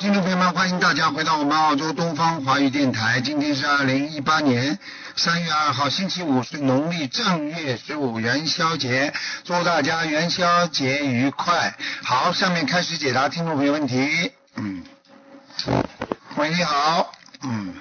[0.00, 3.20] 听众朋友们，欢迎大家回到我们澳洲东方华语电台。
[3.20, 4.78] 今天是二零一八年
[5.14, 9.12] 三月二号，星期五，是农历正月十五元宵节，
[9.44, 11.74] 祝大家元宵节愉快。
[12.02, 14.32] 好，下面开始解答听众朋友问题。
[14.56, 14.82] 嗯，
[16.36, 17.74] 喂，你好，嗯，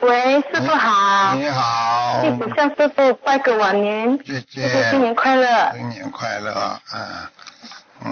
[0.00, 5.72] 喂，师傅好，你好，弟子向师傅拜个晚年，姐师姐，傅新年快乐。
[5.76, 7.28] 新年快乐，嗯，嗯，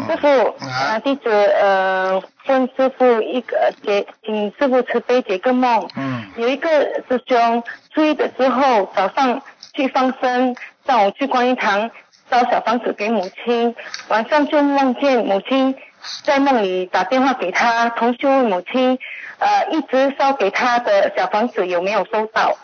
[0.07, 0.29] 师傅，
[0.65, 0.95] 啊。
[0.95, 5.89] 啊，弟子呃问师傅一个解，请师傅慈悲解个梦。
[5.97, 6.25] 嗯。
[6.37, 6.69] 有一个
[7.09, 9.43] 师兄初一的时候早上
[9.75, 10.55] 去放生，
[10.87, 11.91] 上午去观音堂
[12.30, 13.74] 烧小房子给母亲，
[14.09, 15.74] 晚上就梦见母亲
[16.23, 18.99] 在梦里打电话给他，同修问母亲，
[19.38, 22.57] 呃，一直烧给他的小房子有没有收到？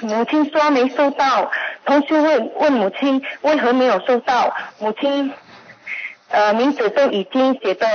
[0.00, 1.50] 母亲说没收到，
[1.84, 5.32] 同修问问母亲为何没有收到，母亲
[6.32, 7.86] 呃名字都已经写的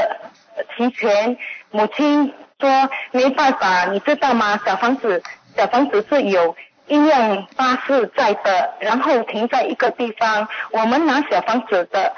[0.75, 1.38] 齐全，
[1.71, 4.59] 母亲说没办法，你知道吗？
[4.66, 5.21] 小房子
[5.55, 6.55] 小房子是有
[6.88, 12.13] 一辆巴士在的，然后停在一个地方，我们拿小房子的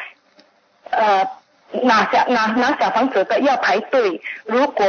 [0.91, 1.27] 呃
[1.71, 4.85] 拿小拿拿小房子的要排队，如果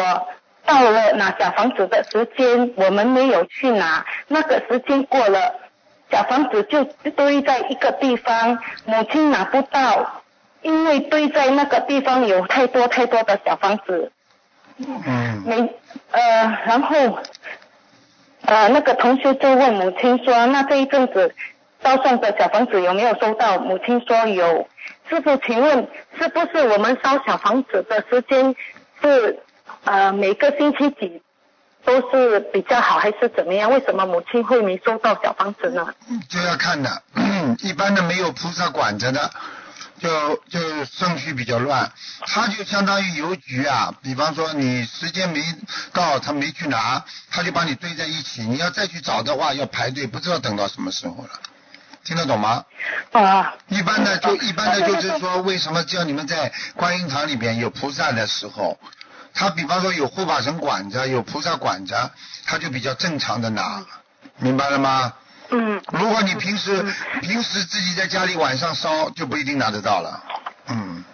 [0.67, 5.55] 到了拿小房子的时间，我们没有去拿，那个时间过了，
[6.11, 10.23] 小房子就堆在一个地方，母亲拿不到，
[10.62, 14.12] 因为堆在那个地方有太多太多的小房子，
[14.78, 15.75] 嗯，没
[16.11, 17.19] 呃，然后
[18.42, 21.34] 呃那个同学就问母亲说，那这一阵子
[21.83, 23.58] 烧送的小房子有没有收到？
[23.58, 24.69] 母亲说有。
[25.08, 28.55] 师傅，请问是不是我们烧小房子的时间
[29.02, 29.40] 是
[29.85, 31.20] 呃每个星期几
[31.85, 33.70] 都是比较好，还是怎么样？
[33.73, 35.92] 为什么母亲会没收到小房子呢？
[36.29, 36.90] 这要看的，
[37.62, 39.30] 一般的没有菩萨管着的，
[40.00, 41.92] 就就顺序比较乱，
[42.27, 45.44] 他就相当于邮局啊，比方说你时间没
[45.92, 51.30] 到，他没去拿，他就把你堆在一起，你要再去找的话要排队，不知道等到什么时候了，
[52.02, 52.64] 听得懂吗？
[53.12, 58.80] 啊，一般的就一般的就是说，为什么叫你们在观音堂里边有菩萨的时候，
[59.34, 62.11] 他比方说有护法神管着，有菩萨管着，
[62.46, 63.84] 他就比较正常的拿，
[64.38, 65.12] 明白了吗？
[65.50, 66.83] 嗯，如果你平时
[67.20, 70.22] 平时自己在家里晚上烧，就不一定拿得到了。
[70.68, 71.05] 嗯，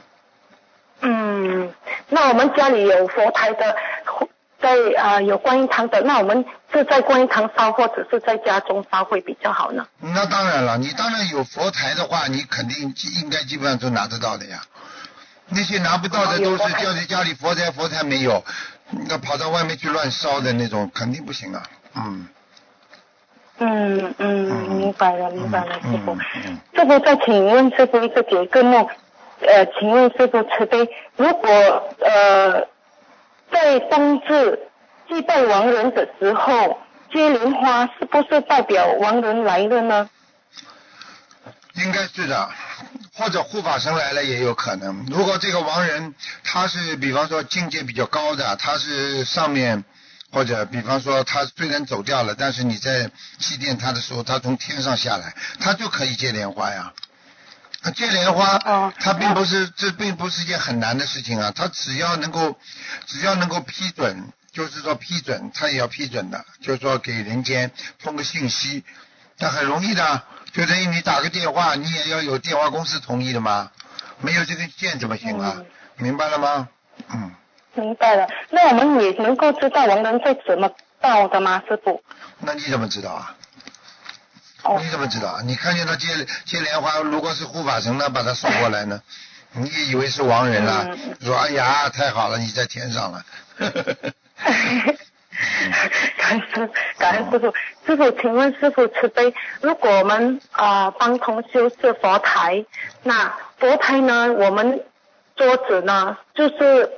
[1.00, 1.74] 嗯，
[2.10, 3.74] 那我们家里有佛台的，
[4.60, 9.86] 在啊、呃有观音堂的，那我们是在观音堂烧，或者是在家中烧会比较好呢？
[10.00, 14.62] 那当然了，你当然有佛台的话，你肯定应该基本上都拿得到的呀。
[15.48, 18.44] 那些拿不到的都是叫你家里佛台佛台没有，
[19.08, 21.62] 那跑到外面去乱烧的那种，肯定不行啊。
[21.94, 22.28] 嗯。
[23.58, 26.16] 嗯嗯，嗯明白了明白了，师傅。
[26.74, 28.86] 师傅再请问师傅一个解个梦，
[29.40, 31.48] 呃，请问师傅慈悲，如果
[32.00, 32.66] 呃
[33.50, 34.68] 在冬至
[35.08, 36.78] 祭拜亡人的时候
[37.12, 40.10] 接莲花，是不是代表亡人来了呢？
[41.74, 42.48] 应该是的，
[43.14, 45.04] 或者护法神来了也有可能。
[45.10, 49.84] 如果这个亡人他是比方说境界比较高的，他是上面
[50.36, 56.92] 或者比方说他虽然走掉了，但是你在祭奠他的时候，他从天上下来，他就可以接莲花呀。
[57.80, 62.58] 啊接莲花哦，它并不是这并不是一件很难的事情啊，他只要能够
[63.06, 68.84] 只要能够批准，就是说批准，他也要批准的，就是说给人间通个信息，
[69.38, 70.22] 那很容易的，
[70.52, 73.70] 就等于你打个电话，你也要有电话公司同意的嘛，
[74.20, 75.54] 没有这个线怎么行啊？
[75.56, 75.66] 嗯
[75.96, 76.68] 明白了吗？
[77.08, 77.32] 嗯，
[77.76, 80.70] 明白了，那我们也能够知道亡人在怎么
[81.00, 82.02] 到的吗，师傅？
[82.40, 83.34] 那你怎么知道啊？
[84.62, 85.40] 哦你怎么知道啊？
[85.44, 86.08] 你看见他接
[86.44, 89.00] 接莲花，如果是护法神呢，把他送过来呢，
[89.52, 93.24] 你也以为是亡人了，嗯说哎呀太好了，你在天上了。
[96.16, 97.54] 感恩师，感恩师傅。
[97.86, 102.64] 师傅，请问师傅慈悲，如果我们啊、呃帮同修设佛台，
[103.04, 104.82] 那佛台呢，我们
[105.36, 106.90] 桌子呢，就是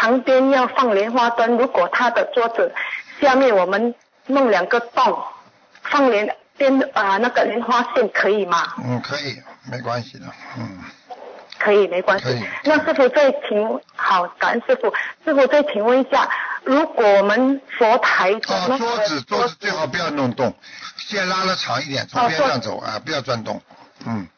[0.00, 2.72] 旁边要放莲花灯，如果他的桌子
[3.20, 3.92] 下面我们
[4.26, 5.24] 弄两个洞，
[5.82, 8.74] 放莲边啊、那个莲花线可以吗？
[8.84, 10.78] 嗯，可以，没关系的，嗯。
[11.58, 12.24] 可以，没关系。
[12.62, 14.94] 那师傅再请好，感恩师傅。
[15.24, 16.28] 师傅再请问一下，
[16.62, 20.54] 如果我们佛台的哦，那个桌子桌子最好不要弄动，
[20.96, 23.60] 线拉的长一点，从边上走啊，不要转动。
[24.06, 24.28] 嗯，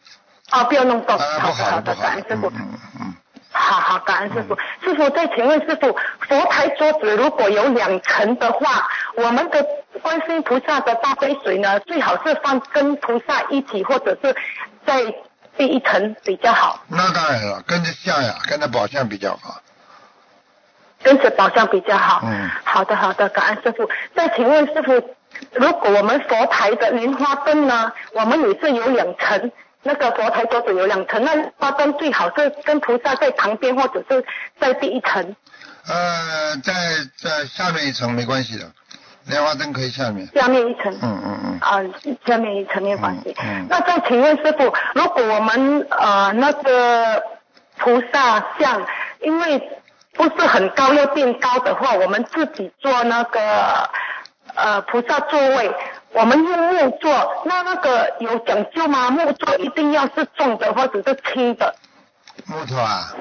[0.53, 1.15] 哦，不要弄动。
[1.19, 2.49] 啊，不好的，好的，好的不好的，感恩师傅。
[2.49, 3.15] 嗯嗯嗯，
[3.53, 4.57] 好好好，感恩师傅。
[4.83, 9.67] 师傅，再请问师傅，佛台桌子如果有两层的话，我们的
[10.03, 14.35] 观世音菩萨的大杯水呢，最好是放跟菩萨一起，或者是
[14.87, 15.15] 在
[15.57, 19.61] 第一层比较好，那当然了，跟着像呀，跟着宝相比较好。
[21.03, 22.21] 跟着宝相比较好。
[22.25, 23.89] 嗯好的好的，感恩师傅。
[24.15, 24.93] 再请问师傅，
[25.55, 29.51] 如果我们佛台的莲花灯呢，我们也是有两层，
[29.83, 34.25] 那个佛台桌子有两层，那花灯最好是跟菩萨在旁边，或者是
[34.59, 35.35] 在第一层。
[35.87, 36.73] 呃，在
[37.17, 38.71] 在下面一层没关系的，
[39.27, 40.27] 莲花灯可以下面。
[40.35, 40.93] 下面一层。
[41.03, 41.59] 嗯嗯嗯。
[41.61, 41.81] 啊，
[42.27, 43.35] 下面一层没有关系。
[43.43, 47.23] 嗯嗯那再请问师傅，如果我们呃那个
[47.79, 48.87] 菩萨像，
[49.21, 49.81] 因为
[50.13, 53.91] 不是很高要变高的话，我们自己做那个
[54.55, 55.75] 呃菩萨座位，
[56.13, 59.11] 我们用木做，那那个有讲究吗？
[59.11, 61.75] 木做一定要是重的或者是轻的？
[62.47, 63.13] 木头啊，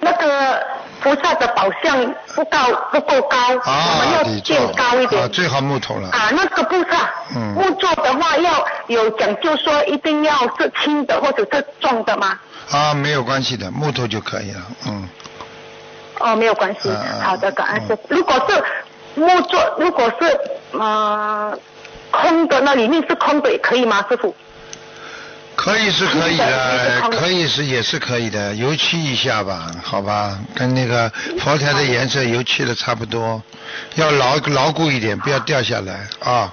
[0.00, 0.62] 那个
[1.00, 2.58] 菩萨的宝相不高
[2.92, 5.22] 不够高，我们啊，要底座垫高一点。
[5.22, 6.10] 啊，最好木头了。
[6.10, 12.38] 啊，那个菩萨，嗯木做的话要有讲究，说一定要是轻的或者是重的吗？
[12.70, 14.60] 啊，没有关系的，木头就可以了。
[14.86, 15.08] 嗯，
[16.18, 16.90] 哦，没有关系。
[17.22, 17.98] 好的，感恩。
[18.08, 18.64] 如果是
[19.14, 20.40] 木做，如果是
[20.78, 21.58] 呃
[22.10, 24.34] 空的，那里面是空的可以吗，师傅？
[25.54, 33.42] 可以是可以的可以是也是可以的，油漆一下吧，好吧，跟那个佛台的颜色油漆的差不多，
[33.94, 36.52] 要牢牢固一点，不要掉下来啊。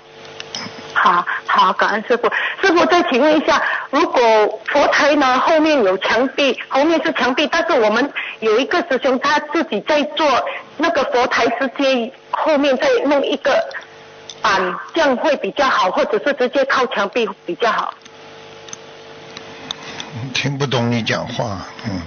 [0.94, 2.32] 好好，感恩师傅。
[2.62, 4.22] 师傅再请问一下，如果
[4.68, 8.10] 佛台呢后面有墙壁，后面是墙壁，但是我们
[8.40, 10.26] 有一个师兄他自己在做
[10.78, 13.52] 那个佛台直接后面再弄一个
[14.44, 17.94] 板，这样会比较好，或者是直接靠墙壁比较好。
[20.36, 22.02] 听不懂你讲话，嗯。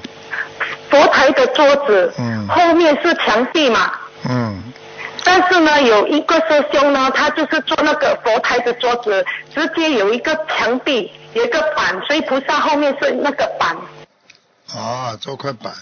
[0.89, 2.47] 佛台的桌子，嗯。
[2.47, 3.93] 后面是墙壁嘛，
[4.29, 4.63] 嗯，
[5.25, 13.77] 但是呢，有一个师兄呢，他就是做那个佛台的桌子，直接有一个墙壁，有一个板，所以菩萨后面是那个板。
[14.75, 15.73] 啊，做块板，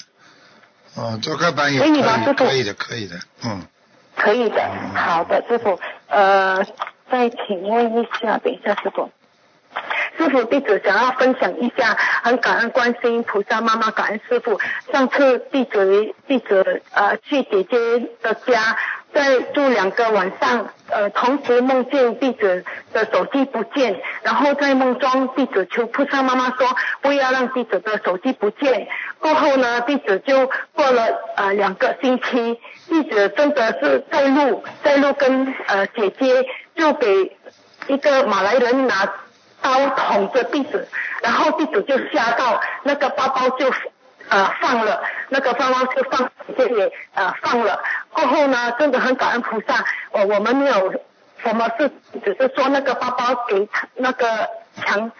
[0.97, 3.63] 啊，做块板也可可以，可以的，可以的，嗯，
[4.17, 4.63] 可以的，
[4.95, 5.79] 好的，师傅。
[6.09, 6.65] 呃，
[7.11, 9.11] 再请问一下，等一下，师傅。
[10.17, 14.61] 师傅，弟子想要分享一下，很感恩观世音菩萨妈妈，感恩师傅。
[14.93, 17.77] 上次弟子弟子呃去姐姐
[18.23, 18.77] 的家，
[19.13, 26.69] 在住两个晚上，呃，同时梦见弟子的手机不见，然后在梦中弟子求菩萨妈妈说
[27.01, 28.87] 不要让弟子的手机不见。
[29.25, 32.61] 过后呢，弟子就过了呃两个星期，
[32.91, 37.35] 弟子真的是在路在路跟呃姐姐就给
[37.87, 39.15] 一个马来人拿
[39.63, 40.87] 刀捅着弟子，
[41.23, 43.73] 然后弟子就吓到，那个包包就
[44.29, 47.83] 呃放了，那个包包就放，姐姐也呃放了。
[48.13, 50.93] 过后呢，真的很感恩菩萨，我我们没有
[51.43, 51.91] 什么事，
[52.23, 55.11] 只是说那个包包给那个强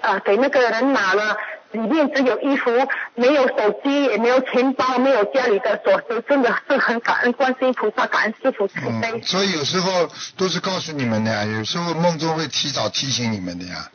[0.00, 1.36] 呃给那个人拿了。
[1.72, 2.70] 里面只有衣服，
[3.14, 9.10] 没有手机，也没有钱包，没有家里的锁匙，真的是很感恩观世音菩萨，感恩师傅慈悲。
[9.12, 13.88] 嗯，所以有时候都是告诉你们的呀，有时候梦中会提早提醒你们的呀，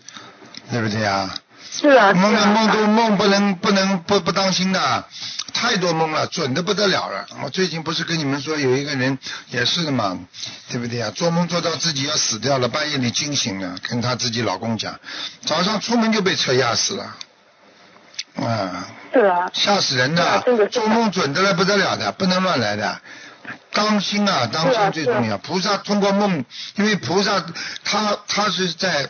[0.72, 1.30] 对不对呀？
[1.70, 5.06] 是啊，梦啊，梦中梦不能不能不不当心的，
[5.54, 7.28] 太多梦了，准的不得了了。
[7.44, 9.20] 我最近不是跟你们说有一个人
[9.50, 10.18] 也是的嘛，
[10.70, 11.12] 对不对呀？
[11.12, 14.98] 做梦做到自己要死掉了，半夜里惊醒了，跟她自己老公讲，
[15.46, 17.16] 早上出门就被车压死了，
[18.38, 23.00] 啊，是啊，吓死人的做梦准的了不得了的，不能乱来的。
[23.72, 25.38] 当心啊，当心最重要。
[25.38, 26.44] 菩萨通过梦，
[26.76, 27.46] 因为菩萨
[27.84, 29.10] 他他是在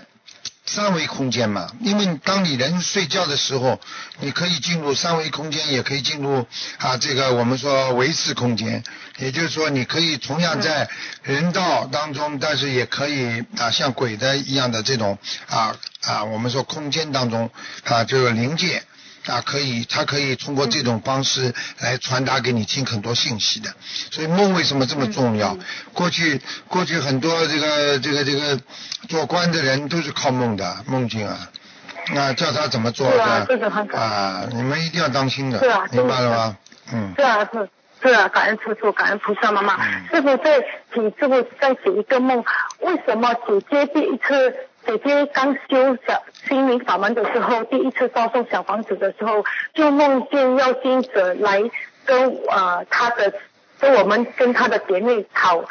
[0.66, 3.80] 三维空间嘛，因为当你人睡觉的时候，
[4.20, 6.46] 你可以进入三维空间，也可以进入
[6.80, 8.84] 啊这个我们说维次空间，
[9.18, 10.90] 也就是说你可以同样在
[11.24, 15.18] 人道当中，但是也可以啊像鬼的一样的这种
[15.48, 17.50] 啊啊我们说空间当中
[17.86, 18.84] 啊这个灵界。
[19.28, 23.74] 啊，可以，他可以通过这种方式来传达给你听很多信息的。
[24.12, 25.58] 所以梦为什么这么重要？
[25.94, 28.60] 过去过去很多这个这个这个
[29.08, 31.50] 做官的人都是靠梦的梦境啊，
[32.16, 35.60] 啊叫他怎么做的这个很可啊，你们一定要当心的，
[35.92, 36.58] 明白了吗？
[36.94, 37.70] 嗯是啊，是
[38.02, 39.76] 是啊，感恩师傅，感恩菩萨妈妈。
[39.76, 42.44] 嗯师傅再请师傅再写一个梦，
[42.80, 44.56] 为什么姐姐第一次，
[44.88, 51.62] 姐姐刚修小心灵法门的时候，第一次烧送小房子的时候，就梦见要经者来
[52.06, 53.34] 跟呃她的
[53.80, 55.66] 跟我们跟她的姐妹讨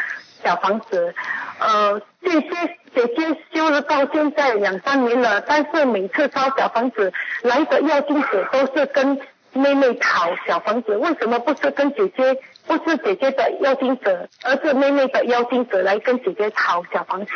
[0.44, 1.14] 小房子，
[1.58, 9.18] 呃姐姐姐姐修了到现在两三年了，但是每次烧小房子来的要经者都是跟
[9.54, 10.94] 妹妹讨小房子？
[10.99, 17.32] 为什么不是跟姐姐，不是姐姐的妖精者，而是妹妹的妖精者来跟姐姐讨小房子？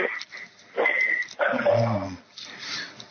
[1.76, 2.16] 嗯，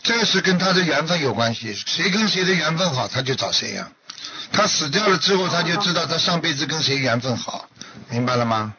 [0.04, 3.90] 这是跟他的缘分有关系，谁跟谁的缘分好，他就找谁呀、
[4.52, 7.68] 他死掉了之后，他就知道他上辈子跟谁缘分好，
[8.10, 8.74] 明白了吗？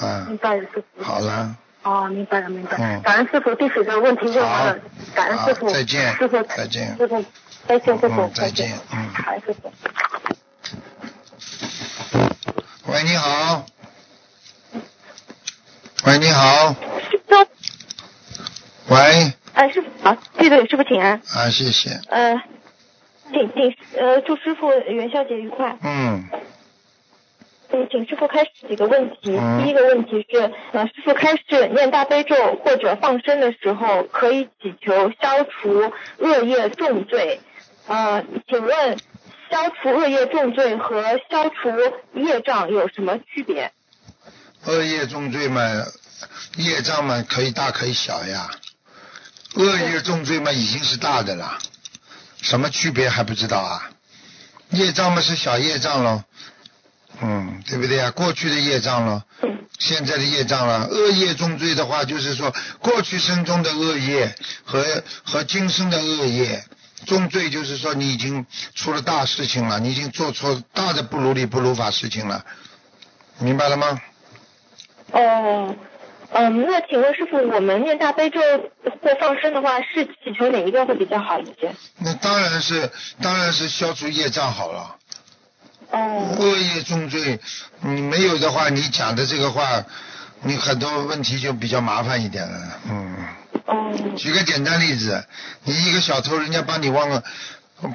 [0.00, 1.04] 嗯明，白了，师傅。
[1.04, 2.84] 好了，哦，明白了，明白了。
[2.84, 4.78] 嗯感恩师傅，第十个问题问完了好，
[5.14, 5.70] 感恩师傅。
[5.70, 7.24] 再见师傅，再见师傅，
[7.68, 9.72] 再见，师傅嗯，再见嗯感恩师傅。
[12.86, 13.66] 喂，你好。
[16.04, 16.74] 喂，你好。
[18.88, 21.12] 喂，哎，师傅好，弟子给师傅请安。
[21.34, 21.98] 啊，谢谢。
[22.08, 22.42] 呃，
[23.30, 25.78] 请请呃，祝师傅元宵节愉快。
[25.82, 26.28] 嗯，
[27.70, 29.38] 嗯，请师傅开始几个问题。
[29.38, 37.40] 嗯第一个问题是，呃，师傅开始念大悲咒或者放生的时候，可以祈求消除恶业重罪。
[37.86, 38.98] 呃，请问
[39.50, 41.70] 消除恶业重罪和消除
[42.12, 43.72] 业障有什么区别？
[44.66, 45.62] 恶业重罪嘛，
[46.58, 48.50] 业障嘛可以大可以小呀。
[49.54, 51.58] 恶业重罪嘛已经是大的了，
[52.40, 53.90] 什么区别还不知道啊？
[54.70, 56.24] 业障嘛是小业障咯，
[57.20, 58.10] 嗯，对不对啊？
[58.10, 59.22] 过去的业障咯，
[59.78, 60.86] 现在的业障了。
[60.86, 64.34] 恶业重罪的话，就是说过去生中的恶业
[64.64, 66.64] 和和今生的恶业。
[67.06, 72.44] 重罪就是说你已经出了大事情了，你已经做错大的不如理不如法事情了，
[73.38, 74.00] 明白了吗？
[75.12, 75.76] 哦，
[76.32, 78.40] 那请问师傅，我们念大悲咒
[79.02, 81.74] 或放生的话，是祈求哪一个会比较好一些？
[81.98, 82.90] 那当然是，
[83.20, 84.96] 当然是消除业障好了。
[85.90, 87.38] 哦，恶业重罪，
[87.80, 89.84] 你没有的话，你讲的这个话，
[90.42, 92.80] 你很多问题就比较麻烦一点了。
[92.90, 93.16] 嗯，
[93.66, 95.24] 哦，举个简单例子，
[95.64, 97.22] 你一个小偷，人家把你忘了。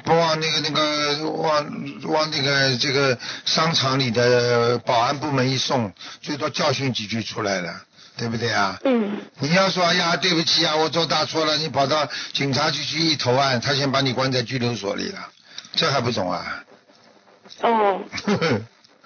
[0.04, 1.66] 不往那个那个往
[2.04, 7.82] 往那个这个商场里的保安部门一送，最多教训几句出来了，
[8.20, 8.78] 对不对啊？
[8.84, 15.18] 嗯，你要说哎呀，对不起啊，我做大错了，你跑到警察局去一投案，他先把你关在拘留所里了，
[15.72, 16.62] 这还不懂啊？
[17.62, 18.00] 哦，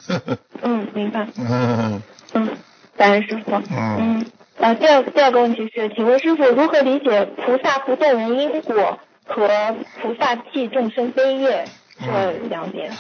[0.62, 1.28] 嗯，明白。
[1.37, 2.02] 嗯，
[2.33, 2.49] 嗯，
[2.97, 3.52] 感恩师傅。
[3.52, 4.26] 嗯嗯。
[4.59, 11.68] 呃，第二第二个问题是，请问师傅如何理解菩萨不动人因果和菩萨替众生悲业
[12.00, 12.92] 这两点？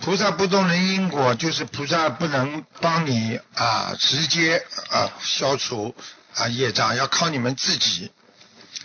[0.00, 5.94] 菩萨不动人因果，就是菩萨不能帮你啊直接啊消除
[6.34, 8.10] 啊业障，要靠你们自己。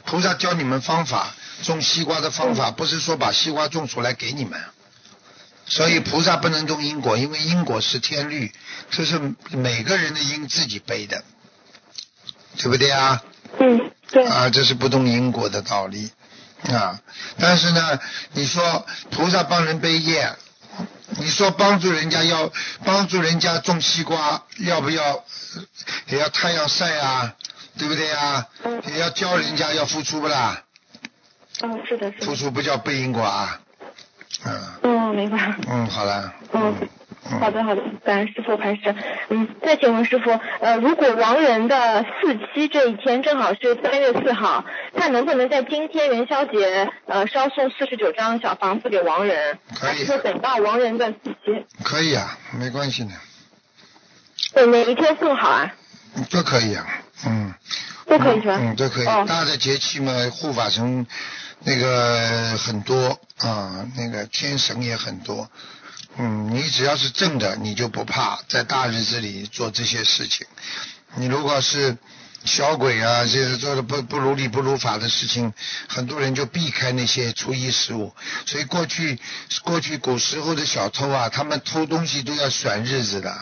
[0.03, 4.62] 菩萨教你们方法，种西瓜的方法，不是说把西瓜种出来给你们。
[5.65, 8.53] 所以菩萨不能种因果，因为因果是天律，
[8.91, 11.24] 这是每个人的因自己背的，
[12.57, 13.24] 对不对啊？
[13.60, 14.27] 嗯，对。
[14.27, 16.12] 啊，这是不动因果的道理
[16.67, 17.00] 啊。
[17.39, 18.00] 但是呢，
[18.34, 20.36] 你说菩萨帮人背业，
[21.09, 22.51] 你说帮助人家要
[22.83, 25.24] 帮助人家种西瓜，要不要
[26.07, 27.33] 也要太阳晒啊？
[27.77, 28.47] 对不对啊？
[28.63, 30.63] 嗯也要教人家要付出不啦？
[31.62, 32.25] 嗯，是的，是的。
[32.25, 33.59] 付出不叫背因果啊？
[34.43, 35.55] 嗯嗯，明白。
[35.67, 36.33] 嗯，好了。
[36.53, 36.89] 嗯，嗯
[37.29, 38.96] 好的好的，感恩师傅开始。
[39.29, 44.63] 嗯，再请问师傅，呃，如果亡人的四期这一天正好是三月四号，
[44.96, 49.58] 他能不能在今天元宵节呃烧送四十九张小房子给亡人？
[49.79, 51.65] 可以还是说等到亡人的四期？
[51.84, 53.12] 可以啊，没关系的，
[54.53, 55.74] 对，哪一天送好啊？
[56.29, 56.86] 都可以啊，
[57.25, 57.53] 嗯。
[58.08, 58.60] 都可以是吧？
[58.62, 59.05] 嗯，都可以。
[59.08, 61.08] 哦大的节气嘛，护法神
[61.63, 65.50] 那个很多啊，那个天神也很多。
[66.17, 70.48] 嗯，你只要是正的，你就不怕在大日子里做这些事情。
[71.15, 71.98] 你如果是
[72.45, 75.53] 小鬼啊，这些做的不不如理不如法的事情，
[75.88, 78.13] 很多人就避开那些初一十五。
[78.45, 79.19] 所以过去
[79.63, 83.34] 过去古时候的小偷啊，他们偷东西都要选日子的。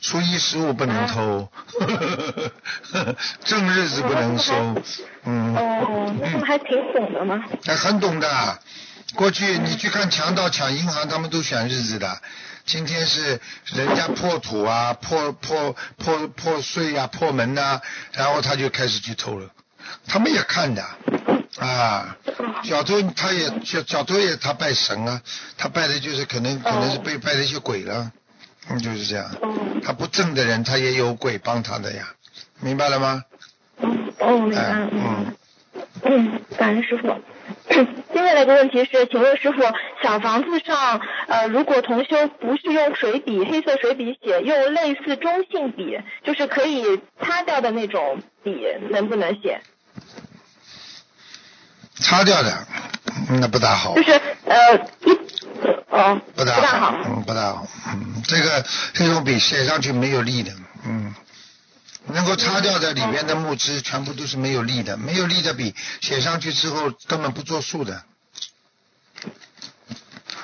[0.00, 1.48] 初一十五不能偷，
[3.44, 4.54] 正日子不能收，
[5.24, 7.42] 嗯，哦，那他们还挺懂的嘛。
[7.64, 8.58] 还很懂的。
[9.14, 12.20] 过去你去看强盗抢银行，他们都选日子的。
[12.64, 17.80] 今天是人家破土啊、破破破破碎呀、破门呐、
[18.12, 19.48] 然后他就开始去偷了。
[20.08, 20.84] 他们也看的
[21.58, 22.16] 啊，
[22.64, 25.22] 小偷他也小小偷也他拜神啊，
[25.56, 28.10] 他拜的就是可能可能是被拜的一些鬼了，
[28.68, 29.30] 嗯，就是这样。
[29.42, 32.08] 嗯他不正的人，他也有鬼帮他的呀，
[32.58, 33.22] 明白了吗？
[33.78, 35.36] 嗯，哦，明白哎了，明白了嗯。
[36.02, 37.06] 嗯，感恩师傅。
[37.68, 39.60] 接下来一个问题是，请问师傅，
[40.02, 49.60] 小房子上，呃，如果同修不是用水笔、黑色水笔写，用类似中性笔，就是可以擦掉的那种笔，能不能写？
[51.98, 52.66] 擦掉的，
[53.30, 54.02] 嗯那不大好就。
[54.02, 54.12] 是
[54.44, 55.18] 呃，一
[55.88, 56.94] 哦，不大不大好。
[57.04, 60.52] 嗯，不大好，嗯，这个这种笔写上去没有力的，
[60.86, 61.14] 嗯，
[62.12, 68.02] 能够擦掉的里面的木枝全部都是没有力的，没有力的笔写上去之后根本不作数的，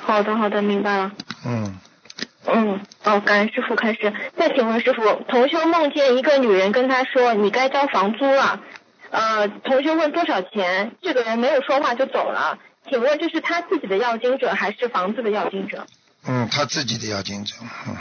[0.04, 1.12] 好的好的，明白了。
[1.45, 1.78] 嗯，
[2.47, 4.12] 嗯，哦，感恩师傅开始。
[4.37, 8.61] 再请问师傅，同修梦见一个女人跟他说：“你该交房租了。”
[9.11, 12.59] 呃，同修问多少钱，这个人没有说话就走了。
[12.90, 15.87] 请问这是他自己的要经者还是房子的要经者？
[16.26, 17.54] 嗯，他自己的要经者，
[17.87, 17.97] 嗯，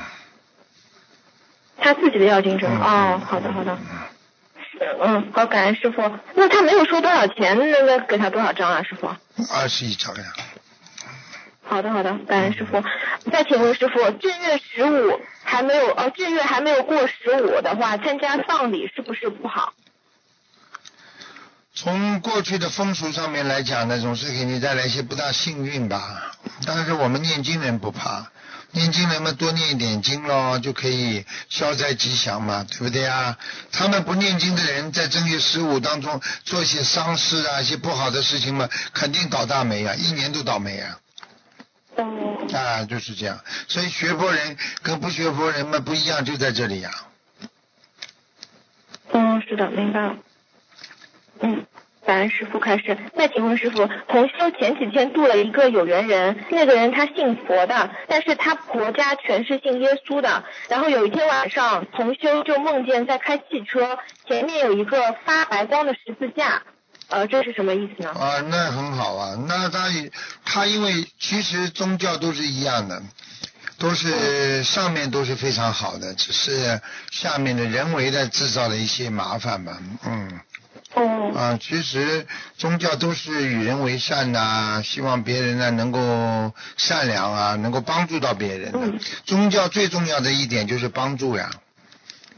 [1.81, 2.67] 他自己的要经者。
[2.67, 3.77] 嗯哦，好的好的。
[5.03, 6.01] 嗯，好，感恩师傅。
[6.35, 9.13] 那他没有说多少钱，那个给他多少张啊，师傅？
[9.53, 10.23] 二十一张呀，
[11.63, 12.83] 好的好的，感恩师傅。
[13.31, 19.73] 再请问师傅，正月十五还没有呃正月还没有过十五的话，参加丧礼是不是不好？
[21.73, 26.31] 从过去的风俗上面来讲呢，总是给你带来一些不大幸运吧。
[26.65, 28.31] 但是我们念经人不怕，
[28.73, 33.37] 念经人们多念一点经咯，就可以消灾吉祥嘛，对不对啊？
[33.71, 40.99] 他们不念经的人，在正月十五当中做一些丧事啊，一些不好的事情嘛，肯定倒大霉啊，一年都倒霉啊。
[41.97, 43.39] 嗯，啊，就是这样。
[43.67, 46.91] 所以学佛人跟不学佛人们不一样，就在这里呀、
[49.11, 50.15] 嗯，是的，明白了。
[51.41, 51.65] 嗯，
[52.11, 52.97] 感恩师傅开始。
[53.13, 60.43] 那请问师傅，同修前几天度了一个有缘人，那个人他信佛的，但是他婆家全是信耶稣的。
[60.67, 66.63] 然后有一天晚上，同修就梦见在开汽车，前面有一个发白光的十字架，
[67.07, 68.09] 呃，这是什么意思呢？
[68.09, 69.37] 啊，那很好啊。
[69.47, 70.11] 那他也
[70.43, 73.01] 他因为其实宗教都是一样的，
[73.79, 79.77] 都是上面都是非常好的，只是下面的人为的制造了一些麻烦嘛。
[80.05, 80.41] 嗯
[80.93, 88.79] 哦，啊，其实宗教都是与人为善呐、希望别人呢能够善良啊，能够帮助到别人的。
[88.79, 91.49] 嗯宗教最重要的一点就是帮助呀，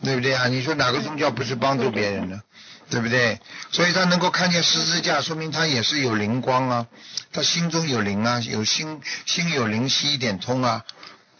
[0.04, 0.48] 对不对啊？
[0.48, 2.42] 你说哪个宗教不是帮助别人呢？
[2.89, 3.39] 对不对？
[3.72, 6.86] 所以他能够看见十字架，说明他也是有灵光啊，
[7.32, 10.84] 他心中有灵啊，有心心有灵犀一点通啊，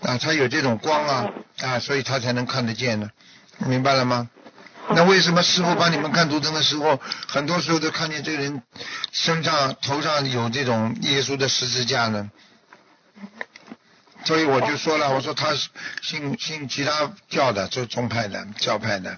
[0.02, 1.30] 啊，他有这种光啊
[1.62, 3.12] 啊，所以他才能看得见呢，
[3.60, 4.30] 明白了吗？
[4.90, 8.62] 那为什么师傅帮你们看图腾的时候，很多时候都看见这个人
[9.12, 12.30] 身上头上有这种耶稣的十字架呢？
[14.26, 15.70] 所以我就说了，我说他是
[16.02, 19.18] 信信其他教的，就宗派的教派的。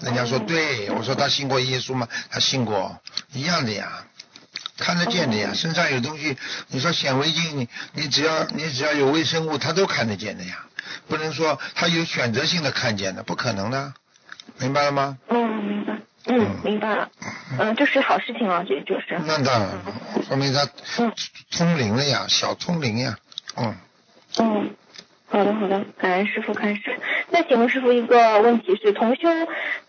[0.00, 2.08] 人家说对，我说他信过耶稣吗？
[2.30, 3.00] 他信过，
[3.32, 4.06] 一样的呀，
[4.78, 5.52] 看得见的呀。
[5.54, 6.36] 身上有东西，
[6.68, 10.64] 你说显微镜，你你只要你只要有微生物，他都看得见的呀。
[11.08, 13.94] 不能说他有选择性的看见的，不可能的，
[14.60, 15.18] 明白了吗？
[15.28, 15.98] 嗯，明白。
[16.24, 17.08] 嗯，明白了。
[17.58, 19.18] 嗯，这是好事情啊，这就是。
[19.26, 19.70] 那当然，
[20.26, 21.12] 说明他嗯
[21.50, 23.16] 通灵了呀，小通灵呀，
[23.56, 23.74] 嗯。
[24.38, 24.70] 嗯，
[25.28, 26.98] 好的好的，感恩师傅开始。
[27.30, 29.28] 那请问师傅一个问题是，同修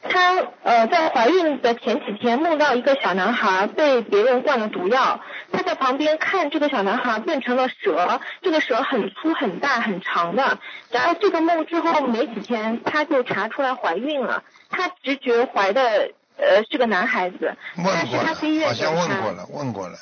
[0.02, 5.22] 他呃在怀孕的前几天梦到一个小男孩被别人灌了毒药，
[5.54, 10.60] 她在旁边看这个小男孩变成了蛇，这个蛇很粗很大很长的。
[10.92, 19.98] 然后这个梦之后没几天，她就查出来怀孕了，她直觉怀的呃是个男孩子，但是问过了她去医，院好像检查问过了，问过了，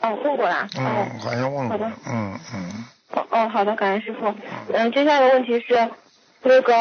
[0.00, 2.84] 哦问过了，哦嗯，好像问过好的了，嗯嗯。
[3.12, 4.32] 哦哦，好的，感恩师傅。
[4.72, 5.90] 嗯、接下来的问题是，
[6.42, 6.72] 那个，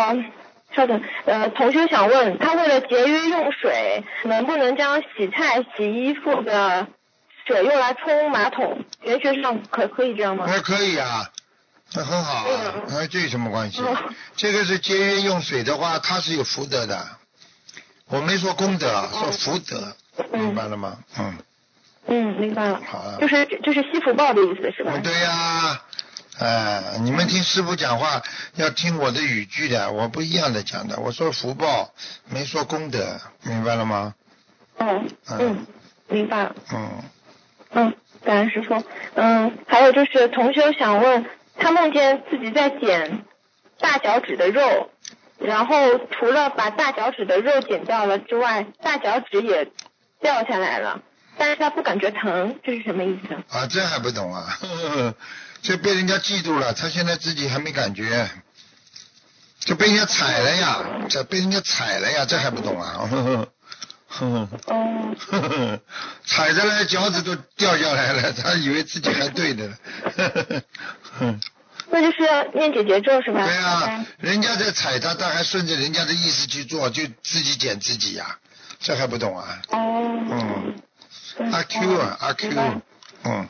[0.75, 6.85] 稍等，呃，同学想问，他为了节约用水，能不能将洗菜、洗衣服的
[7.49, 8.85] 水用来冲马桶？
[9.03, 10.45] 玄学上可可以这样吗？
[10.47, 11.27] 那可以啊，
[11.93, 13.95] 那很好啊，嗯那这有什么关系嗯？
[14.35, 17.07] 这个是节约用水的话，它是有福德的。
[18.05, 19.95] 我没说功德，说福德，
[20.31, 20.99] 嗯明白了吗？
[21.17, 21.37] 嗯，
[22.05, 22.79] 嗯，明白了。
[22.87, 24.91] 好了就是就是吸福报的意思是吧？
[24.93, 25.81] 嗯对呀、
[26.37, 28.21] 哎，你们听师傅讲话
[28.57, 30.99] 要听我的语句的，我不一样的讲的。
[30.99, 31.91] 我说福报，
[32.29, 34.13] 没说功德，明白了吗？
[34.77, 35.65] 哦，嗯，
[36.07, 36.55] 明白了。
[36.71, 37.03] 嗯，
[37.71, 38.83] 嗯，感恩师傅。
[39.15, 41.25] 嗯，还有就是同修想问，
[41.57, 43.25] 他梦见自己在剪
[43.79, 44.89] 大脚趾的肉，
[45.37, 49.71] 然后除了把大脚趾的肉剪掉了之外，大脚趾也
[50.21, 51.01] 掉下来了，
[51.37, 53.35] 但是他不感觉疼，这是什么意思？
[53.55, 54.57] 啊，这还不懂啊？
[54.59, 55.15] 呵呵
[55.61, 58.29] 这被人家嫉妒了，他现在自己还没感觉，
[59.59, 60.79] 就被人家踩了呀，
[61.09, 63.07] 这被人家踩了呀，这还不懂啊？
[63.11, 63.47] 呵呵
[64.17, 65.79] 哦，呵呵
[66.25, 69.67] 踩着了，脚趾都掉下来了，他以为自己还对的。
[69.67, 69.77] 呢。
[70.17, 70.63] 呵呵
[71.19, 71.39] 呵
[71.91, 73.45] 那就是要念姐姐咒是吧？
[73.45, 78.37] 对啊，人家在踩他，他还顺着人家的意思去做，就自己捡自己呀、
[78.79, 79.61] 这还不懂啊？
[79.69, 79.77] 哦，
[80.29, 80.75] 嗯，
[81.39, 81.51] 嗯。
[81.51, 82.81] 阿 Q 啊，阿 Q，
[83.23, 83.49] 嗯。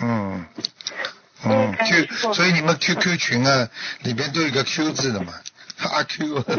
[0.00, 0.46] 嗯。
[1.44, 1.74] 嗯。
[1.78, 3.68] Q，所以你们 QQ 群啊，
[4.00, 5.34] 里边都有个 Q 字的嘛，
[5.78, 6.44] 阿 Q。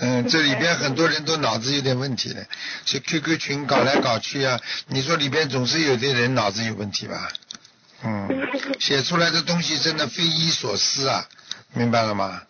[0.00, 2.46] 嗯，这里边很多人都脑子有点问题的，
[2.84, 7.30] 这 QQ 群搞来搞去啊，你说里边总是有的人脑子有问题吧？
[8.04, 8.28] 嗯，
[8.78, 11.26] 写出来的东西真的匪夷所思啊，
[11.72, 12.42] 明白了吗？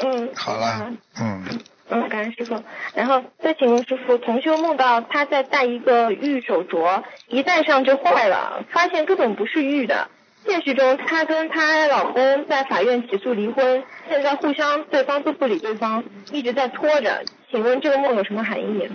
[0.00, 1.44] 嗯，好了，嗯，
[1.90, 2.64] 嗯，感恩师傅。
[2.94, 10.08] 然后再请问师傅，同修梦到他在戴一个玉手镯，一戴上就坏了，发现根本不是玉的。
[10.48, 17.22] 现实中，她跟她老公在法院起诉离婚，现在互相对方都不理对方，一直在拖着。
[17.50, 18.90] 请问这个梦有什么含义？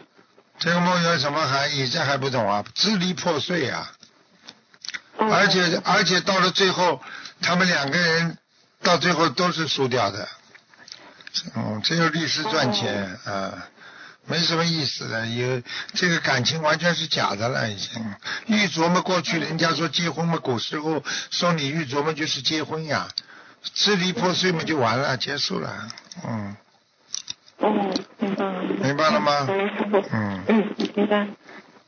[0.57, 1.87] 这个梦有什么含义？
[1.87, 2.65] 这还不懂啊？
[2.73, 3.91] 支离破碎啊！
[5.19, 6.99] 嗯而且而且到了最后，
[7.39, 8.35] 他们两个人
[8.81, 10.27] 到最后都是输掉的。
[11.55, 13.67] 嗯，只有律师赚钱啊、
[14.25, 15.25] 没什么意思的。
[15.27, 15.62] 有
[15.93, 18.03] 这个感情完全是假的了，已经。
[18.47, 23.07] 玉琢磨，过去人家说结婚嘛，古时候送你玉琢磨就是结婚呀，
[23.62, 25.88] 支离破碎嘛就完了，结束了。
[26.27, 26.55] 嗯，
[27.59, 28.63] 哦，明白了。
[28.81, 30.03] 明白了吗感恩师傅。
[30.12, 31.27] 嗯嗯，明白。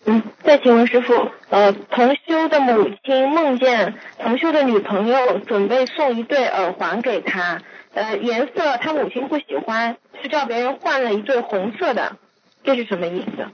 [0.07, 7.59] 嗯，再请问师傅，呃，同修的母亲梦见同修的女朋友准备送一对耳环给他，
[7.95, 12.17] 呃，颜色他母亲不喜欢，是叫别人换了一对红色的，
[12.65, 13.47] 这是什么意思？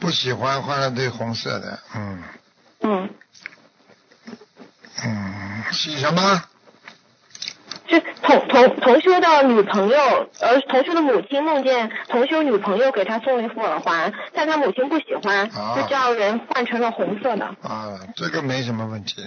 [0.00, 2.22] 不喜欢换了对红色的，嗯
[2.80, 3.10] 嗯，
[5.04, 6.42] 嗯，喜什么？
[7.88, 17.46] 是同同同修的女朋友，呃，同修的母亲梦见同修女朋友给他送了一副耳环，但他母亲不喜欢，啊就叫人换成了红色的。
[17.62, 19.24] 啊，这个没什么问题。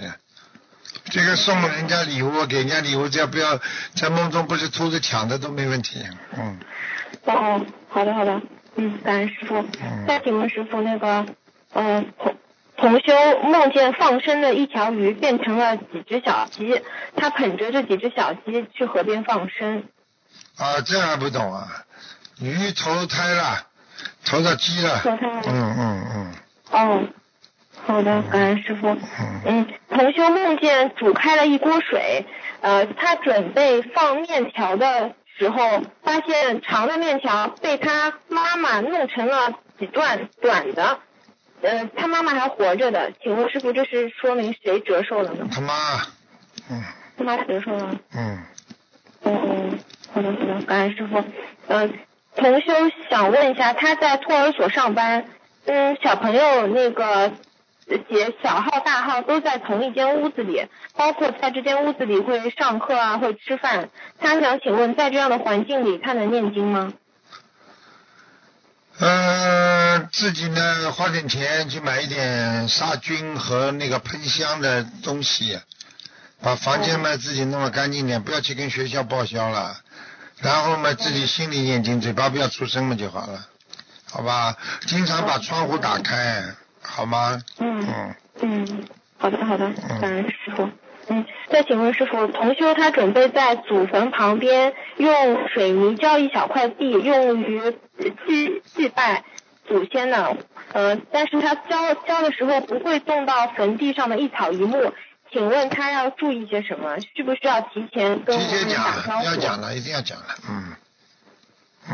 [1.06, 3.58] 这个送人家礼物，给人家礼物，只要不要
[3.96, 6.00] 在梦中不是偷着抢的都没问题。
[6.38, 6.58] 嗯，
[7.24, 8.40] 哦，好的好的，
[8.76, 9.58] 嗯，感恩师傅。
[9.58, 11.26] 嗯再请问师傅，那个，
[11.74, 12.36] 嗯、同
[12.76, 13.12] 同修
[13.44, 16.82] 梦见放生的一条鱼变成了几只小鸡，
[17.16, 19.84] 他捧着这几只小鸡去河边放生。
[20.56, 21.68] 啊，这还不懂啊？
[22.40, 23.66] 鱼投胎了，
[24.24, 25.00] 投到鸡了。
[25.00, 26.34] 投胎了嗯嗯嗯
[26.72, 27.04] 哦，
[27.86, 28.88] 好的，感恩师傅。
[28.88, 32.26] 嗯嗯，同修梦见煮开了一锅水，
[32.60, 40.98] 呃，他准备放面条的时候，发现长的面条被他妈妈弄成了几段短的，
[41.62, 45.48] 呃，他妈妈还活着的，请问师傅，这是说明谁折寿了呢？
[45.50, 45.74] 他妈，
[46.70, 46.82] 嗯
[47.16, 47.98] 他妈折寿了。
[48.14, 48.44] 嗯，
[49.22, 49.78] 嗯嗯，
[50.12, 51.24] 好的好的，感恩师傅。
[51.68, 51.88] 呃，
[52.36, 52.72] 同修
[53.10, 55.24] 想问一下，他在托儿所上班，
[55.66, 57.32] 嗯，小朋友那个
[57.86, 63.90] 写小号大号都在同一间屋子里，包括在这间屋子里会上课啊，会吃饭。
[64.18, 66.92] 他想请问，在这样的环境里，他能念经吗？
[68.98, 75.58] 呃，自己呢花点钱去买一点杀菌和那个喷香的东西，
[76.40, 79.76] 把房间嘛自己弄得干净点，不要去跟学校报销了。
[80.38, 83.46] 然后嘛，自己心里念经，嘴巴不要出声嘛就好了，
[84.10, 84.56] 好吧？
[84.86, 86.44] 经常把窗户打开，
[86.82, 87.40] 好吗？
[87.58, 88.84] 嗯嗯，嗯，
[89.18, 90.68] 好的好的嗯，感恩师傅。
[91.08, 97.60] 嗯，再请问师傅，同修他准备在祖坟旁边用水泥浇一小块地，用于
[98.26, 99.24] 祭祭拜
[99.66, 100.36] 祖先呢。
[100.72, 104.92] 呃，但是他浇浇的时候不会动到坟地上的一草一木，
[105.32, 106.96] 请问他要注意些什么？
[107.16, 109.24] 需不需要提前跟提前我们打招讲，呼？
[109.26, 110.72] 要讲了，一定要讲了，嗯，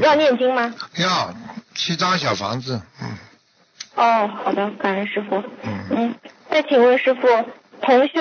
[0.02, 0.74] 要念经吗？
[0.98, 1.34] 要
[1.74, 3.08] 七张小房子，嗯
[3.98, 5.42] 哦，好的，感恩师傅。
[5.64, 6.14] 嗯，嗯，
[6.48, 7.26] 再请问师傅，
[7.82, 8.20] 同修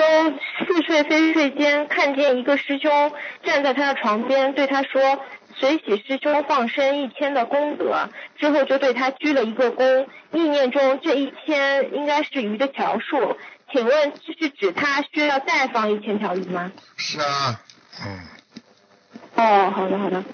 [0.66, 3.12] 似睡非睡间看见一个师兄
[3.44, 5.20] 站在他的床边，对他说
[5.54, 13.36] ：“随喜师兄放生一千的功德。”之后就对他鞠了一个躬，意念中这一千应该是鱼的条数。
[13.70, 16.72] 请问这是指他需要再放一千条鱼吗？
[16.96, 17.60] 是啊，
[18.04, 18.26] 嗯，
[19.36, 20.24] 哦，好的好的，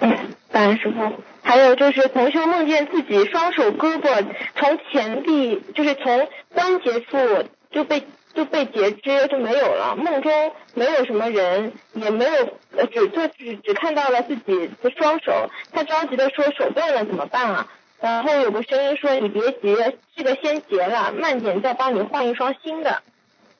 [0.00, 1.22] 嗯，感恩师傅。
[1.42, 4.24] 还有就是同修梦见自己双手胳膊
[4.56, 8.04] 从前臂，就是从关节处就被
[8.34, 17.68] 就被截肢就没有了，梦中没有什么人，也没有呃只就只只看到了自己的双手，他着急的说手断了怎么办啊？
[18.00, 19.76] 然后有个声音说你别急，
[20.16, 23.02] 这个先结了，慢点再帮你换一双新的，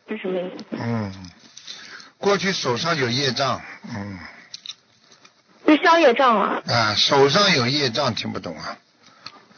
[0.09, 0.65] 是什么意思？
[0.73, 1.13] 嗯，
[2.19, 3.63] 过去手上有业障，
[3.95, 4.19] 嗯，
[5.67, 6.63] 是消业障啊。
[6.67, 8.77] 啊，手上有业障，听不懂啊？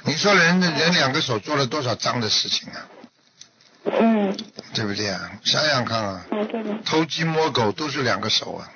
[0.05, 2.87] 你说人人两个手做了多少脏的事情啊？
[3.85, 4.37] 嗯，
[4.75, 5.31] 对不对啊？
[5.44, 6.75] 想想看啊，哦对的。
[6.85, 8.71] 偷鸡摸狗都是两个手啊，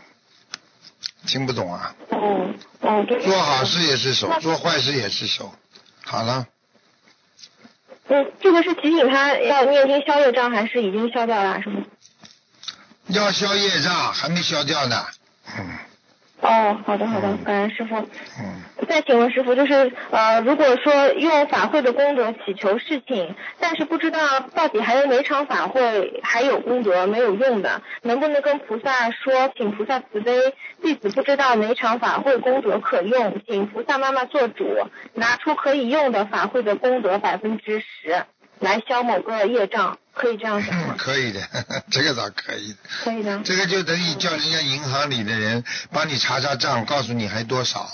[1.26, 1.94] 听不懂啊？
[2.10, 3.20] 哦哦，对。
[3.22, 5.54] 做好事也是手，做坏事也是手。
[6.04, 6.46] 好了，
[8.08, 11.62] 嗯，这个是提醒他要念经消业障，还是已经消掉了？
[11.62, 11.82] 是吗？
[13.08, 15.06] 要消业障，还没消掉呢。
[15.56, 15.78] 嗯
[16.42, 17.96] 哦，好的好的嗯，感恩师傅。
[17.96, 24.18] 嗯，再请问师傅，就是呃，如果说用法会的功德祈求事情，但是不知道
[24.54, 30.52] 到底还有哪场法会还有功德没有用的，能不能跟菩萨说，请菩萨慈悲，
[30.82, 34.66] 弟子不知道哪场法会功德可用，请菩萨妈妈做主，
[35.14, 38.24] 拿出可以用的法会的功德百分之十
[38.62, 40.94] 来消某个业障，可以这样想吗？
[40.98, 41.40] 可以的，
[41.90, 42.78] 这个倒可以的。
[43.04, 43.40] 可以的。
[43.44, 47.86] 这个就等于叫人家银行里的人帮你查查账，告诉你还多少。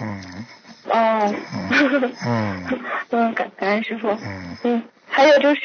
[0.00, 0.44] 嗯
[0.88, 1.34] 哦。
[1.70, 2.80] 嗯嗯
[3.10, 4.08] 嗯，感感恩师傅。
[4.08, 5.62] 嗯，嗯，还有就是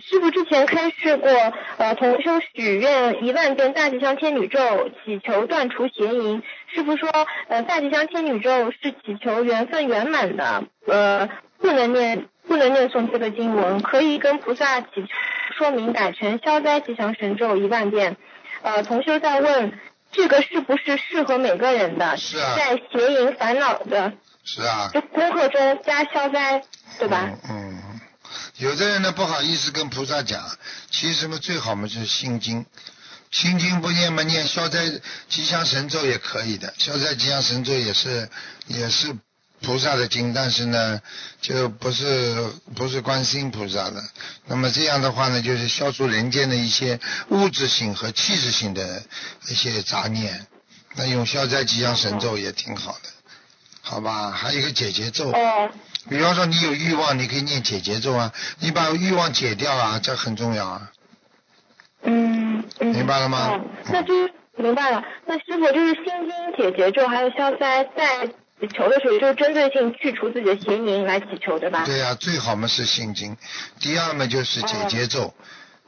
[0.00, 1.28] 师傅之前开示过，
[1.78, 4.58] 呃，同修许愿一万遍大吉祥天女咒，
[5.04, 6.42] 祈求断除邪淫。
[6.72, 7.08] 师傅说，
[7.48, 15.08] 呃，大吉祥天女咒是祈求缘分圆满的，呃，不能念不能念诵这个经文，可以跟菩萨祈求
[15.58, 18.16] 说明改成消灾吉祥神咒一万遍。
[18.62, 19.78] 呃，同修在问。
[20.16, 22.16] 这个是不是适合每个人的？
[22.16, 24.12] 是啊在邪淫烦恼的
[24.44, 24.88] 是啊。
[24.94, 26.62] 就功课中加消灾，
[27.00, 27.32] 对吧？
[27.50, 28.00] 嗯嗯，
[28.58, 30.40] 有的人呢不好意思跟菩萨讲，
[30.88, 32.64] 其实嘛最好嘛就是心经，
[33.32, 34.84] 心经不念嘛念消灾
[35.28, 38.28] 吉祥神咒也可以的，消灾吉祥神咒也是
[38.68, 39.16] 也是
[39.64, 41.00] 菩萨的经，但是呢
[41.40, 42.36] 就不是
[42.76, 44.02] 不是观世音菩萨的。
[44.46, 47.00] 那么这样的话呢，就是消除人间的一些
[47.30, 49.02] 物质性和气质性的
[49.48, 50.46] 一些杂念。
[50.96, 53.08] 那用消灾吉祥神咒也挺好的，
[53.82, 54.30] 好吧？
[54.30, 55.30] 还有一个解结咒。
[55.32, 55.68] 哦，
[56.08, 60.90] 比方说你有欲望，你可以念解结咒啊，你把欲望解掉啊，这很重要啊。
[62.02, 65.02] 嗯嗯，明白了吗哦，那就是明白了。
[65.26, 68.28] 那师傅就是心经解结咒，还有消灾，在
[68.66, 71.84] 祈求的时候，就是针对性去除自己的邪淫来祈求，对吧？
[71.84, 73.36] 对呀、最好嘛是心经，
[73.80, 75.34] 第二嘛就是解结咒，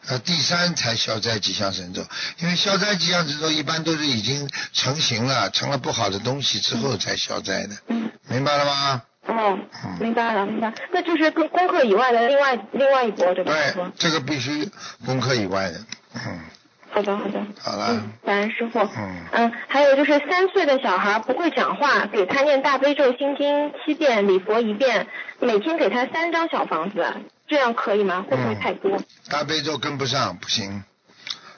[0.07, 2.03] 呃，第三才消灾吉祥神咒。
[2.39, 9.03] 因为消灾吉祥神咒一般都是已经成型了，成了不好的东西之后才消灾的，嗯，明白了吗？
[9.29, 10.73] 哦嗯，明白了，明白。
[10.93, 13.53] 那就是跟功课以外的另外另外一波，对吧？
[13.53, 14.71] 对，这个必须
[15.05, 15.81] 功课以外的，
[16.15, 16.41] 嗯，
[16.91, 17.47] 好的，好的。
[17.61, 18.79] 好了，嗯，感恩师傅。
[18.81, 25.07] 嗯嗯，还有就是三岁的小孩不会讲话，给他念大悲咒心经七遍，礼佛一遍，
[25.41, 27.07] 每天给他三张小房子，
[27.47, 28.25] 这样可以吗？
[28.31, 28.99] 会不会太多？
[29.29, 30.85] 大悲咒跟不上不行，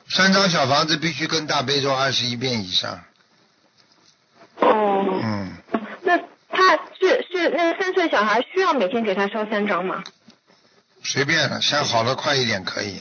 [0.08, 3.00] 三张小房子必须跟大悲咒二十一遍以上，
[4.60, 5.20] 哦。
[5.22, 5.52] 嗯。
[6.02, 6.18] 那
[6.50, 10.02] 他是是那三岁小孩需要每天给他烧三张吗？
[11.04, 13.00] 随便了，想好了快一点可以。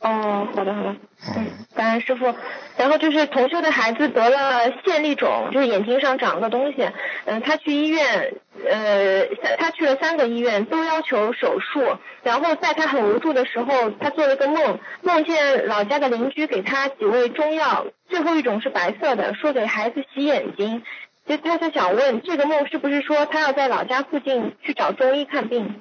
[0.00, 0.98] 哦，好的好的，嗯
[1.36, 2.32] 嗯，感恩师傅。
[2.76, 6.88] 然后就是同修的孩子得了线粒肿，就是眼睛上长了个东西，
[7.24, 8.34] 嗯，他去医院，
[8.64, 9.26] 呃，
[9.58, 11.98] 他去了三个医院，都要求手术。
[12.22, 20.84] 然后在他很无助的时候，他做了个梦，梦见老家的邻居给他几味中药，最后一种是白色的，说给孩子洗眼睛。
[21.26, 25.80] 其实他就想问，这个梦是不是说他要在老家附近去找中医看病？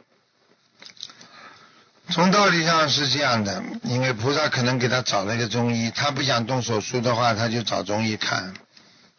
[2.10, 8.54] 从道理上是这样的，因为菩萨可能给他找了一个中医，他不想动手术的话，他就找中医看，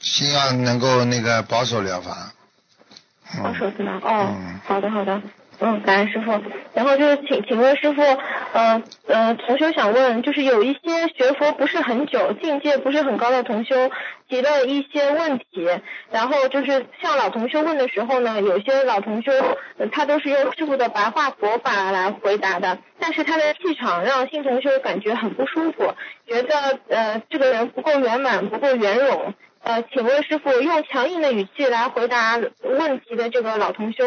[0.00, 2.32] 希望能够那个保守疗法。
[3.34, 3.94] 嗯、保守治疗？
[3.96, 5.20] 哦，嗯好的好的，
[5.60, 6.40] 嗯，感恩师傅。
[6.74, 8.02] 然后就是请请问师傅，
[8.52, 13.90] 呃呃，同修想问，就是有一些学佛不是很久、境界不是很高的同修
[14.28, 15.68] 提了一些问题，
[16.12, 19.32] 然后就是向老同修问的时候呢，有些老同修、
[19.90, 25.94] 他都是用师傅的白话佛法来回答的，但是他的气场让新同修感觉很不舒服，
[26.26, 29.34] 觉得呃这个人不够圆满，不够圆融。
[29.60, 34.04] 呃，请问师傅，用强硬的语气来回答问题的这个老同修，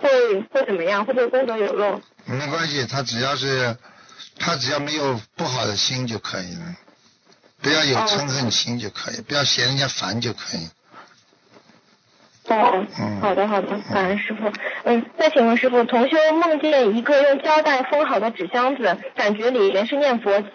[0.00, 1.04] 会会怎么样？
[1.04, 2.00] 会不会功德有漏？
[2.26, 3.76] 没关系，他只要是
[4.38, 6.76] 他只要没有不好的心就可以了，
[7.62, 10.68] 不要有哦嗔恨心就可以，不要嫌人家烦就可以。
[12.48, 14.50] 哦嗯，好的好的，感恩师傅。
[14.82, 20.48] 嗯，再请问师傅，同修梦见一个用胶带封好的纸箱子，感觉里面是念佛机，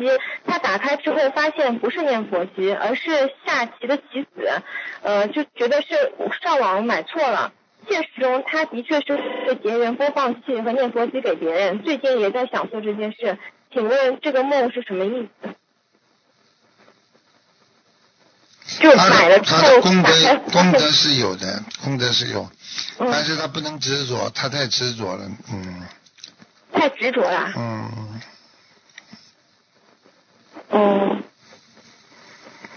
[0.46, 4.62] 他打开之后发现不是念佛机，而是下棋的棋子，
[5.04, 7.54] 呃，就觉得是上网买错了。
[7.88, 9.16] 现实中，他的确是
[9.48, 13.38] 会结缘播放器和念佛机给别人，最近也在想做这件事。
[13.74, 15.50] 请问这个梦是什么意思？
[18.80, 22.50] 就他买了之后他的功德功德是有的，功德是有，
[23.00, 25.82] 嗯但是他不能执着，他太执着了，嗯
[26.74, 27.54] 太执着了。
[27.56, 28.22] 嗯。
[30.70, 31.18] 哦，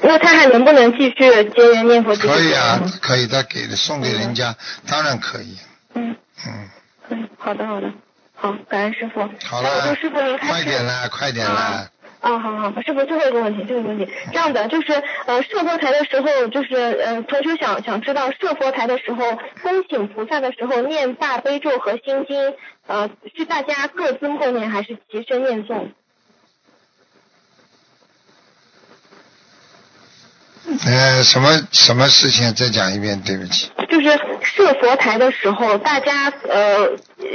[0.09, 1.11] 那他还能不能继续
[1.55, 2.17] 接缘念佛？
[2.17, 4.57] 可以啊，可以，他给的送给人家，
[4.89, 5.59] 当然可以。
[5.93, 6.17] 嗯，
[6.47, 6.69] 嗯，
[7.07, 7.93] 可以，好的好的，
[8.35, 9.21] 好，感恩师傅。
[9.45, 10.53] 好了师傅您，开始。
[10.55, 11.91] 快点啦，快点啊啦。
[12.21, 14.95] 啊，好好，师傅，最后一个问题，最后一个问题，这样的就是
[15.27, 22.55] 呃，设佛台的时候，就是呃，同学想想知道设佛台的时候，恭请菩萨的时候念大悲咒和心经，
[22.87, 25.89] 呃，是大家各自默念还是齐声念诵？
[30.85, 32.53] 呃，什么什么事情？
[32.55, 33.71] 再讲一遍，对不起。
[33.91, 36.89] 就是设佛台的时候，大家呃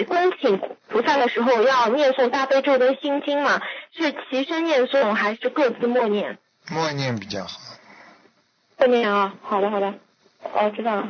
[0.08, 3.60] 恭请菩萨的时候要念诵大悲咒跟心经嘛，
[3.98, 6.38] 是齐声念诵还是各自默念？
[6.70, 7.60] 默念比较好。
[8.78, 9.94] 默念啊，好的好的，
[10.44, 11.10] 哦知道了，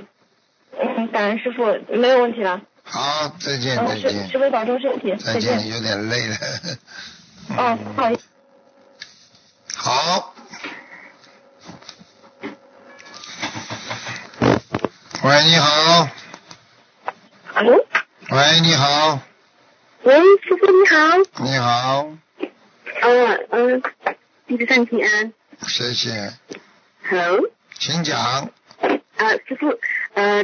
[0.80, 2.62] 嗯，感恩师傅，没有问题了。
[2.84, 5.60] 好，再见，再见师，傅保重身体，再再见。
[5.60, 6.36] 见，有点累了。
[7.58, 8.22] 哦，不好意思。
[9.76, 10.33] 好。
[15.24, 16.10] 喂，你好。
[17.54, 17.78] Hello，
[18.30, 19.22] 喂，你好，
[20.04, 21.18] 喂，师傅你好。
[21.46, 22.12] 你好，
[23.04, 23.82] 嗯嗯，
[24.48, 25.32] 弟子向请安。
[25.66, 26.34] 谢谢
[27.10, 27.40] ，Hello，
[27.80, 28.20] 请讲。
[28.20, 29.80] 啊，师傅，
[30.14, 30.44] 呃，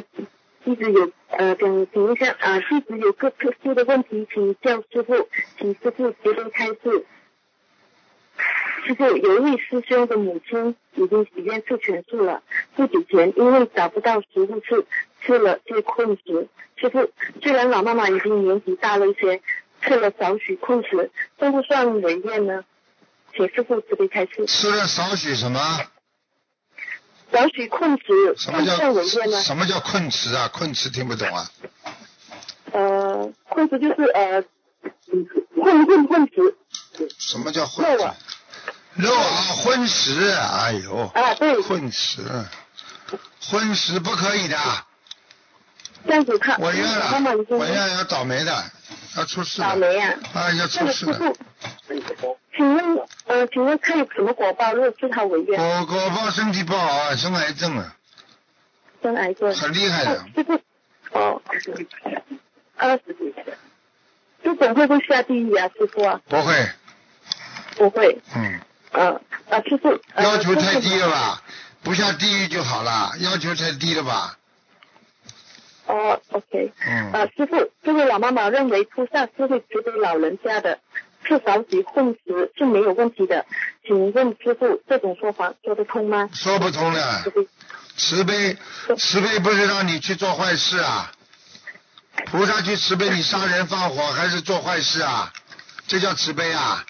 [0.63, 7.05] 弟子有呃想请问一下，啊，弟子有个特殊的问题，请教师傅，请师傅直接开示。
[8.85, 12.41] 师傅，有一位师兄的母亲已经许愿吃全素了，
[12.75, 14.85] 不久前因为找不到食物吃，
[15.21, 16.47] 吃了些困死。
[16.75, 17.11] 师傅，
[17.41, 19.41] 虽然老妈妈已经年纪大了一些，
[19.81, 22.63] 吃了少许困食，算不算违愿呢？
[23.35, 24.45] 请师傅慈悲开示。
[24.47, 25.59] 吃了少许什么？
[27.31, 29.41] 少许困食什么算不算违愿叫呢？
[29.43, 30.49] 什么叫困词啊？
[30.51, 31.45] 困词听不懂啊？
[32.71, 34.43] 呃，困食就是呃，
[35.55, 36.55] 混混混食
[37.17, 37.85] 什么叫混
[38.95, 39.25] 肉啊
[39.63, 42.21] 荤食，哎呦，啊，对，荤食，
[43.41, 44.57] 荤食不可以的，
[46.05, 48.63] 这样子他我愿妈妈已了，我愿要倒霉的，
[49.17, 50.13] 要出事的，倒霉啊。
[50.33, 51.13] 啊，要出事的。
[51.13, 51.37] 傅，
[52.55, 54.73] 请问呃，请问看有什么果报？
[54.73, 57.95] 如果是他违约果果报身体不好啊，生癌症了，
[59.01, 59.53] 生癌症？
[59.53, 60.23] 很厉害的
[61.11, 61.41] 哦。
[62.81, 63.57] 二十几岁，
[64.41, 65.67] 这种会不会下地狱啊？
[65.77, 66.69] 师傅啊，不会，
[67.75, 68.21] 不会。
[68.33, 68.59] 嗯，
[68.91, 71.09] 呃啊，师傅，呃要求太低了？
[71.09, 71.41] 吧？
[71.83, 74.37] 不下地狱就好了，要求太低了吧？
[75.85, 76.73] 傅哦，OK。
[76.85, 80.79] 嗯，啊，师傅，这位老妈妈认为菩萨是会慈悲老人家的，
[81.23, 83.45] 吃少许混食是没有问题的。
[83.85, 86.29] 请问师傅，这种说法说得通吗？
[86.33, 87.31] 说不通的慈。
[87.31, 87.47] 悲
[88.97, 91.11] 慈悲，不是让你去做坏事啊！
[92.25, 95.33] 菩萨去慈悲你杀人放火还是做坏事啊？
[95.87, 96.85] 这叫慈悲啊！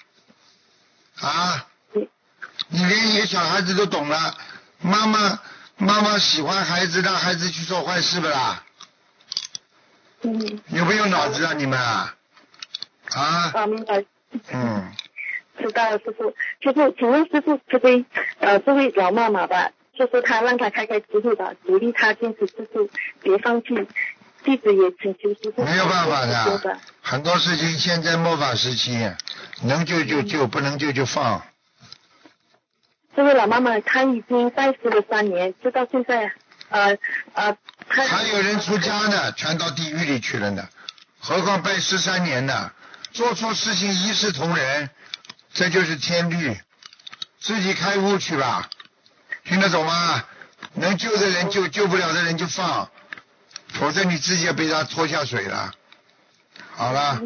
[1.20, 1.69] 啊嗯！
[2.70, 4.34] 你连一个小孩子都懂了，
[4.80, 5.38] 妈妈
[5.76, 8.62] 妈妈喜欢孩子，让孩子去做坏事不啦？
[10.22, 12.14] 嗯，有没有脑子啊你们啊？
[13.12, 13.50] 啊？
[13.54, 14.04] 啊，明白。
[14.52, 14.92] 嗯，
[15.58, 16.34] 知道了，师傅。
[16.60, 18.04] 师傅，请问师傅慈悲
[18.38, 22.88] 呃这位老妈妈吧，就说她让她开开智慧吧，鼓励她坚持吃素，
[23.22, 23.68] 别放弃。
[24.42, 29.10] 弟子也请求师傅没有办法说的。，很多事情现在末法时期，
[29.62, 31.42] 能救就救，不能救就放。
[33.16, 36.32] 这位老妈妈她已经拜师了三年，直到现在
[36.68, 36.96] 呃
[37.34, 37.56] 呃
[37.88, 40.68] 她还有人出家呢，全到地狱里去了呢，
[41.18, 42.72] 何况拜师三年呢？
[43.12, 44.88] 做错事情一视同仁，
[45.52, 46.56] 这就是天律，
[47.40, 48.68] 自己开悟去吧，
[49.42, 50.24] 听得懂吗？
[50.74, 52.88] 能救的人救，救不了的人就放，
[53.72, 55.72] 否则你自己也被他拖下水了。
[56.70, 57.20] 好了，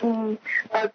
[0.00, 0.38] 嗯，
[0.70, 0.90] 呃，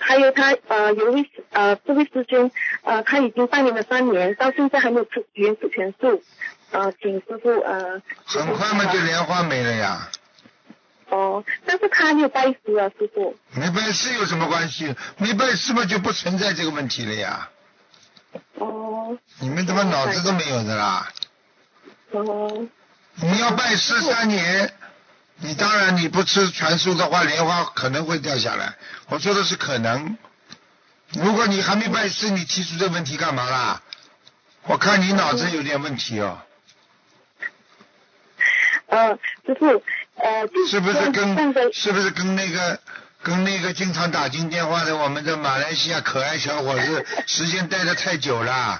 [0.00, 2.50] 还有他呃有一位呃这位师兄
[2.82, 6.22] 呃他已经拜年了三年，到现在还没有出原始全素，
[6.72, 10.08] 呃请师傅呃很快嘛就莲花没了呀。
[11.10, 13.36] 哦，但是他没有拜师啊，师傅。
[13.52, 14.94] 没拜师有什么关系？
[15.18, 17.48] 没拜师嘛就不存在这个问题了呀。
[18.54, 21.08] 哦你们怎么脑子都没有的啦！
[22.12, 22.66] 哦
[23.16, 24.72] 你要拜师三年，
[25.40, 28.74] 你当然你不吃全素的话，莲花可能会掉下来。
[29.08, 30.16] 我说的是可能。
[31.14, 33.82] 如果你还没拜师，你提出这问题干嘛啦？
[34.64, 36.38] 我看你脑子有点问题哦，
[38.88, 39.18] 嗯，
[39.48, 39.82] 就是
[40.16, 42.78] 呃是不是跟是不是跟那个
[43.22, 48.78] 跟那个经常打进电话的我们的马来西亚可爱小伙子时间待的太久了，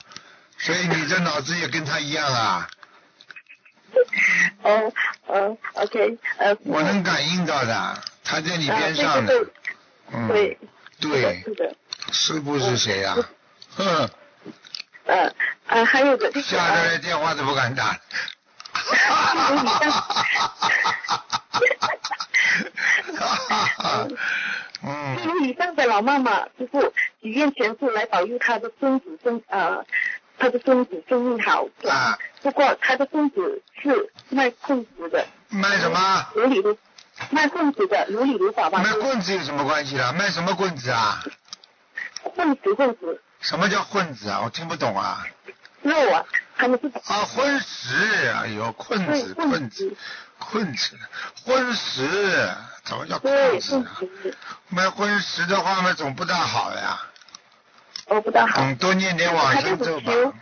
[0.59, 2.69] 所以你这脑子也跟他一样啊？
[4.63, 4.93] 哦
[5.27, 9.47] 呃 OK 呃我能感应到的，他在你边上对。
[10.13, 10.59] 嗯，对
[11.01, 11.77] 对，是的
[12.13, 13.17] 师傅是谁呀、
[13.79, 14.11] 嗯，
[15.07, 15.33] 呃
[15.69, 17.97] 呃还有个电话都不敢打。
[24.83, 29.85] 嗯，说以上的老妈妈师傅许愿全数来保佑他的孙子孙呃，
[30.41, 31.67] 他的孙子生意好。
[31.89, 36.27] 啊，不过他的孙子是卖棍子的，卖什么？
[37.31, 38.83] 卖棍子的，如理如法吧。
[38.83, 40.13] 卖棍子有什么关系啦？
[40.13, 41.23] 卖什么棍子啊？
[42.23, 44.41] 混子混子什么叫混子啊？
[44.43, 45.27] 我听不懂啊。
[45.83, 46.25] 肉啊，
[46.57, 49.97] 他们是啊，荤食，哎呦，困子，对混困子子，
[50.39, 50.99] 困子，
[51.45, 52.51] 荤食，
[52.85, 54.01] 怎么叫对困子啊？
[54.69, 57.01] 卖荤食的话嘛，总不大好呀。
[58.11, 58.61] 哦不大好。
[58.63, 60.13] 嗯，多念点往生咒吧。
[60.13, 60.35] 求，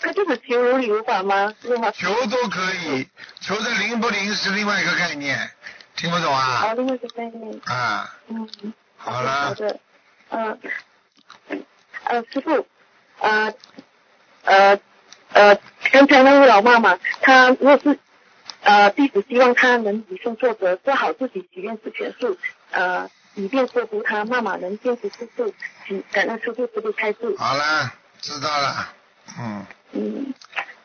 [0.00, 1.52] 他就是求如理如法吗？
[1.62, 3.06] 如法求都可以，
[3.40, 5.50] 求的灵不灵是另外一个概念，
[5.96, 6.74] 听不懂啊啊，？
[6.74, 7.60] 另外一个概念。
[7.64, 8.48] 啊，嗯，
[8.96, 9.80] 好了好的，
[10.30, 10.58] 呃，
[12.04, 12.66] 呃，师傅，
[13.18, 13.52] 呃，
[14.44, 14.80] 呃，
[15.32, 15.58] 呃，
[15.92, 17.98] 刚才那位老妈妈，她如果是
[18.62, 22.38] 呃弟子希望她能以身作则，做好自己许愿是全数，
[22.70, 25.54] 呃，以便说服他妈妈能坚持吃素，
[25.86, 27.34] 请感恩师傅慈悲开示。
[27.38, 28.88] 好了，知道了，
[29.38, 30.34] 嗯，嗯，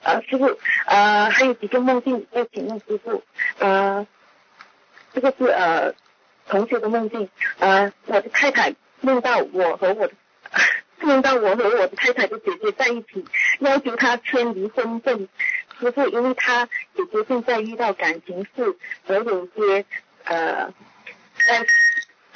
[0.04, 3.22] 呃，师傅，呃，还有几个梦境要请问师傅，
[3.60, 4.08] 呃，
[5.14, 5.94] 这个是呃
[6.48, 7.30] 同学的梦境，
[7.60, 10.14] 呃，我的太太梦到我和我的
[11.02, 13.26] 梦到我和我的太太的姐姐在一起，
[13.60, 15.28] 要求她签离婚证。
[15.78, 18.78] 师傅，因为她姐姐现在遇到感情事，
[19.08, 19.86] 而有些
[20.24, 20.74] 呃
[21.46, 21.66] 在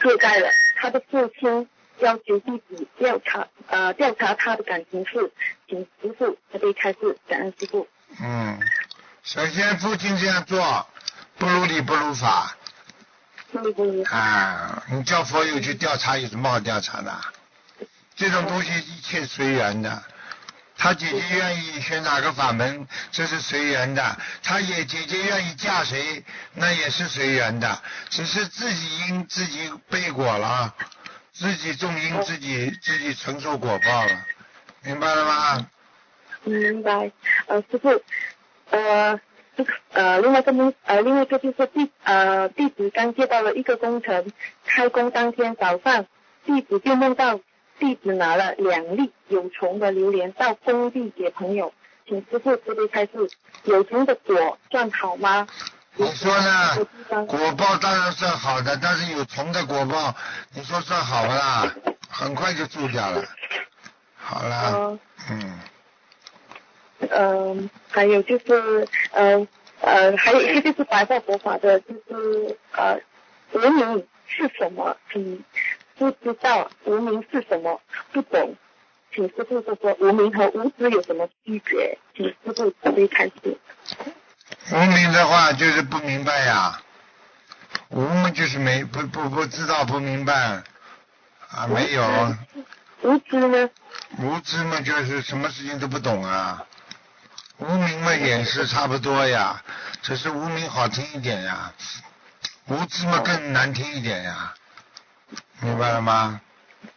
[0.01, 1.67] 懈怠了，他的父亲
[1.99, 5.31] 要求弟弟调查呃调查他的感情事，
[5.67, 7.87] 请师傅慈悲开示，感恩师傅。
[8.21, 8.59] 嗯，
[9.23, 10.87] 首先父亲这样做，
[11.37, 12.55] 不如理不如法
[13.51, 14.83] 不不不，啊！
[14.91, 17.15] 你叫佛友去调查，有什么好调查的？
[18.15, 20.03] 这种东西一切随缘的。
[20.81, 24.01] 他姐姐愿意学哪个法门，这是随缘的；
[24.41, 26.23] 他也姐姐愿意嫁谁，
[26.53, 27.81] 那也是随缘的。
[28.09, 30.73] 只是自己因自己背果了，
[31.33, 34.25] 自己种因自己自己承受果报了，
[34.83, 35.67] 明白了吗？
[36.45, 37.11] 嗯明白。
[37.47, 38.01] 呃，师傅，
[38.69, 39.19] 呃，
[39.57, 44.31] 这个呃，另外一个梦，呃，另外一个就是弟呃弟子刚接到了一个工程，
[44.65, 46.05] 开工当天早上，
[46.45, 47.41] 弟子就梦到
[47.79, 51.73] 弟子拿了两粒有虫的榴莲到工地给朋友，
[52.07, 53.29] 请师傅慈悲开示，
[53.63, 55.47] 有虫的果算好吗？
[55.95, 57.25] 你说呢？
[57.25, 60.15] 果报当然算好的，但是有虫的果报，
[60.53, 61.73] 你说算好不啦？
[62.09, 63.23] 很快就住掉了。
[64.15, 64.99] 好了，呃
[65.29, 65.59] 嗯，
[67.09, 69.47] 嗯，还有就是，呃
[69.81, 72.99] 呃，还有一个就是白话佛法的，就是呃，
[73.53, 74.95] 无名是什么？
[75.11, 75.43] 请
[75.99, 77.81] 不知道无名是什么，
[78.13, 78.55] 不懂，
[79.13, 81.99] 请师傅说说无名和无知有什么区别？
[82.15, 83.57] 请师傅慈悲开示。
[84.71, 86.81] 无名的话就是不明白呀，
[87.89, 90.63] 无嘛就是没不不不知道不明白
[91.49, 92.35] 啊，没有。
[93.01, 93.69] 无知呢？
[94.19, 96.65] 无知嘛就是什么事情都不懂啊，
[97.57, 99.61] 无名嘛也是差不多呀，
[100.01, 101.73] 只是无名好听一点呀，
[102.67, 104.53] 无知嘛更难听一点呀，
[105.61, 106.41] 明白了吗？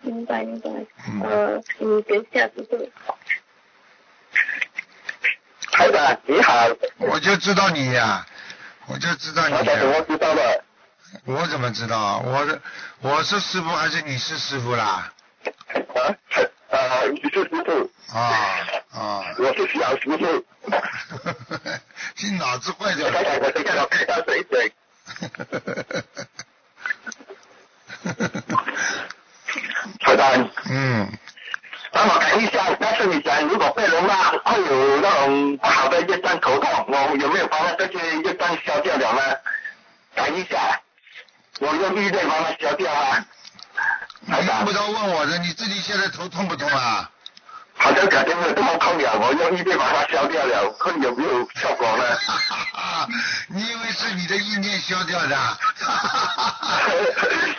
[0.01, 0.71] 明白明白。
[1.09, 2.91] 嗯呃，你等一下师傅。
[5.73, 8.25] 台长你好，我就知道你呀，
[8.87, 10.65] 我就知道你我怎么呀，知道的？
[11.25, 12.21] 我怎么知道？
[12.21, 12.61] 我是
[13.01, 15.13] 我是师傅还是你是师傅啦？
[15.95, 16.15] 啊，
[16.71, 18.21] 呃，你是师傅，啊
[18.93, 20.45] 啊，我是小师傅。
[22.23, 23.53] 你脑子坏掉台长，我了。
[23.53, 24.73] 这个要看到水水。
[30.01, 31.09] 台长，嗯，
[31.93, 39.37] 那我看一下，但是你讲如果被人骂会有那种不好的业障头痛，我有没有把他这些业障消掉了呢？
[40.17, 40.81] 看一下，
[41.61, 43.25] 我用力量把它消掉啊。
[44.27, 47.11] 用不，着问我的，你自己现在头痛不痛啊？
[47.83, 52.05] 好像感觉没有这么痛了，我用意念把它消掉了，看有没有效果呢？
[53.49, 55.37] 你以为是你的意念消掉的？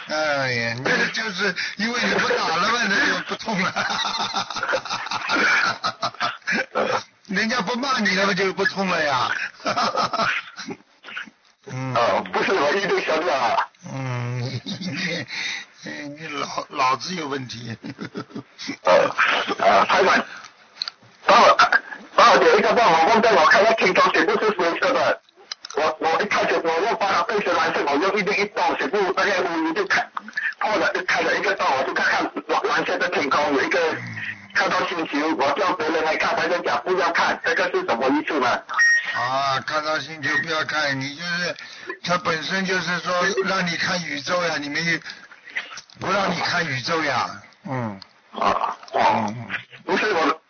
[0.07, 3.73] 哎呀，你这就是因为你不打了嘛，那就不痛了。
[7.27, 9.29] 人家不骂你了嘛，就不痛了呀。
[11.67, 11.93] 嗯。
[11.95, 13.57] 哦，不是我意念消掉啊。
[13.91, 14.61] 嗯，
[15.83, 17.77] 你你脑脑子有问题。
[18.83, 18.93] 呃，
[19.59, 20.25] 呃，台长，
[21.25, 21.57] 帮我
[22.15, 25.21] 帮我点一个帮我问在我看那天空全部是灰色的，
[25.75, 30.07] 我我一开始我用把它变成蓝色，我用一定一动，全部那个屋就开
[30.59, 33.79] 破了，就开了一个洞，我就看看蓝蓝色的天空有一个
[34.53, 38.47] 看到星球，我叫别人来看，他就讲不要看，这个是什么意思呢？
[39.15, 41.55] 啊，看到星球不要看，你就是
[42.05, 43.13] 它本身就是说
[43.45, 44.81] 让你看宇宙呀，你没
[45.99, 47.29] 不让你看宇宙呀，
[47.65, 47.99] 嗯。
[48.31, 49.25] 啊，哦。
[49.27, 49.47] 嗯，
[49.85, 50.41] 不是我，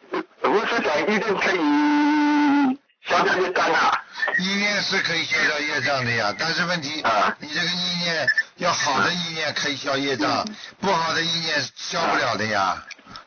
[0.41, 3.99] 不是讲一定可以消掉业障啊。
[4.37, 8.27] 意念是可以消掉业障的呀，但是问题啊，你这个意念
[8.57, 10.47] 要好的意念可以消业障，
[10.79, 12.81] 不好的意念消不了的呀，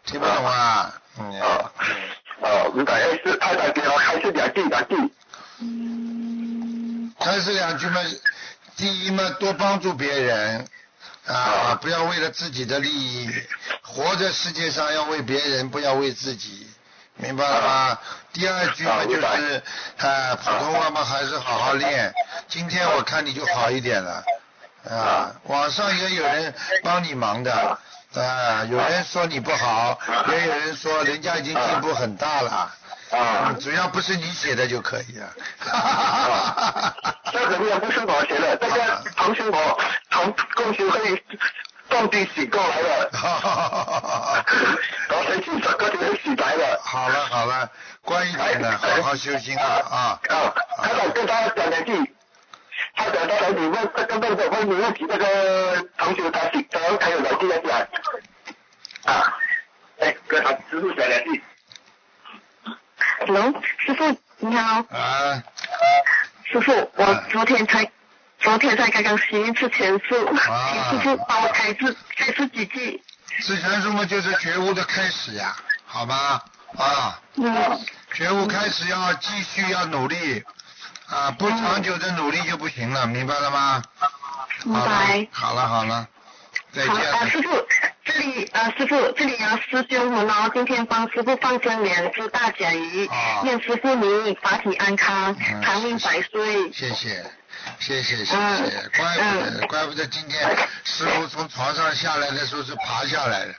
[0.04, 0.92] 听不懂啊？
[1.18, 1.70] 嗯，啊，
[2.40, 4.96] 哦，你感觉是太太给我开始两句两句。
[7.18, 8.00] 开始两句嘛，
[8.76, 10.66] 第一嘛，多帮助别人
[11.26, 13.28] 啊，不要为了自己的利益，
[13.82, 16.68] 活在世界上要为别人，不要为自己，
[17.16, 17.98] 明白了吗？
[18.32, 19.62] 第二句嘛就是，
[19.98, 22.14] 啊，普通话嘛还是好好练。
[22.46, 24.24] 今天我看你就好一点了，
[24.88, 26.54] 啊，网上也有人
[26.84, 27.78] 帮你忙的，
[28.14, 29.98] 啊，有人说你不好，
[30.30, 32.50] 也有人说人家已经进步很大了。
[32.50, 32.76] 啊。
[33.08, 35.32] 嗯，只要不是你写的就可以了。
[37.32, 41.24] 这个也不是我写的，这个同学我从共学会
[41.88, 43.10] 种地洗过来的，
[45.10, 46.80] 我先去十个点洗白了。
[46.82, 47.70] 好了好了，
[48.02, 50.20] 乖一点的，好好修心啊啊！
[50.28, 52.14] 啊，还想跟大家讲两句。
[52.94, 57.80] 他讲到了你问这个问的问你问题，这个同学他是刚刚还有两句要讲。
[59.04, 59.36] 啊，
[60.00, 61.42] 哎，跟他师傅讲两句。
[63.20, 65.42] Hello，师傅你好，啊，
[66.56, 67.90] 师傅，我昨天才
[68.38, 73.02] 昨天才刚刚洗一次全素，啊 师傅帮我开示开示几句。
[73.40, 75.54] 自全数嘛就是觉悟的开始呀，
[75.84, 76.42] 好吧？
[76.78, 77.80] 啊，嗯，
[78.14, 80.42] 觉悟开始要继续要努力
[81.08, 83.82] 啊，不长久的努力就不行了，明白了吗？
[84.64, 85.28] 明好了白。
[85.30, 86.08] 好了好了，
[86.72, 87.42] 再见好，师。
[87.42, 87.65] 傅，
[88.26, 96.72] 这里呃，师傅，这里啊，师兄们哦，今天帮师傅放生两只大甲鱼，啊愿师傅你法体安康，嗯长命百岁。
[96.72, 97.24] 谢谢，
[97.78, 103.54] 谢谢，谢嗯谢，怪不得，嗯怪不得今天师傅从床上下来的时候是爬下来的。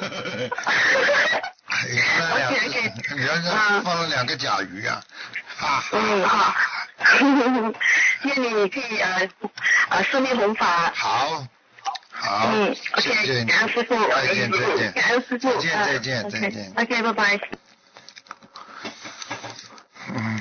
[2.18, 5.00] 放了两 OK，OK 个，原来嗯放了两个甲鱼啊，
[5.58, 5.84] 哈哈。
[5.92, 6.54] 嗯，好，
[8.24, 9.28] 愿你可以呃
[9.90, 10.92] 呃顺利弘法。
[10.96, 11.46] 好，
[12.20, 16.72] 好，嗯谢谢，OK，你感恩师傅，再见再见，感恩师傅，再见嗯再见再见。
[16.76, 17.38] OK，拜拜。
[20.10, 20.40] 嗯，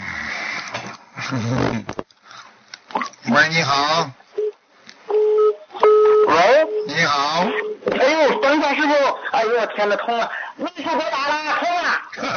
[3.30, 4.10] 喂，你好，
[6.28, 7.46] 喂，你好，
[8.00, 8.94] 哎呦，等一下，师傅，
[9.32, 12.02] 哎呦，我天呐，通了，秘书给我打了，通了。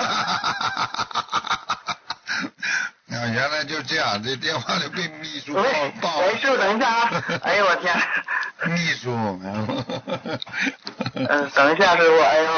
[3.10, 6.18] 啊，原来就这样，这电话就被秘书报喂，报。
[6.18, 7.24] 喂，师傅，等一下啊！
[7.42, 7.92] 哎呦，我天！
[8.66, 9.10] 秘书，
[9.42, 9.84] 嗯，
[11.54, 12.52] 等一下，师傅，哎呦，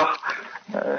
[0.73, 0.99] 呃，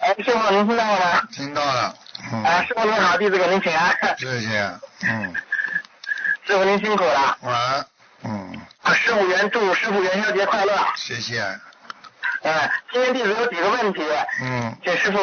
[0.00, 1.28] 哎，师傅，您听到了吗？
[1.32, 1.94] 听到了，
[2.32, 3.96] 嗯，哎，师傅您好，弟子给您请安。
[4.18, 4.70] 谢谢，
[5.08, 5.34] 嗯，
[6.46, 7.38] 师傅您辛苦了。
[7.42, 7.86] 晚安，
[8.24, 10.76] 嗯，啊师傅元祝师傅元宵节快乐。
[10.96, 11.42] 谢谢，
[12.42, 14.02] 嗯，今天弟子有几个问题，
[14.42, 15.18] 嗯，请师傅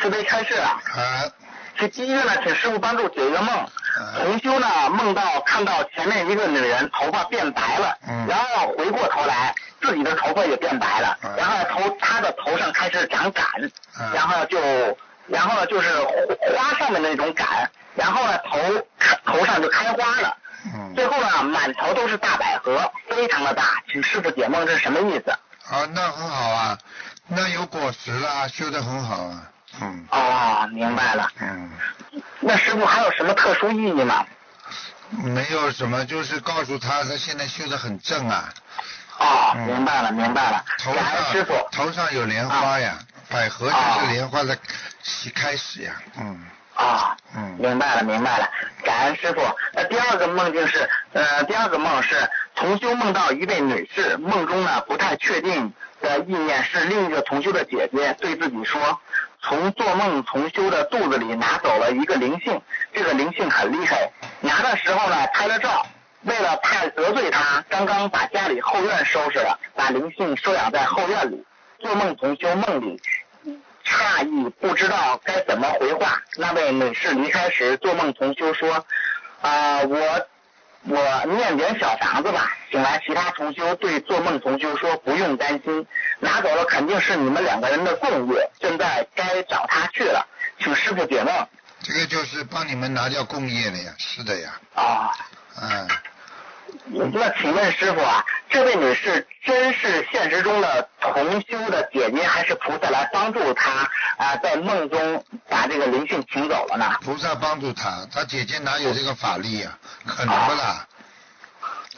[0.00, 0.80] 慈悲开示啊。
[0.94, 1.24] 啊，
[1.76, 3.68] 这第一个呢，请师傅帮助解一个梦。
[3.96, 8.26] 啊同修呢梦到看到前面一个女人头发变白了，嗯。
[8.26, 11.34] 然后回过头来自己的头发也变白了，嗯。
[11.36, 13.44] 然后头她的头上开始长杆，
[13.98, 14.12] 嗯。
[14.14, 14.58] 然后就
[15.26, 15.88] 然后呢就是
[16.54, 18.58] 花上面的那种杆，然后呢头
[19.24, 20.36] 头上就开花了，
[20.74, 25.30] 嗯，最后呢满头都是大百合，非常的大，请师傅解梦这是什么意思？
[25.30, 26.78] 啊，那很好啊，
[27.26, 29.42] 那有果实了，修得很好啊，
[29.80, 31.28] 嗯，哦，明白了。
[31.40, 31.70] 嗯。
[32.40, 34.24] 那师傅还有什么特殊意义吗？
[35.10, 38.48] 没有什么，就是告诉他，他现在修得很正啊，
[39.18, 40.64] 哦，嗯明白了，明白了。
[40.78, 41.54] 头感恩师傅。
[41.70, 42.98] 头上有莲花呀，
[43.28, 44.56] 百合就是莲花的
[45.02, 46.40] 起开始呀，嗯
[46.74, 48.50] 啊，嗯明白了，明白了，
[48.82, 49.40] 感恩师傅。
[49.72, 59.00] 那第二个梦境是，呃，第二个梦是同修梦到一位女士，梦中呢不太确定的意念是另一个同修的姐姐对自己说，
[59.48, 62.60] 从做梦同修的肚子里拿走了一个灵性，
[62.92, 65.86] 这个灵性很厉害，拿的时候呢拍了照。
[66.22, 71.44] 为了怕得罪他，刚刚把家里后院收拾了，把灵性收养在后院里。
[71.78, 73.00] 做梦同修梦里
[73.84, 76.20] 诧异，不知道该怎么回话。
[76.36, 78.84] 那位女士离开时，做梦同修说
[79.42, 80.26] ：“啊、我
[80.88, 85.86] 我念点小房子吧。”醒来，其他同修对做梦同修说：“不用担心，
[86.18, 90.26] 拿走了肯定是你们两个人的共业，现在该找他去了，
[90.58, 91.32] 请师傅解梦。
[91.82, 95.10] 这个就是帮你们拿掉共业的呀，是的呀，”啊、
[95.62, 95.88] 嗯，
[97.14, 98.24] 那请问师傅啊，
[98.56, 103.70] 这位女士真是现实中的同修的姐姐，还是菩萨来帮助她
[104.16, 106.96] 啊、在梦中把这个灵性请走了呢？
[107.02, 109.78] 菩萨帮助她，她姐姐哪有这个法力呀？
[110.06, 110.86] 可能不啦？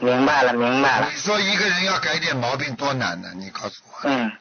[0.01, 1.21] 明白了，明白了你。
[1.21, 3.29] 说一个人要改点毛病多难呢？
[3.37, 4.33] 你告诉我，嗯，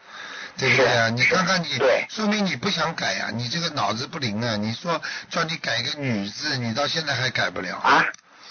[0.57, 1.09] 对不对啊？
[1.09, 4.55] 你看看你对，说明你不想改呀、你这个脑子不灵啊！
[4.55, 4.99] 你说
[5.29, 7.77] 叫你改个女字，你到现在还改不了。
[7.77, 8.03] 啊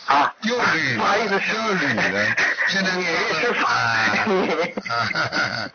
[0.06, 2.36] 啊，又捋不好意思，了，又捋了，
[2.68, 4.50] 现在女师傅啊，女
[4.88, 5.68] 啊，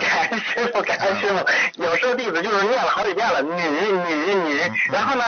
[0.00, 1.46] 感恩师傅，感恩师傅。
[1.82, 5.24] 有时候弟子就是念了好几遍了，女女女，然后呢，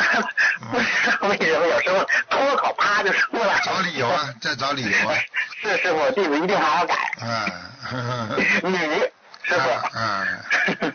[0.72, 3.60] 不知道为什么有时候脱口啪就出来了。
[3.64, 5.14] 找理由啊，再找理由啊，
[5.62, 6.94] 是师傅，弟子一定好好改。
[7.20, 7.46] 啊，
[8.64, 8.78] 女
[9.44, 9.70] 师傅。
[9.96, 10.26] 啊，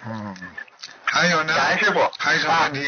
[0.05, 0.35] 嗯，
[1.05, 1.55] 还有呢？
[1.55, 2.85] 感恩师傅还有什么问题？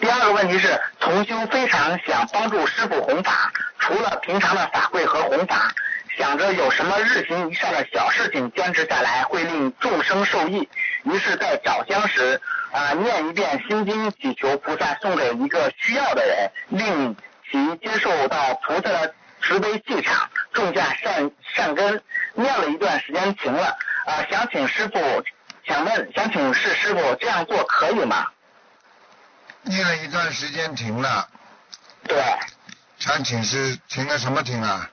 [0.00, 5.70] 第二个问题是，同修非常想帮助师傅弘法，除了平常的法会和弘法，
[6.16, 10.68] 想着有什么日行一善的小事情坚持下来会令众生受益，
[11.04, 12.40] 于是，在找香时
[12.72, 17.16] 啊、念一遍心经，祈求菩萨送给一个需要的人，令
[17.50, 22.02] 其接受到菩萨的慈悲气场，种下善善根。
[22.34, 23.76] 念了一段时间停了，
[24.06, 25.22] 啊、想请师傅，
[25.66, 28.26] 想问，想请示师傅，这样做可以吗？
[29.62, 31.28] 念了一段时间停了，
[32.04, 32.22] 对。
[32.98, 34.88] 想请是停了什么停啊？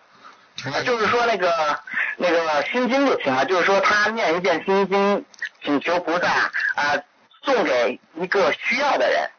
[0.55, 1.80] 停了就是说那个
[2.17, 5.26] 那个心经就停了，就是说他念一遍心经，
[5.63, 6.28] 请求菩萨
[6.76, 6.97] 啊、
[7.43, 9.30] 送给一个需要的人。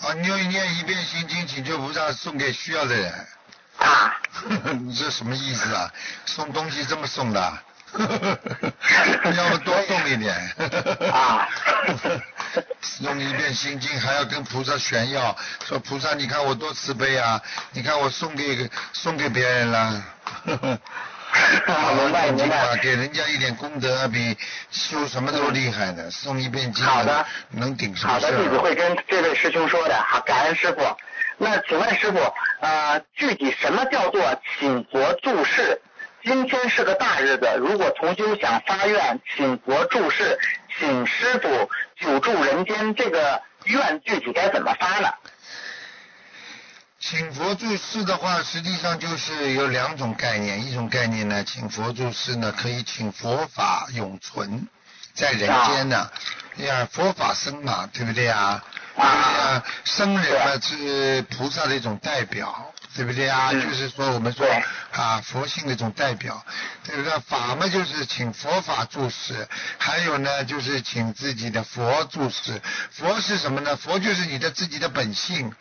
[0.00, 3.26] 啊，你要念一遍心经，请求菩萨送给需要的人。
[3.78, 4.16] 啊，
[4.80, 5.92] 你这什么意思啊？
[6.24, 7.58] 送东西这么送的？
[9.36, 10.34] 要不多送一点。
[11.10, 11.48] 啊
[13.00, 15.36] 用一遍心经，还要跟菩萨炫耀，
[15.66, 17.40] 说菩萨，你看我多慈悲啊！
[17.72, 20.02] 你看我送给送给别人了。
[20.44, 22.76] 明白 明白。
[22.78, 24.38] 给人家一点功德，比
[24.70, 26.10] 修什么都厉害的。
[26.10, 29.94] 送一遍经，好的能顶什么好的，弟子会跟这位师兄说的。
[30.08, 30.80] 好，感恩师傅。
[31.36, 32.18] 那请问师傅，
[32.60, 35.78] 呃，具体什么叫做请佛注释？
[36.26, 40.36] 今天是个大日子，如果同修想发愿请佛注释，
[40.76, 41.70] 请师傅
[42.00, 45.08] 久住人间，这个愿具体该怎么发呢？
[46.98, 54.66] 请佛注释的话，实际上就是有两种概念，一种概念呢，请佛注释呢，可以请佛法永存
[55.14, 56.10] 在人间呢，
[56.56, 58.64] 呀，佛法生嘛，对不对啊？
[58.96, 59.62] 啊？
[59.84, 63.50] 僧人嘛是菩萨的一种代表，对不对啊？
[63.52, 64.46] 嗯就是说我们说
[64.92, 66.44] 啊，佛性的一种代表，
[66.84, 67.18] 对不对？
[67.20, 69.46] 法嘛就是请佛法注释，
[69.78, 72.60] 还有呢就是请自己的佛注释。
[72.90, 73.76] 佛是什么呢？
[73.76, 75.52] 佛就是你的自己的本性。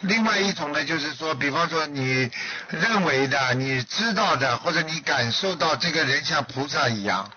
[0.00, 2.28] 另外一种呢，就是说，比方说你
[2.70, 7.30] 认为的、你知道的，或者你感受到这个人像菩萨一样，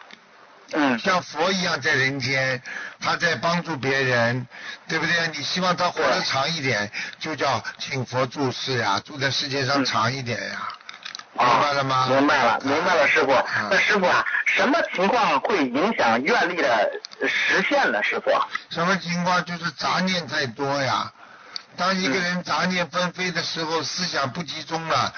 [0.71, 2.61] 嗯，像佛一样在人间，
[2.99, 4.47] 他在帮助别人，
[4.87, 5.27] 对不对？
[5.35, 10.57] 你希望他活得长一点，就叫请佛注释呀，住在世界上嗯长一点呀，
[11.37, 12.07] 啊明白了吗？
[12.09, 13.43] 明白了，明白了，师傅啊。
[13.69, 16.91] 那师傅啊，什么情况会影响愿力的
[17.27, 18.01] 实现呢？
[18.01, 18.31] 师傅？
[18.69, 19.43] 什么情况？
[19.45, 21.11] 就是杂念太多呀。
[21.77, 25.13] 当一个人杂念纷飞的时候，思想不集中了，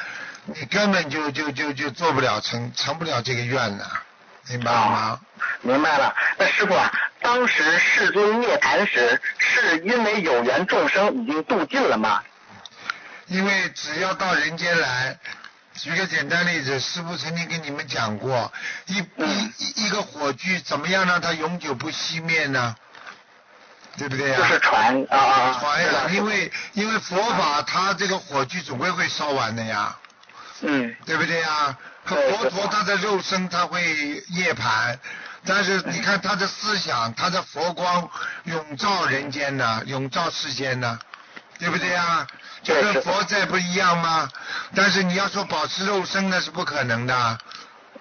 [0.46, 4.04] 你根本就就就就做不了成成不了这个愿了，
[4.50, 5.20] 明白了吗？
[5.62, 6.16] 明白了。
[6.38, 6.92] 那师傅啊，
[7.22, 12.24] 当时世尊涅槃时，是因为有缘众生已经度尽了吗？
[13.28, 15.18] 因为只要到人间来，
[15.74, 18.52] 举个简单例子，师傅曾经跟你们讲过，
[18.86, 22.76] 一嗯一一个火炬怎么样让它永久不熄灭呢？
[23.98, 25.58] 对不对呀、就是传啊啊啊！
[25.60, 29.98] 传呀，知道因为因为佛法它这个火炬总归会烧完的呀。
[30.62, 31.78] 嗯对不对呀？
[32.16, 33.82] 对佛陀他的肉身他会
[34.30, 34.98] 涅槃，
[35.46, 38.10] 但是你看他的思想，他的佛光
[38.46, 41.00] 永照人间呢，永照世间呢，
[41.60, 42.26] 对不对呀？
[42.64, 44.30] 就跟佛在不一样吗？
[44.76, 47.38] 但是你要说保持肉身那是不可能的，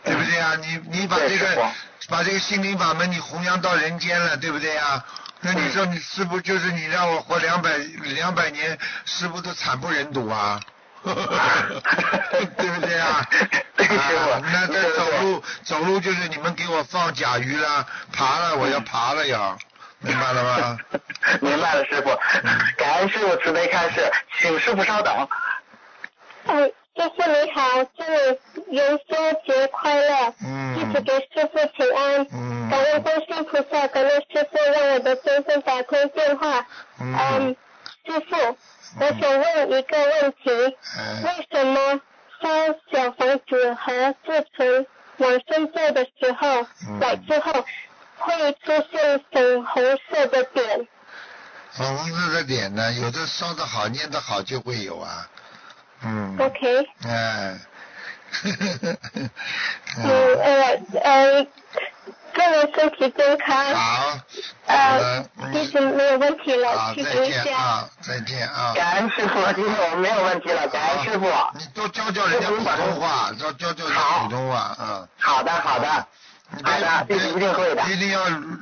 [0.02, 0.56] 对不对呀？
[0.60, 1.72] 你你把这个
[2.08, 5.04] 把这个心灵法门你弘扬到人间了，对不对呀？
[5.40, 10.58] 那你说你师傅就是你让我活两百两百年，师傅都惨不忍睹啊！
[12.56, 13.22] 对不对啊？
[13.78, 19.56] 啊那这走路走路就是你们给我放甲鱼了，爬了我要爬了呀，
[20.00, 20.78] 明白了吗？
[21.40, 22.10] 明白了，师傅。
[22.76, 25.28] 感恩师傅慈悲开示，请师傅稍等。
[26.46, 26.64] 嗯，
[26.96, 28.02] 师傅你好，祝
[28.66, 32.26] 你元宵节快乐，嗯弟子给师傅请安。
[32.32, 36.66] 嗯感恩观世音菩萨，感恩师傅让我的先生打通电话。
[37.00, 37.56] 嗯嗯，
[38.06, 38.56] 师傅，
[38.98, 42.00] 我想问一个问题，哎为什么
[42.40, 42.48] 烧
[42.92, 44.86] 小房子和自存
[45.18, 47.52] 往生咒的时候，嗯来之后
[48.18, 50.86] 会出现粉红色的点？
[51.72, 55.28] 粉红色的点呢，有的烧的好，念的好就会有啊。
[56.02, 56.36] 嗯。
[56.38, 57.58] OK，哎，
[58.44, 59.28] 嗯
[59.98, 61.46] 嗯，呃呃，
[62.34, 63.74] 祝你身体健康。
[63.74, 64.18] 好，
[64.66, 67.42] 呃的，，嗯弟子没有问题了，好，再去读一下。
[67.42, 68.72] 见啊，再见啊。
[68.74, 71.26] 感恩师傅，今天我们没有问题了，感恩师傅。
[71.54, 75.08] 你多教教人家普通话，多教教人家普通话，嗯。
[75.18, 76.06] 好的，好的。
[76.62, 78.20] 好的别弟子一定会的一定要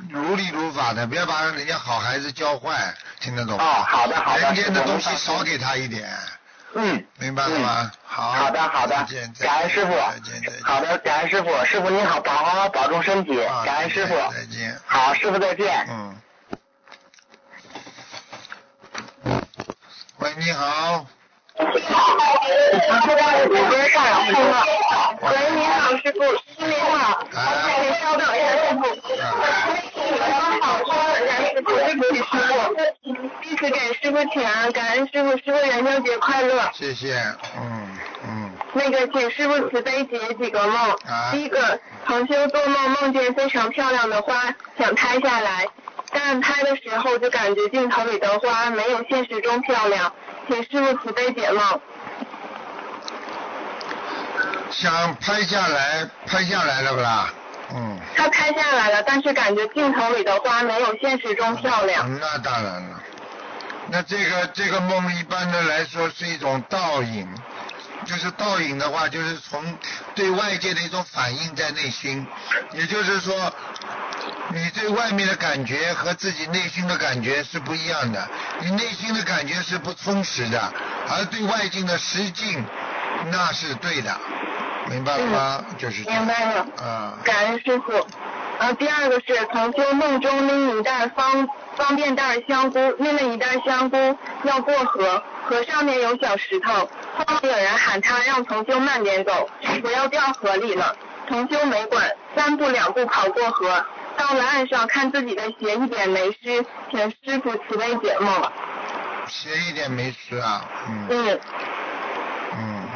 [0.08, 3.62] 如理如法的，不要把人家好孩子教坏，听得懂吗？
[3.62, 6.08] 哦好的好的人间的东西少给他一点，
[6.74, 7.04] 嗯。
[7.18, 7.90] 明白了吗？
[8.04, 8.32] 好。
[8.32, 10.62] 好的，好的再见，再见感恩师傅再见，再见。
[10.62, 14.14] 好的，感恩师傅，师傅您好，好好保重身体，啊感恩师傅。
[14.14, 14.78] 再见。
[14.86, 15.86] 好，师傅再见。
[15.88, 16.16] 嗯。
[20.18, 21.06] 喂，你好。
[21.56, 21.66] 喂，
[25.54, 27.38] 你好，师傅，师您好，哎
[27.82, 28.80] 请稍等一下，师傅。
[30.18, 32.16] 刚好稍等一下，师傅，对不起，
[33.42, 36.70] 师给师傅请安，感恩师傅，师傅元宵节快乐。
[36.72, 37.16] 谢谢，
[37.56, 37.88] 嗯
[38.26, 40.90] 嗯，那个，请师傅慈悲解几个梦。
[41.06, 45.66] 啊第一个，同修做梦梦见非常漂亮的花，想拍下来，
[46.10, 50.12] 但拍的时候就感觉镜头里的花没有现实中漂亮，
[50.48, 51.80] 请师傅慈悲解梦。
[54.70, 57.32] 想拍下来，拍下来了不啦？
[57.74, 57.98] 嗯。
[58.16, 62.08] 他拍下来了，但是感觉镜头里的花没有现实中漂亮。
[62.08, 63.00] 嗯那当然了，
[63.90, 67.28] 那这个这个梦一般的来说是一种倒影，
[68.04, 69.62] 就是倒影的话，就是从
[70.14, 72.26] 对外界的一种反应在内心，
[72.72, 73.52] 也就是说，
[74.48, 78.28] 你对外面的感觉和自己内心的感觉是不一样的，
[78.60, 80.72] 你内心的感觉是不充实的，
[81.08, 82.64] 而对外境的实境
[83.30, 84.16] 那是对的，
[84.90, 85.64] 明白了吗？
[85.78, 86.66] 就是明白了。
[86.82, 87.18] 啊。
[87.22, 88.06] 感恩师傅。
[88.56, 93.96] 呃，第二个是曾经梦中拎一袋方方便袋香菇，拎了一袋香菇
[94.44, 96.72] 要过河，河上面有小石头，
[97.16, 99.48] 后面有人喊他让同修慢点走，
[99.82, 100.96] 不要掉河里了。
[101.26, 103.84] 同修没管，三步两步跑过河，
[104.16, 108.52] 到了岸上看自己的鞋一点没湿，请师傅慈悲解梦。
[109.26, 111.40] 鞋一点没湿啊，嗯嗯，
[112.58, 112.88] 嗯。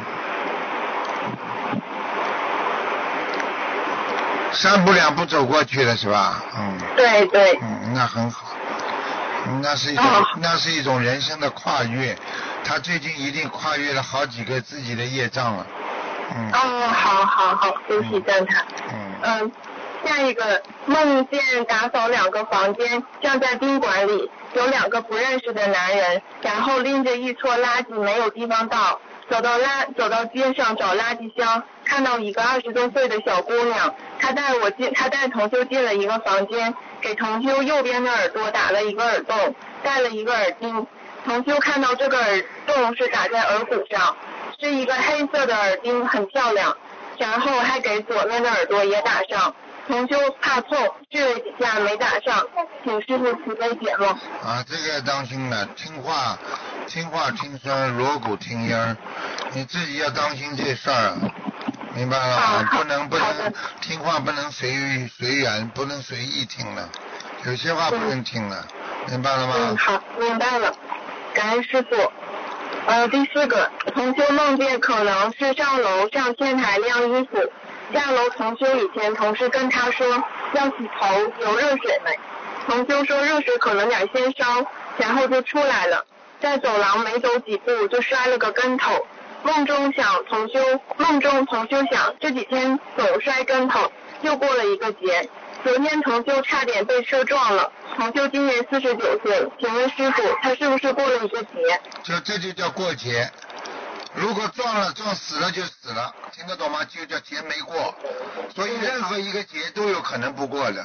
[4.51, 6.43] 三步两步走过去了是吧？
[6.55, 7.57] 嗯对对。
[7.61, 8.48] 嗯，那很好，
[9.49, 12.15] 嗯那是一种、哦那是一种人生的跨越，
[12.63, 15.65] 他最近一定跨越了好几个自己的业障了，
[16.35, 16.51] 嗯。
[16.51, 18.63] 哦，好好好，恭喜赞叹。
[18.93, 19.09] 嗯。
[19.21, 19.51] 嗯，
[20.05, 40.87] 下一个梦见打扫两个房间，像在宾馆里，有两个不认识的男人，然后拎着一撮垃圾没有地方倒，走到垃走到街上找垃圾箱，看到一个二十多岁的小姑娘，她带我进，她带同修进了一个房间，给同修右边的耳朵打了一个耳洞，戴了一个耳钉。
[41.25, 44.15] 同修看到这个耳洞是打在耳骨上，
[44.59, 46.75] 是一个黑色的耳钉，很漂亮。
[47.17, 49.53] 然后还给左面的耳朵也打上。
[49.87, 50.77] 同修怕痛，
[51.11, 52.45] 试了几下没打上，
[52.83, 54.07] 请师傅慈悲解梦。
[54.07, 56.37] 啊，这个要当心了，听话
[56.87, 58.95] 听话听声，锣鼓听音儿，
[59.51, 61.17] 你自己要当心这事儿啊，
[61.99, 64.71] 明白了不能不能听话，不能随
[65.17, 66.89] 随缘，不能随意听了，
[67.45, 68.65] 有些话不能听了，
[69.09, 69.53] 明白了吗？
[69.57, 70.73] 嗯，好，明白了。
[71.33, 72.11] 感恩师傅。
[72.87, 77.51] 呃，第四个，同修梦见可能是上楼上天台晾衣服，
[77.93, 80.07] 下楼同修以前同事跟他说
[80.53, 82.17] 要洗头，有热水没？
[82.65, 84.65] 同修说热水可能点先烧，
[84.97, 86.05] 然后就出来了，
[86.39, 89.05] 在走廊没走几步就摔了个跟头。
[89.43, 90.59] 梦中想重修，
[90.97, 95.29] 梦中重修想这几天总摔跟头，又过了一个节。
[95.63, 101.81] 昨天重修差点被车撞了，重修今年四十九岁，请问师傅他是不是过了一个节？
[102.03, 103.29] 这这就叫过节。
[104.15, 106.79] 如果撞了撞死了就死了，听得懂吗？
[106.85, 107.93] 就叫劫没过。
[108.53, 110.83] 所以任何一个劫都有可能不过的。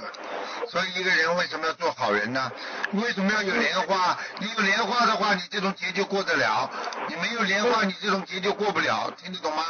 [0.68, 2.50] 所以一个人为什么要做好人呢？
[2.90, 4.16] 你为什么要有莲花？
[4.38, 6.68] 你有莲花的话，你这种劫就过得了；
[7.08, 9.10] 你没有莲花，你这种劫就过不了。
[9.16, 9.64] 听得懂吗？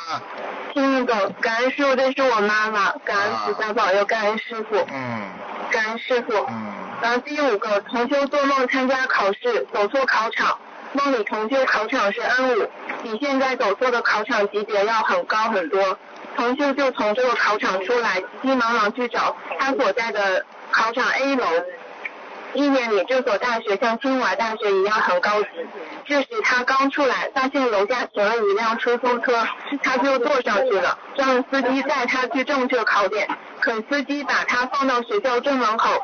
[0.73, 5.31] 听得懂，感恩师傅，这是我妈妈，感恩菩萨保佑，感恩师傅，嗯
[5.71, 6.45] 感恩师傅。
[6.49, 6.73] 嗯。
[7.03, 10.59] 然后第五个，同修做梦参加考试，走错考场，
[10.95, 12.69] 梦里同修考场是 N 五，
[13.03, 15.99] 比现在走错的考场级别要很高很多。
[16.37, 21.47] 同修就从这个考场出来，急急忙忙去找他所在的考场 A 楼。
[22.55, 25.49] 一年里这所大学像清华大学一样很高级。
[26.05, 29.45] 这时他刚出来，发现楼下停了一辆出租车，
[29.83, 33.29] 他就坐上去了，让司机带他去正确考点。
[33.59, 36.01] 可司机把他放到学校正门口，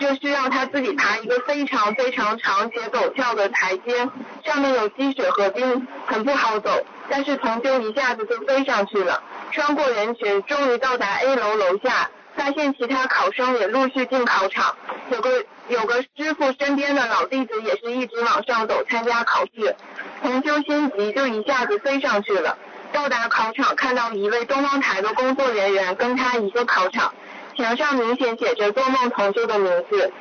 [0.00, 4.08] 就需要他自己爬一个非常非常长且陡峭的台阶，
[4.44, 6.84] 上面有积雪和冰，很不好走。
[7.10, 9.22] 但是同修一下子就飞上去了。
[9.52, 14.74] 穿过人群，终于到达 A 楼楼下，发现其他考生也陆续进考场。
[15.10, 19.76] 有个有个师傅身边的老弟子也是一直往上走参加考试。
[20.22, 22.56] 同修心急，就一下子飞上去了。
[22.92, 27.12] 到达考场，看到一位东方台的工作人员跟他一个考场，
[27.60, 30.12] 墙上明显写着做梦同修的名字。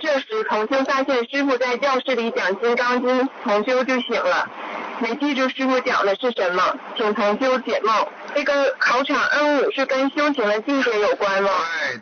[0.00, 4.48] 这时，同修发现师傅在教室里讲《金刚经》，同修就醒了。
[5.00, 6.62] 没记住师傅讲的是什么，
[6.96, 8.06] 请同修解梦。
[8.34, 11.50] 这个考场 N 五是跟修行的境界有关吗？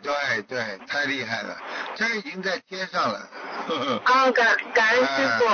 [0.01, 0.13] 对对
[0.47, 1.57] 对，太厉害了，
[1.95, 3.19] 这已经在天上了。
[4.03, 5.45] 啊，感感恩师傅，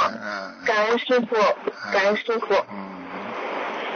[0.66, 1.36] 感恩师傅，
[1.94, 2.56] 感恩师傅。
[2.72, 3.04] 嗯，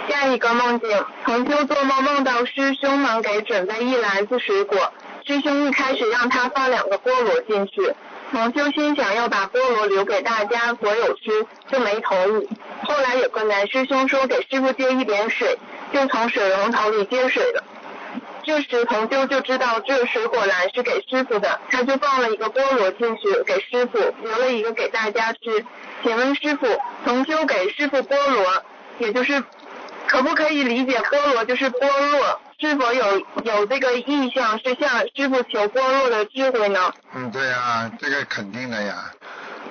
[0.09, 4.91] 下一个梦境，同修做梦梦到师兄们给准备一篮子水果，
[5.27, 7.93] 师兄一开始让他放两个菠萝进去，
[8.31, 12.49] 同修心想要把菠萝留给大家所有吃，就没同意。
[12.81, 15.57] 后来有个男师兄说给师傅接一点水，
[15.91, 17.61] 就从水龙头里接水了。
[18.45, 25.65] 这时同修就知道这水果篮是给师傅的，他就放了一个菠萝进去给师傅，留了一个给大家吃。
[26.03, 26.65] 请问师傅，
[27.03, 28.63] 同修给师傅菠萝，
[28.99, 29.43] 也就是
[30.07, 32.39] 可不可以理解菠萝就是剥落？
[32.59, 36.91] 是否有有这个意向是向师傅求般若的智慧呢？
[37.13, 39.11] 嗯，对呀，这个肯定的呀。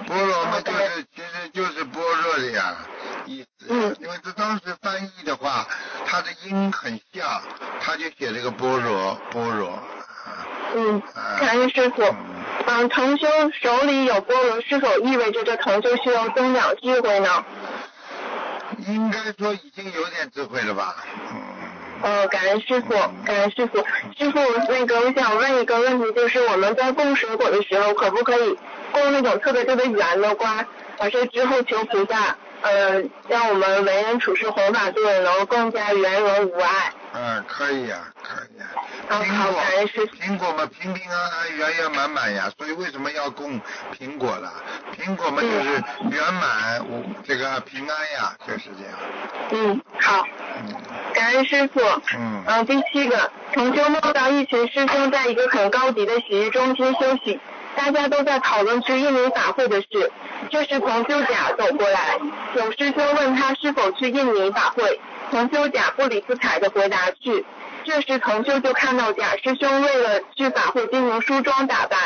[0.06, 2.76] 菠萝嘛，就是其实就是般若的呀
[3.24, 3.66] 意思。
[3.70, 5.66] 嗯因为这当时翻译的话，
[6.04, 7.42] 它的音很像，
[7.80, 9.70] 他就写了个般若，般若。
[9.70, 9.82] 啊
[10.76, 12.02] 嗯啊，感恩师傅。
[12.04, 12.16] 嗯
[12.68, 13.26] 嗯，同修
[13.60, 17.44] 手里有菠萝，是否意味着这同修需要增长智慧呢？
[18.86, 20.94] 应该说已经有点智慧了吧？
[21.32, 21.42] 嗯。
[22.02, 22.88] 呃，感恩师傅，
[23.24, 23.78] 感恩师傅。
[24.18, 24.38] 师傅，
[24.68, 28.56] 那个我想问一个问题，就是我们在供水果的时候，可不可以
[28.92, 30.66] 供那种特别特别圆的瓜？
[30.98, 36.92] 完事之后求菩萨，呃，让我们为人处事弘法度人能够更加圆融无碍。
[37.18, 38.66] 嗯，可以呀、可以呀、
[39.08, 42.52] 苹果感恩师，父苹果嘛，平平安安、圆圆满满呀。
[42.58, 43.58] 所以为什么要供
[43.98, 44.52] 苹果了？
[44.94, 48.98] 苹果嘛，就是圆满，无这个平安呀，就是这样。
[49.52, 50.26] 嗯，好，
[50.58, 50.74] 嗯
[51.14, 51.80] 感恩师傅。
[52.18, 57.40] 嗯嗯，第七个，同修梦到一群师兄在一个很高级的洗浴中心休息，
[57.74, 60.12] 大家都在讨论去印尼法会的事。
[60.50, 62.18] 这时同修甲走过来，
[62.56, 65.00] 有师兄问他是否去印尼法会，
[65.30, 67.44] 同修甲不理不睬的回答去。
[67.84, 71.98] 这时同修就看到贾师兄为了去法会进行梳妆打扮，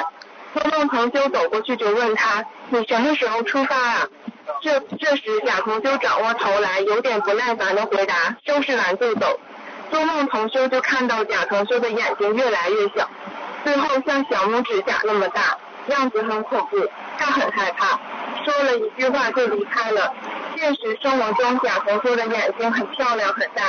[0.55, 4.07] 做梦同修走过去就问他：“你什么时候出发啊？”
[4.61, 9.39] 这这时贾同修转过头来，有点不耐烦的回答：“收拾完就走。”
[9.91, 13.09] 做梦同修就看到贾同修的眼睛越来越小，
[13.65, 15.57] 最后像小拇指甲那么大，
[15.91, 16.89] 样子很恐怖，
[17.19, 17.99] 他很害怕，
[18.45, 20.13] 说了一句话就离开了。
[20.57, 23.63] 现实生活中，贾同修的眼睛很漂亮很大。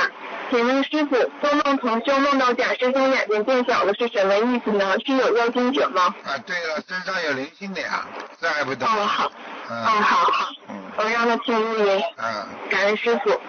[0.50, 4.94] 请问师傅，做梦同修梦到贾师兄眼睛变小了是什么意思呢？
[5.06, 6.14] 是有妖精者吗？
[6.24, 8.04] 啊，对了，身上有灵性的呀，
[8.40, 8.86] 这还不懂？
[8.86, 9.30] 哦好，
[9.70, 9.82] 嗯。
[9.84, 12.02] 哦好好，嗯我让他听录音。
[12.18, 13.40] 嗯感恩师傅。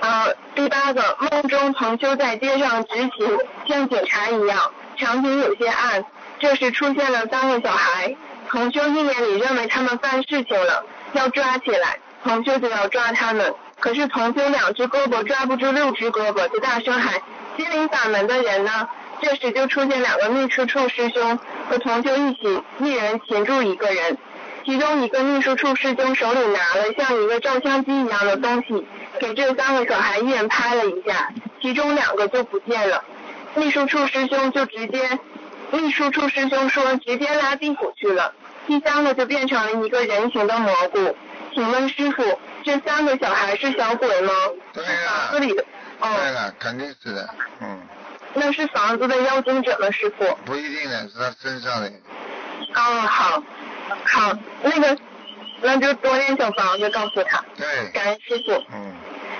[0.00, 3.38] 呃，第八个，梦中同修在街上执勤，
[3.68, 4.58] 像警察一样，
[4.96, 6.04] 场景有些暗。
[6.38, 8.14] 这时出现了三个小孩，
[8.48, 13.54] 同修一眼里认为他们犯事情了，要抓起来，同修就要抓他们。
[13.80, 17.20] 可是同修两只胳膊抓不住六只胳膊，就大声喊
[17.56, 18.88] ：“心灵法门的人呢？”
[19.20, 21.38] 这时就出现两个秘书处师兄
[21.70, 24.18] 和同修一起，一人擒住一个人。
[24.64, 28.86] 其中一个秘书处师兄手里拿了像一个照相机一样的东西，
[29.18, 31.30] 给这三个小孩一人拍了一下，
[31.62, 33.04] 其中两个就不见了。
[33.54, 35.18] 秘书处师兄就直接，
[35.72, 38.32] 秘书处师兄说直接拉地府去了。
[38.66, 41.16] 第三个就变成了一个人形的蘑菇。
[41.54, 44.32] 请问师傅，这三个小孩是小鬼吗？
[44.72, 45.62] 对房子里的。
[45.62, 45.66] 对
[46.00, 47.28] 哦，了，肯定是的，
[47.62, 47.80] 嗯，
[48.34, 50.38] 那是房子的妖精者吗，师傅？
[50.44, 51.90] 不一定的，是他身上的。
[52.74, 53.42] 哦，好，
[54.04, 54.96] 好，那个，
[55.62, 57.42] 那就多练小房子，告诉他。
[57.56, 58.62] 对，感恩师傅。
[58.74, 58.92] 嗯，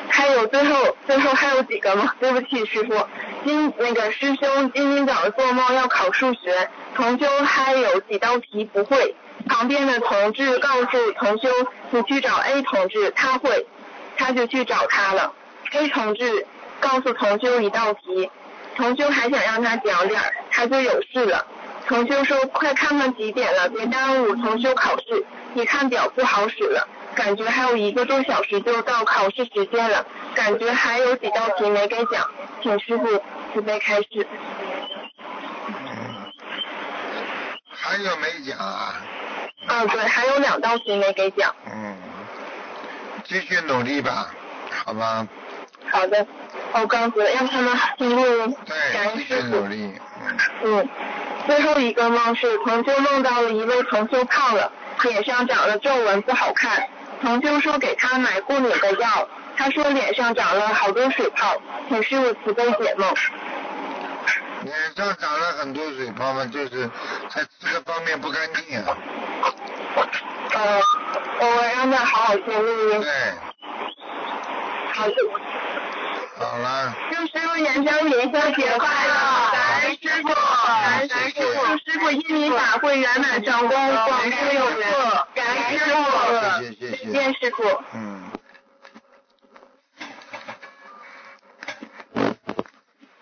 [0.09, 2.15] 还有最后最后还有几个吗？
[2.19, 3.07] 对不起，师傅。
[3.47, 9.15] 今那个师兄今天早上做梦要考数学，同修还有几道题不会。
[9.49, 11.49] 旁边的同志告诉同修，
[11.91, 13.65] 你去找 A 同志，他会，
[14.17, 15.33] 他就去找他了。
[15.71, 16.45] A 同志
[16.81, 18.29] 告诉同修一道题，
[18.75, 21.47] 同修还想让他讲点儿，他就有事了。
[21.87, 25.25] 同修说：“快看看几点了，别耽误同修考试。
[25.55, 32.31] 你看表不好使了，感觉还有一个多小时就到考试时间了，感觉还有几道题没给讲，
[32.63, 33.07] 请师傅
[33.53, 34.27] 慈悲开示。
[35.69, 36.31] 嗯，
[37.71, 38.95] 还有没讲啊？
[39.67, 41.53] 嗯，对，还有两道题没给讲。
[41.73, 41.97] 嗯，
[43.25, 44.31] 继续努力吧，
[44.85, 45.27] 好吗？
[45.91, 46.27] 好的，
[46.73, 49.57] 我，告诉了，让他们尽力感对，恩继续师傅。
[49.57, 49.93] 努力，
[50.23, 50.89] 嗯，嗯，
[51.47, 54.71] 最后一个梦是同修梦到了一位同修胖了，
[55.03, 56.87] 脸上长了皱纹不好看。
[57.21, 61.57] 同修说给他买过敏的药，他说脸上长了好多水泡，
[61.89, 63.15] 请师傅慈悲解梦。
[64.63, 66.91] 脸上长了很多水泡嘛，就是
[67.29, 68.97] 在这个方面不干净啊，
[70.55, 70.81] 呃，
[71.41, 71.47] 我
[71.77, 73.01] 让他好好学录音。
[73.01, 73.11] 对，
[74.93, 75.15] 好的。
[76.39, 79.56] 好了，祝师傅元宵元宵节快乐！
[79.87, 84.83] 感恩师傅，感恩师傅，祝师傅印尼法会圆满成功，广州有福，
[85.35, 85.95] 感恩师傅，
[86.81, 87.63] 再见师傅。
[87.95, 88.31] 嗯。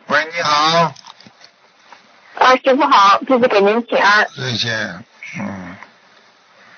[0.06, 0.94] 喂，你好，
[2.38, 4.26] 啊，师傅好，弟子给您请安。
[4.34, 5.04] 再见，
[5.38, 5.76] 嗯，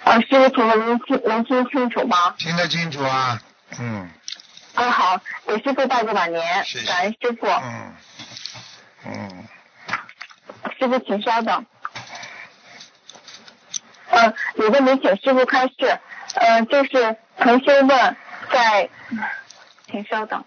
[0.03, 2.34] 啊，师傅，请问您听能听清楚吗？
[2.39, 3.41] 听得清楚啊，
[3.78, 4.11] 嗯
[4.74, 7.47] 啊，好，给师傅拜个晚年谢，谢感恩师傅。
[7.47, 7.95] 嗯
[9.09, 9.49] 嗯，
[10.71, 11.67] 师傅，请稍等。
[14.09, 15.99] 呃，有个没请师傅开示，
[16.35, 18.17] 呃，就是同修问
[18.51, 18.89] 在，
[19.91, 20.45] 请稍等，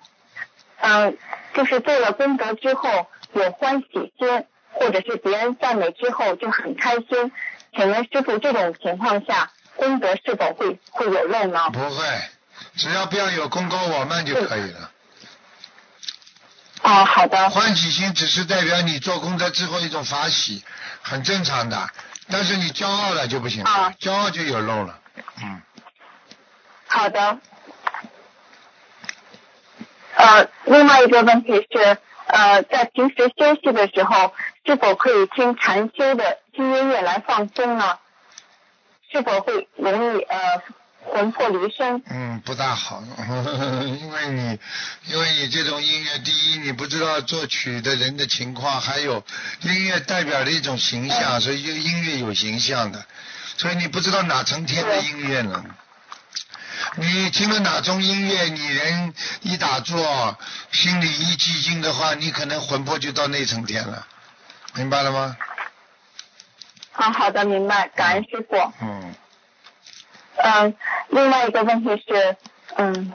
[0.79, 1.17] 嗯、
[1.53, 7.31] 就是做了功德之后有欢喜心，或者是别人赞美之后就很开心，
[7.75, 11.69] 请问师傅这种情况下功德是否会会有漏呢？
[11.71, 12.05] 不会，
[12.75, 14.91] 只要不要有功高我慢就可以了。
[16.81, 20.63] 哦，好的，欢喜心只是代表你做功德之后一种法喜，
[21.01, 21.89] 很正常的。
[22.31, 23.63] 但是你骄傲了就不行
[23.99, 24.99] 骄傲就有漏了。
[25.41, 25.61] 嗯，
[26.87, 27.39] 好的。
[30.15, 34.33] 呃，另外一个问题是，呃，在平时休息的时候，
[34.65, 37.97] 是否可以听禅修的轻音乐来放松呢？
[39.11, 40.61] 是否会容易呃
[41.05, 42.01] 魂魄离身？
[42.09, 43.01] 嗯，不大好，
[43.83, 44.59] 因为你，
[45.05, 49.23] 因为你这种音乐，第一你不知道作曲的人的情况，还有
[49.61, 53.05] 音乐代表的一种形象，所以就音乐有形象的，
[53.57, 55.63] 所以你不知道哪层天的音乐呢。
[56.95, 60.37] 你听了哪种音乐，你人一打坐，
[60.71, 64.07] 心里一寂静的话，你可能魂魄就到那层天了，
[64.75, 65.37] 明白了吗？
[66.93, 68.55] 啊，好的，明白，感恩师傅。
[68.81, 69.13] 嗯，
[70.41, 70.73] 嗯，
[71.09, 72.37] 另外一个问题是，
[72.77, 73.13] 嗯，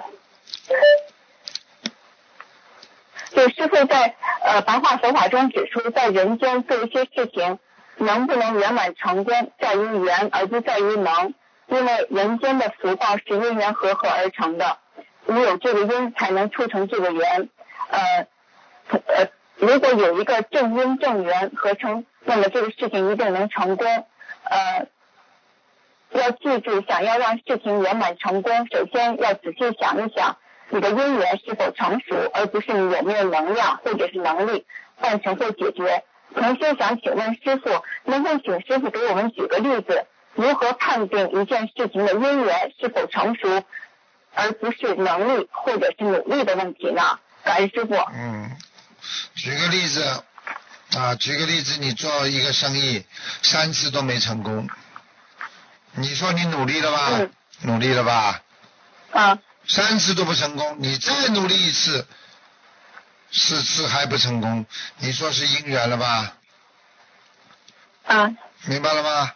[3.30, 7.58] 就师傅在呃白话佛法中指出，在人间做一些事情
[7.96, 11.32] 能不能圆满成功，在于缘而不在于能，
[11.68, 14.76] 因为人间的福报是因缘和合而成的，
[15.24, 17.48] 你有这个因才能促成这个缘，
[17.88, 18.26] 呃
[18.90, 23.86] 呃，如果有一个正因正缘合成，那么这个事情一定能成功，
[24.42, 24.88] 呃。
[26.18, 30.36] 要记住，想要让事情圆满成功，首先要仔细想一想
[30.70, 34.64] 你的因缘是否成熟，而不是你有没有能量或者是能力
[35.00, 36.04] 办成或解决。
[36.34, 43.62] 同时想请问师傅，能否请师傅给我们举个例子，如何判定一件事情的因缘是否成熟，
[44.34, 47.02] 而不是能力或者是努力的问题呢？
[47.44, 47.94] 感恩师傅。
[47.94, 48.50] 嗯，
[49.36, 50.02] 举个例子
[50.96, 53.04] 啊，举个例子，你做一个生意
[53.42, 54.68] 三次都没成功，
[55.94, 57.08] 你说你努力了吧？
[57.12, 57.30] 嗯
[57.60, 58.42] 努力了吧？
[59.12, 62.06] 啊，三次都不成功，你再努力一次，
[63.30, 64.66] 四次还不成功，
[64.98, 66.34] 你说是姻缘了吧？
[68.06, 68.30] 啊，
[68.64, 69.32] 明白了吗？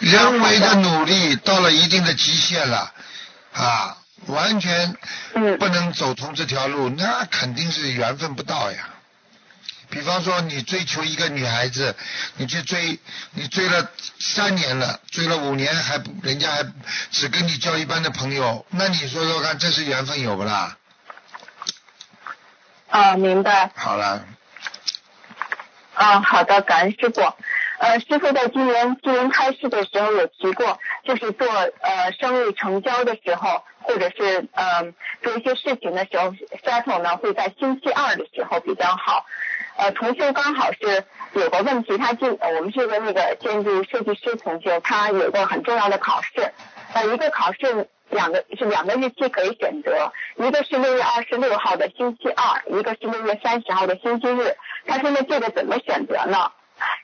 [0.00, 2.92] 人为的努力到了一定的极限了，
[3.52, 3.96] 啊，
[4.26, 4.96] 完全
[5.34, 8.93] 嗯不能走通这条路，那肯定是缘分不到呀。
[9.94, 11.94] 比方说，你追求一个女孩子，
[12.36, 12.98] 你去追，
[13.30, 13.88] 你追了
[14.18, 16.66] 三年了，追了五年还不，人家还
[17.12, 20.76] 只跟你交一般的朋友，那你说说看，这是缘分有不啦？
[22.90, 23.70] 啊，明白。
[23.76, 24.26] 好了，
[25.94, 27.22] 啊，好的，感恩师傅。
[27.78, 34.92] 呃，师傅在今年今年开示的时候有提过，就是做呃生意成交的时候，或者是呃
[35.22, 36.32] 做一些事情的时候
[36.64, 39.26] ，settle 呢会在星期二的时候比较好。
[39.76, 46.52] 呃，同修刚好是有个问题，他进我们是个那个建筑设计师同修，他有个很重要的考试，
[46.92, 54.56] 呃，一个考试两个是两个日期可以选择，一个是六月二十六号的星期二，一个是六月三十号的星期日。
[54.86, 56.52] 他说那这个怎么选择呢？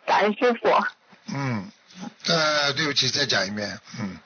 [0.07, 0.69] 感恩师傅。
[1.35, 1.71] 嗯，
[2.29, 4.19] 呃，对不起，再讲一遍，嗯，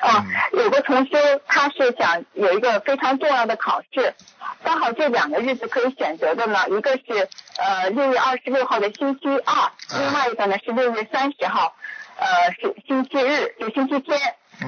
[0.00, 4.14] 啊，有个同修他是想有一个非常重要的考试，
[4.64, 7.28] 刚好这两个日子可以选择的呢，一个是
[7.58, 11.74] 呃六月二十六号的星期二，另外一个呢是六月三十号，
[12.16, 14.18] 呃是星期日，就星期天，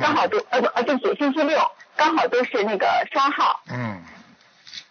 [0.00, 1.58] 刚好都呃不呃对不起星期六，
[1.96, 3.62] 刚好都是那个双号。
[3.70, 4.04] 嗯，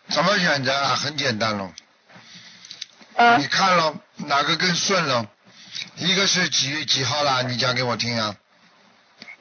[0.10, 0.96] 怎么选择啊？
[0.96, 1.72] 很简单喽，
[3.16, 5.28] 嗯你看喽，哪个更顺喽？
[5.98, 7.44] 一个是几月几号啦？
[7.44, 8.36] 你讲给我听啊。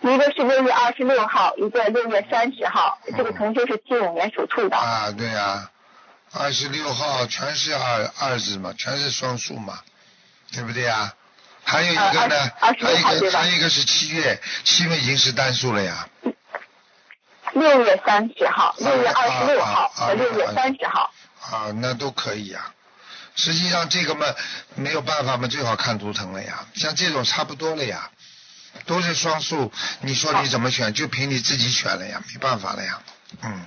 [0.03, 2.99] 一个是六月二十六号，一个六月三十号。
[3.17, 4.77] 这个同学是七五年属兔的。
[4.77, 5.71] 啊，对啊，
[6.33, 9.81] 二十六号全是二二字嘛，全是双数嘛，
[10.53, 11.13] 对不对呀？
[11.63, 16.09] 还有一个呢，呃还有一个还有一个是七月，七月已经是单数了呀。
[17.53, 21.13] 六月三十号、六月二十六号和六月三十号。
[21.43, 22.73] 啊，那都可以呀。
[23.37, 24.27] 实际上这个嘛
[24.75, 26.67] 没有办法嘛，最好看图腾了呀。
[26.75, 28.11] 像这种差不多了呀，
[28.87, 33.01] 都是双数，你说你怎么选，就凭你自己选了呀，没办法了呀。
[33.43, 33.67] 嗯，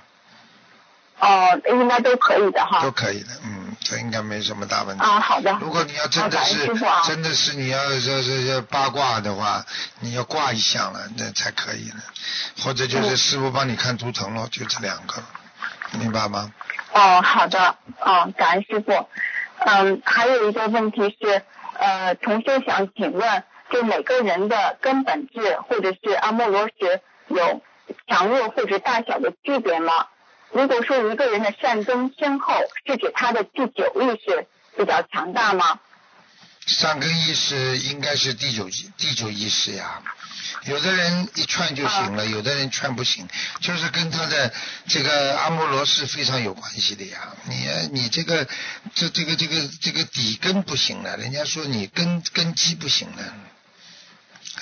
[1.19, 2.91] 哦，应该都可以的哈都。
[2.91, 5.03] 可以的，嗯，这应该没什么大问题。
[5.03, 5.57] 啊，好的。
[5.61, 6.67] 如果你要真的是
[7.05, 9.65] 真的是你要这这这八卦的话，
[9.99, 12.03] 你要挂一项了，那才可以呢。
[12.61, 15.23] 或者就是嗯师傅帮你看图腾咯，就这两个，
[15.91, 16.51] 明白吗？
[16.93, 19.07] 哦，好的，哦，感恩师傅。
[19.65, 21.41] 嗯，还有一个问题是，
[21.79, 23.43] 呃，同学想请问，
[23.73, 27.63] 就每个人的根本质或者是阿莫罗什有
[28.07, 30.05] 强弱或者大小的区别吗？
[30.51, 32.53] 如果说一个人的善根深厚，
[32.85, 34.45] 是指他的第九意识
[34.77, 35.79] 比较强大吗？
[36.67, 40.03] 善根意识应该是第九第九意识呀。
[40.65, 43.27] 有的人一劝就行了，有的人劝不行，
[43.59, 44.53] 就是跟他的
[44.87, 47.17] 这个阿摩罗是非常有关系的呀。
[47.49, 48.47] 你你这个
[48.93, 53.33] 这这个这个这个底根不行了，人家说你根根基不行了。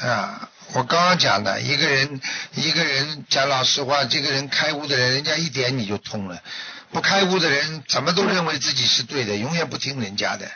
[0.01, 2.19] 啊，我刚刚讲的，一个人
[2.55, 6.41] 一个人讲老实话，这个人开悟的人，人家一点你就通了；
[6.91, 10.51] 不开悟的人，怎么都认为自己是对的，永远不听人家的，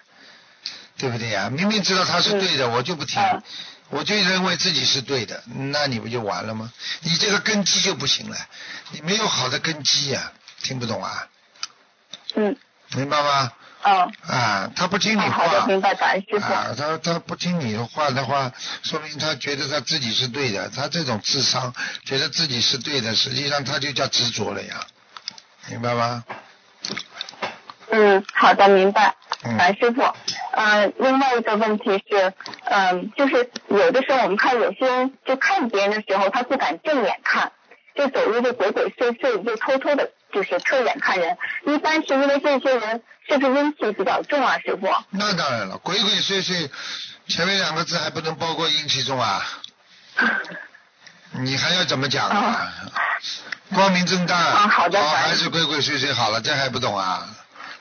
[0.98, 1.50] 对不对呀？
[1.52, 3.44] 明明知道他是对的，我就不听，嗯
[3.90, 6.74] 我就认为自己是对的，那你不就完了吗？
[7.02, 8.38] 你这个根基就不行了，
[8.90, 10.32] 你没有好的根基呀、
[10.64, 11.28] 听不懂啊？
[12.34, 12.58] 嗯，
[12.96, 13.54] 明白吗？
[13.86, 15.48] 哦，啊，他不听你哦，话。
[15.48, 16.52] 好的，明白，感恩师傅。
[16.52, 18.52] 啊，他他不听你的话的话，
[18.84, 20.70] 说明他觉得他自己是对的。
[20.70, 21.74] 他这种智商，
[22.04, 24.82] 觉得自己是对的，实际上他就叫执着了呀，
[25.70, 26.24] 明白吗？
[27.92, 29.16] 嗯，好的，明白。
[29.44, 30.02] 嗯师傅。
[30.54, 32.34] 呃，另外一个问题是，
[32.64, 37.52] 嗯、就是有的时候我们看有些人就看别人的时候，他不敢正眼看，
[37.94, 41.38] 就走路就鬼鬼祟祟，就偷偷的，就是侧眼看人。
[41.66, 44.94] 一般是因为这些人是不是阴气比较重啊，师傅？
[45.12, 46.70] 那当然了，鬼鬼祟祟，
[47.28, 49.42] 前面两个字还不能包括阴气重啊？
[51.40, 52.74] 你还要怎么讲啊？
[53.74, 57.28] 光明正大，啊好的还是鬼鬼祟祟好了，这还不懂啊？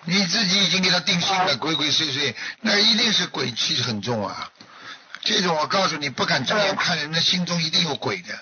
[0.04, 4.48] 你自己已经给他定性了，啊鬼鬼祟祟，那一定是鬼气很重啊。
[5.22, 8.34] 这种我告诉你，不敢正眼嗯看人的心中一定有鬼的，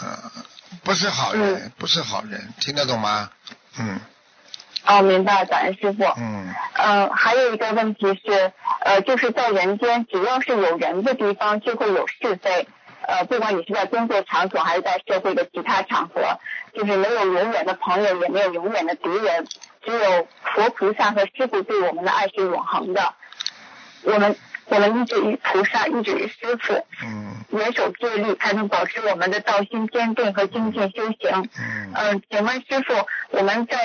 [0.00, 0.32] 啊，
[0.82, 3.30] 不是好人，嗯不是好人，听得懂吗？
[3.78, 4.00] 嗯
[4.86, 6.04] 哦，明白，感恩师傅。
[6.16, 12.68] 嗯，呃，还有一个问题是，呃，就是在人间，只要是有人的地方，就会有是非。
[13.06, 16.38] 呃，不管你是在工作场所还是在社会的其他场合，
[16.74, 19.46] 就是没有永远的朋友，也没有永远的敌人，
[19.84, 23.14] 只有佛菩萨和师傅对我们的爱是永恒的。
[24.02, 31.48] 我们我们一直与菩萨，一直与师傅，嗯严守戒律，才能保持我们的道心坚定和精进修行。
[31.58, 33.78] 嗯嗯，请问师傅，我们在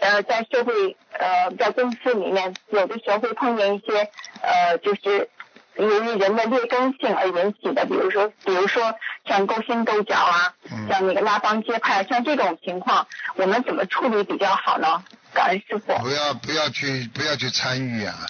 [0.00, 4.10] 呃在社会呃在公司里面，有的时候会碰见一些
[4.40, 5.28] 呃就是
[5.76, 8.94] 由于人的劣根性而引起的，比如说比如说
[9.26, 13.06] 像勾心斗角啊，嗯像那个拉帮结派，像这种情况，
[13.36, 15.02] 我们怎么处理比较好呢？
[15.34, 15.96] 感恩师傅。
[15.98, 18.26] 不要不要去不要去参与啊，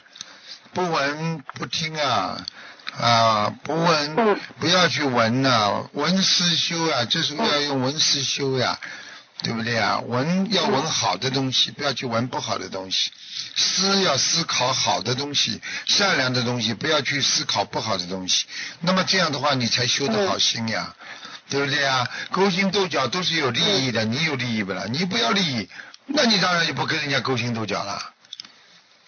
[0.74, 2.44] 不闻不听啊
[2.98, 8.78] 啊不闻嗯不要去闻呐、闻思修啊，这时候要用闻思修呀、
[9.42, 10.00] 对不对啊？
[10.00, 13.10] 闻要闻好的东西，不要去闻不好的东西。
[13.54, 18.46] 思要思考好的东西，善良的东西，不要去思考不好的东西。
[18.80, 20.94] 那么这样的话，你才修得好心呀，
[21.50, 22.08] 对不对啊？
[22.30, 24.84] 勾心斗角都是有利益的，你有利益不啦？
[24.88, 25.68] 你不要利益，
[26.06, 28.12] 那你当然就不跟人家勾心斗角了，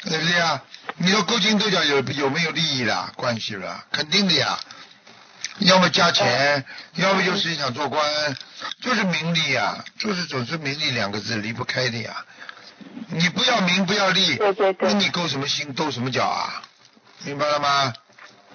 [0.04, 0.62] 对不对啊？
[0.96, 3.84] 你说勾心斗角有有没有利益啦关系了？
[3.90, 4.58] 肯定的呀。
[5.58, 6.64] 要么加钱，
[6.94, 8.02] 要么就是想做官，
[8.80, 12.24] 就是名利呀，就是总是名利两个字离不开的呀。
[13.08, 16.62] 你不要名不要利，对对对那你勾什么心斗什么角啊？
[17.24, 17.92] 明白了吗？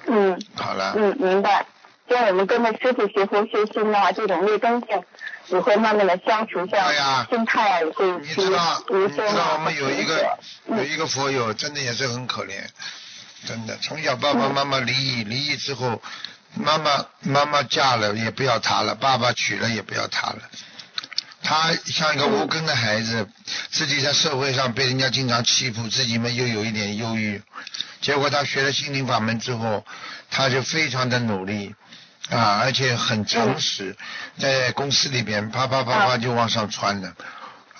[0.08, 1.66] 嗯好了，嗯，明白。
[2.10, 5.04] 像我们跟着师傅学佛修心的话，这种劣根性
[5.52, 12.64] 也会慢慢的消除，像对呀心态啊也会你知道，你知道我们有一个嗯有一个佛友，真的也是很可怜，
[13.46, 16.02] 真的，从小爸爸妈妈离异，离异之后，
[16.56, 20.40] 妈妈妈妈嫁了也不要他了，爸爸娶了也不要他了，
[21.42, 23.28] 他像一个无根的孩子，
[23.72, 27.42] 自己在社会上被人家经常欺负，自己嘛又有一点忧郁，
[28.02, 29.86] 结果他学了心灵法门之后，
[30.30, 31.74] 他就非常的努力
[32.30, 33.96] 啊，而且很诚实，
[34.38, 37.14] 在公司里边啪啪啪啪就往上窜的。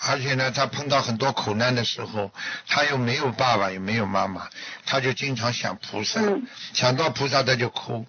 [0.02, 2.32] 而且呢，他碰到很多苦难的时候，
[2.66, 4.48] 他又没有爸爸，也没有妈妈，
[4.86, 8.06] 他就经常想菩萨，嗯想到菩萨他就哭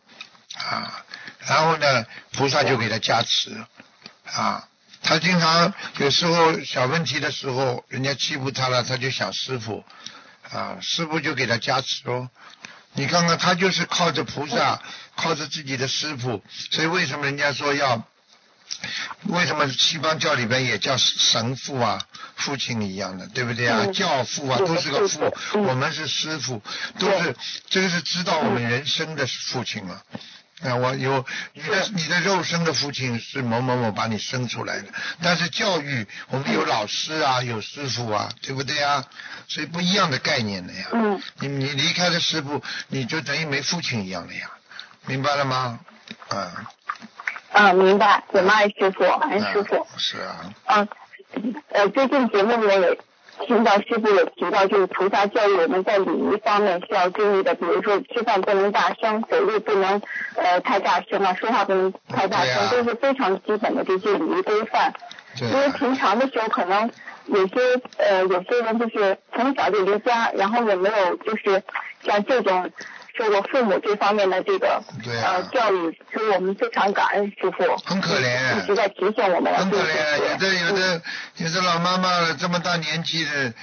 [0.55, 1.03] 啊，
[1.39, 3.55] 然后呢，菩萨就给他加持
[4.26, 4.68] 啊。
[5.03, 9.84] 他经常有时候小问题的时候，人家欺负他了，他就想师傅
[10.49, 12.30] 啊，师傅就给他加持哦。
[12.93, 14.81] 你看看，他就是靠着菩萨，
[15.15, 18.05] 靠着自己的师傅，所以为什么人家说要
[19.23, 22.01] 为什么西方教里边也叫神父啊、
[22.35, 23.81] 父亲一样的，对不对啊？
[23.83, 26.61] 嗯教父啊，都是个父我们是师傅，
[26.97, 27.35] 都是
[27.69, 30.01] 这个是知道我们人生的父亲了。
[30.61, 34.89] 啊，我有你的你的肉身的父亲是某某某把你生出来的，
[35.19, 39.03] 但是教育我们有老师啊，有师傅啊，对不对啊？
[39.47, 40.88] 所以不一样的概念的呀。
[40.93, 44.51] 嗯你你离开了师傅，你就等于没父亲一样的呀，
[45.07, 45.79] 明白了吗？
[46.29, 46.51] 啊，
[47.53, 49.75] 嗯，明白，有爱师傅，感恩师傅。
[49.75, 50.87] 啊是啊，嗯，
[51.69, 52.97] 呃，最近节目里面也
[53.45, 60.01] 听到师傅有提到，就是菩萨教育我们在礼仪方面需要注意的，比如说吃饭不能大声，走路不能
[60.35, 64.93] 呃太大声啊，说话不能太大声，都是非常基本的这些礼仪规范。
[65.37, 66.89] 对因为啊，平常的时候，可能
[67.25, 67.55] 有些
[67.97, 71.63] 呃有些人就是从小就离家，然后也没有就是
[72.03, 72.69] 像这种
[73.17, 80.38] 受过父母这方面的这个对啊呃教育，所以我们非常感恩师傅，很可怜一直在提醒我们很可怜，有。
[80.38, 81.01] 的有嗯的
[81.38, 83.53] 有的老妈妈了，这么大年纪的，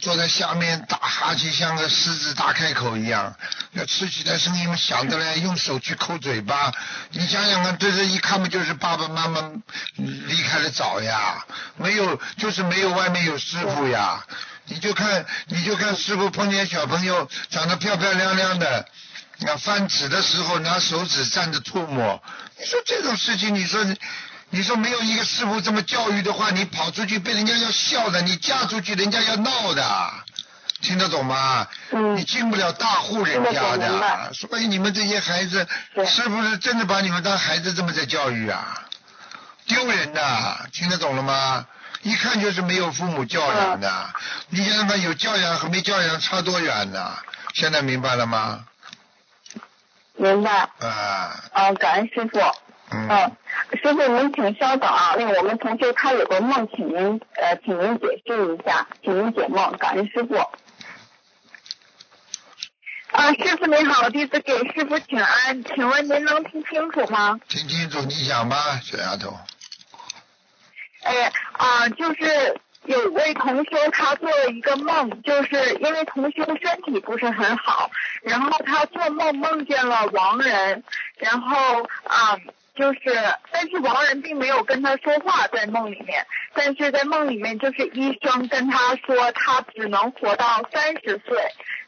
[0.00, 3.34] 坐在下面打哈欠，像个狮子大开口一样，
[3.72, 6.72] 那吃起来声音响的嘞，用手去抠嘴巴。
[7.10, 9.50] 你想想看，这这一看不，就是爸爸妈妈
[9.96, 11.44] 离开的早呀，
[11.76, 14.24] 没有就是没有外面有师傅呀。
[14.66, 18.86] 你就看你就看师傅碰见小朋友长得漂漂亮亮的。
[19.46, 22.22] 啊，翻纸的时候拿手指蘸着唾沫，
[22.60, 23.84] 你说这种事情，你说
[24.50, 30.10] 你说没有一个师傅这么教育的话，你跑出去被人家要笑的，你嫁出去人家要闹的，
[30.80, 31.66] 听得懂吗？
[31.90, 35.66] 嗯你进不了大户人家的，所以你们这些孩子
[36.06, 38.80] 是不是真的把你们当孩子这么在教育啊？
[39.66, 41.66] 丢人的，听得懂了吗？
[42.02, 44.20] 一看就是没有父母教养的，嗯
[44.50, 47.16] 你想想看，有教养和没教养差多远呢？
[47.54, 48.64] 现在明白了吗？
[50.16, 50.68] 明白。
[50.80, 52.38] 啊，啊，感恩师傅。
[52.90, 53.36] 嗯，嗯，
[53.82, 60.36] 师傅您请稍等啊，那个我们同学他有个梦，请您呃，请您解释一下，请您解梦，感恩师傅。
[63.12, 67.38] 啊，师傅您好，弟子给师傅请安，请问您能听清楚吗？
[67.48, 69.38] 听清楚，你讲吧，小丫头。
[71.02, 77.90] 哎啊，就是有位同修他做了一个梦，就是因为同修身体不是很好，
[78.22, 80.82] 然后他做梦梦见了亡人，
[81.16, 82.38] 然后啊。
[82.74, 83.00] 就是，
[83.52, 91.36] 但是亡人并没有跟他说话，在梦里面，但是在梦里面就是医生跟他说他只能活到三十岁，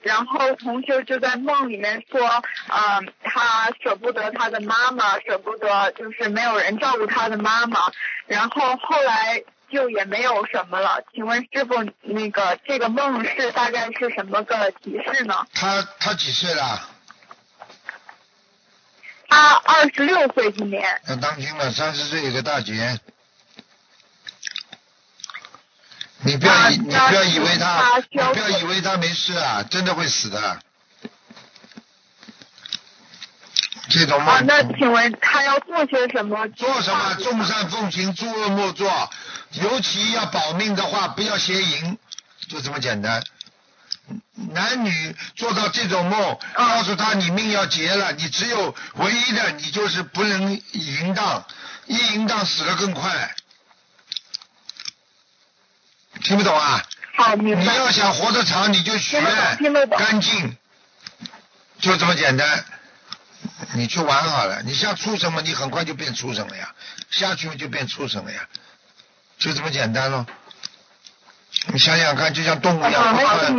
[0.05, 2.21] 然后同修就在梦里面说，
[2.69, 7.81] 嗯，他舍不得他的妈妈，舍不得就是没有人照顾他的妈妈，
[8.27, 11.03] 然后后来就也没有什么了。
[11.15, 15.47] 请问师傅，那个这个梦是大概是什么个提示呢？
[15.55, 16.89] 他他几岁了？
[19.29, 21.01] 他二十六岁今年。
[21.09, 23.01] 要当心了，三十岁有个大劫。
[26.25, 30.59] 你不要以啊你不要以为他不要以为他没事啊，真的会死的。
[33.91, 36.49] 这种啊，梦那请问他要做些什么？
[36.49, 37.15] 做什么？
[37.23, 39.11] 众善奉行，诸恶莫作。
[39.53, 41.99] 尤其要保命的话，不要邪淫，
[42.49, 43.23] 就这么简单。
[44.53, 51.45] 男女做到这种梦，告诉他你命要结了，你只有唯一的，你就是不能淫荡，
[51.87, 53.35] 一淫荡死得更快。
[56.23, 56.85] 听不懂啊？
[57.17, 57.63] 好，明白。
[57.63, 60.57] 你要想活得长，你就许听得懂愿听得懂干净，
[61.81, 62.65] 就这么简单。
[63.75, 66.73] 你去玩好了，你像畜生嘛，你很快就变畜生了呀，
[67.11, 68.49] 下去就变畜生了呀，
[69.39, 70.27] 就这么简单咯。
[71.67, 73.57] 你想想看，就像动物一样，啊，不穿。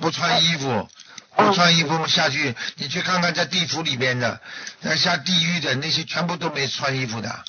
[0.00, 0.88] 不穿衣服，
[1.36, 4.40] 嗯不穿衣服下去，你去看看在地府里边的，
[4.80, 7.44] 那下地狱的那些全部都没穿衣服的。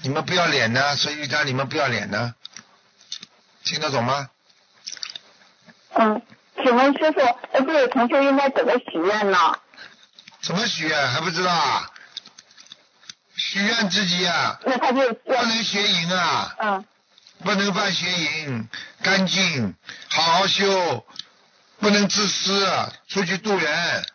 [0.00, 2.34] 你们不要脸呢，所以让你们不要脸呢，
[3.66, 4.30] 听得懂吗？
[5.94, 6.22] 嗯，
[6.62, 9.58] 请问师傅，呃，这位同学应该怎么许愿呢？
[10.40, 11.90] 怎么许愿还不知道啊？
[13.36, 16.84] 许愿自己啊、那他就不能邪淫啊，嗯
[17.44, 18.68] 不能犯邪淫，
[19.02, 19.74] 干净，
[20.08, 21.04] 好好修，
[21.80, 24.06] 不能自私，啊出去渡人，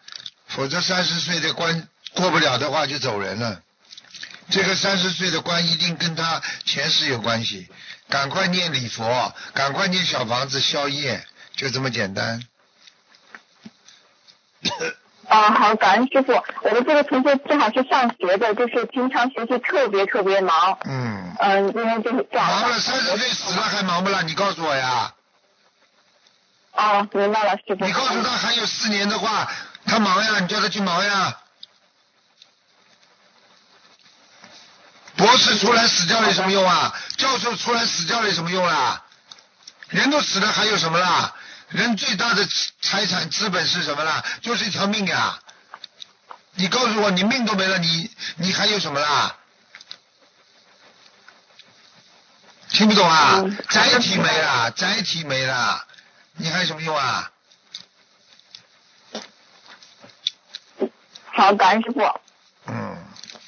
[0.48, 3.62] 否则三十岁的关过不了的话就走人了。
[4.50, 7.70] 这个三十岁的关一定跟他前世有关系，
[8.12, 11.26] 赶快念礼佛，赶快念小房子消业，
[11.56, 12.44] 就这么简单。
[15.30, 16.34] 啊，好，感恩师傅。
[16.62, 20.78] 我的这个同学正好是上学的，就是平常学习特别特别忙。
[20.84, 24.22] 嗯，嗯，因为就是忙了三十岁死了还忙不了？
[24.24, 25.14] 你告诉我呀。
[26.74, 27.86] 哦，明白了，师傅。
[27.86, 29.50] 你告诉他还有四年的话，
[29.86, 31.38] 他忙呀，你叫他去忙呀。
[35.22, 36.92] 博士出来死掉了有什么用啊？
[37.16, 39.04] 教授出来死掉了有什么用啦？
[39.90, 41.32] 人都死了还有什么啦？
[41.70, 42.44] 人最大的
[42.82, 44.26] 财产资本是什么啦？
[44.42, 45.38] 就是一条命呀。
[46.56, 49.36] 你告诉我，你命都没了，你你还有什么啦？
[52.70, 53.58] 听不懂啊嗯？
[53.70, 55.86] 载体没了，载体没了，
[56.34, 57.32] 你还有什么用啊？
[61.32, 62.02] 好，感恩师傅。
[62.66, 62.98] 嗯，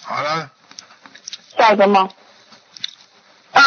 [0.03, 0.51] 好了，
[1.63, 2.09] 下一个梦。
[3.53, 3.61] 啊，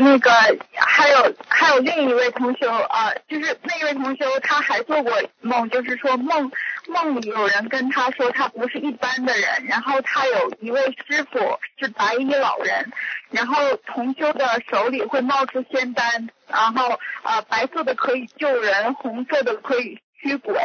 [0.00, 0.30] 那个
[0.74, 5.12] 还有还有另一位同学啊，就是那一位同学他还做过
[5.42, 6.50] 梦，就是说梦
[6.88, 11.38] 梦里有人跟他说他不是一般的人，然后他有一位师傅
[11.78, 12.90] 是白衣老人，
[13.30, 20.60] 然后同修的手里会冒出仙丹，然后啊白色的可以救人，红色的可以驱鬼，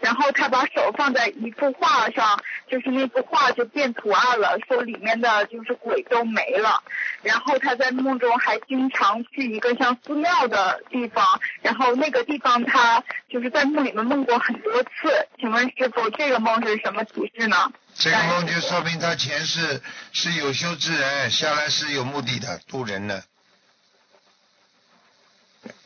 [0.00, 2.38] 然后他把手放在一幅画上，
[2.68, 6.82] 就是那幅画就变图案了，说里面的就是鬼都没了。
[7.22, 11.24] 然后他在梦中还经常去一个像寺庙的地方，
[11.62, 15.26] 然后那个地方他就是在梦里面梦过很多次。
[15.40, 17.72] 请问师傅，这个梦是什么提示呢？
[17.94, 19.80] 这个梦就说明他前世
[20.12, 23.24] 是有修之人，下来是有目的的，渡人的。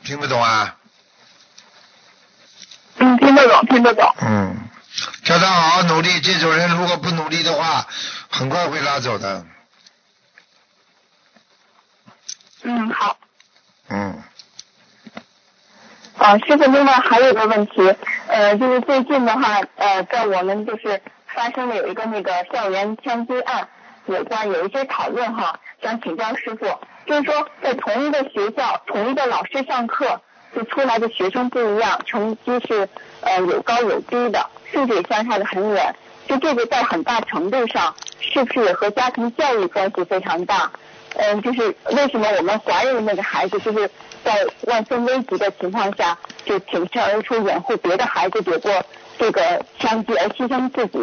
[0.03, 0.80] 听不懂啊？
[3.01, 4.15] 嗯，听得懂，听得懂。
[4.21, 4.57] 嗯，
[5.25, 6.21] 叫他好好努力。
[6.21, 7.87] 这种人如果不努力的话，
[8.29, 9.45] 很快会拉走的。
[12.63, 13.17] 嗯，好。
[13.89, 14.23] 嗯，
[16.19, 17.97] 啊，师傅，另外还有一个问题，
[18.29, 23.67] 呃，就是最近的话，呃，在我们就是发生了有一个那个校园枪击案，
[24.05, 26.67] 有关有一些讨论哈，想请教师傅，
[27.07, 30.21] 就是说在同一个学校，同一个老师上课，
[30.55, 32.89] 就出来的学生不一样，成绩是
[33.21, 35.95] 呃有高有低的，素质也相差的很远，
[36.27, 40.71] 就这个在很大程度上是不是也和家庭教育关系非常大？
[41.17, 43.91] 嗯，就是为什么我们怀孕那个孩子，就是
[44.25, 48.73] 在万分危急的情况下，就挺身而出掩护别的孩子躲过
[49.19, 50.99] 这个枪击而牺牲自己？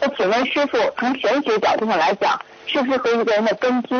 [0.00, 3.94] 那请问师傅，从玄学角度上来讲，是不是和一个人的根基、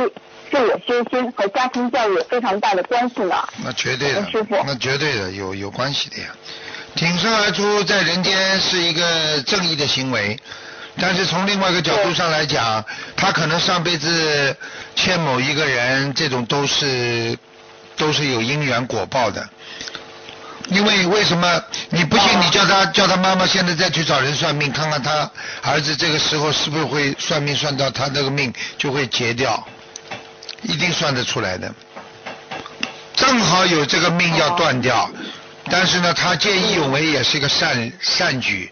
[0.52, 3.34] 自我修心和家庭教育有非常大的关系呢？
[3.64, 6.28] 那绝对的师傅，那绝对的有有关系的呀。
[6.94, 10.38] 挺身而出在人间是一个正义的行为，
[11.00, 12.84] 但是从另外一个角度上来讲，
[13.16, 14.54] 他可能上辈子
[14.94, 17.34] 欠某一个人，这种都是
[17.96, 19.48] 都是有因缘果报的。
[20.68, 22.38] 因为为什么你不信？
[22.40, 25.30] 你叫他叫他妈妈现在再去找人算命，看看他
[25.62, 29.66] 儿子这个时候是不是会算命算到他这个命就会结掉，
[30.62, 31.72] 一定算得出来的。
[33.14, 35.10] 正好有这个命要断掉，
[35.70, 38.70] 但是呢，他见义勇为也是一个善善举。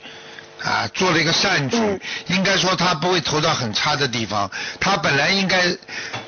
[0.63, 4.51] 啊，做了一个善举，嗯应该说他不会投到很差的地方。
[4.79, 5.63] 他本来应该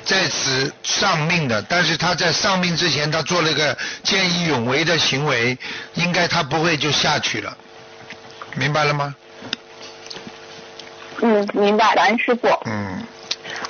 [0.03, 5.55] 在此丧命的，但是他在丧命之前，他做了一个见义勇为的行为，
[5.93, 7.55] 应该他不会就下去了。
[8.55, 9.15] 明白了吗？
[11.21, 12.47] 嗯，明白，感恩师傅。
[12.65, 13.03] 嗯，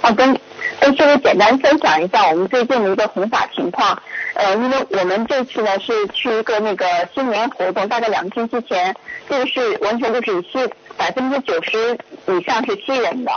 [0.01, 0.33] 我跟
[0.79, 4.01] 跟师傅简单分享一下我们最近的一个弘法情况。
[4.35, 8.95] 呃，因为我们这次呢是去一个那个新年活动，大概两个星期前，
[9.29, 10.67] 这个是完全就是西
[10.97, 13.31] 百分之九十以上是西人的。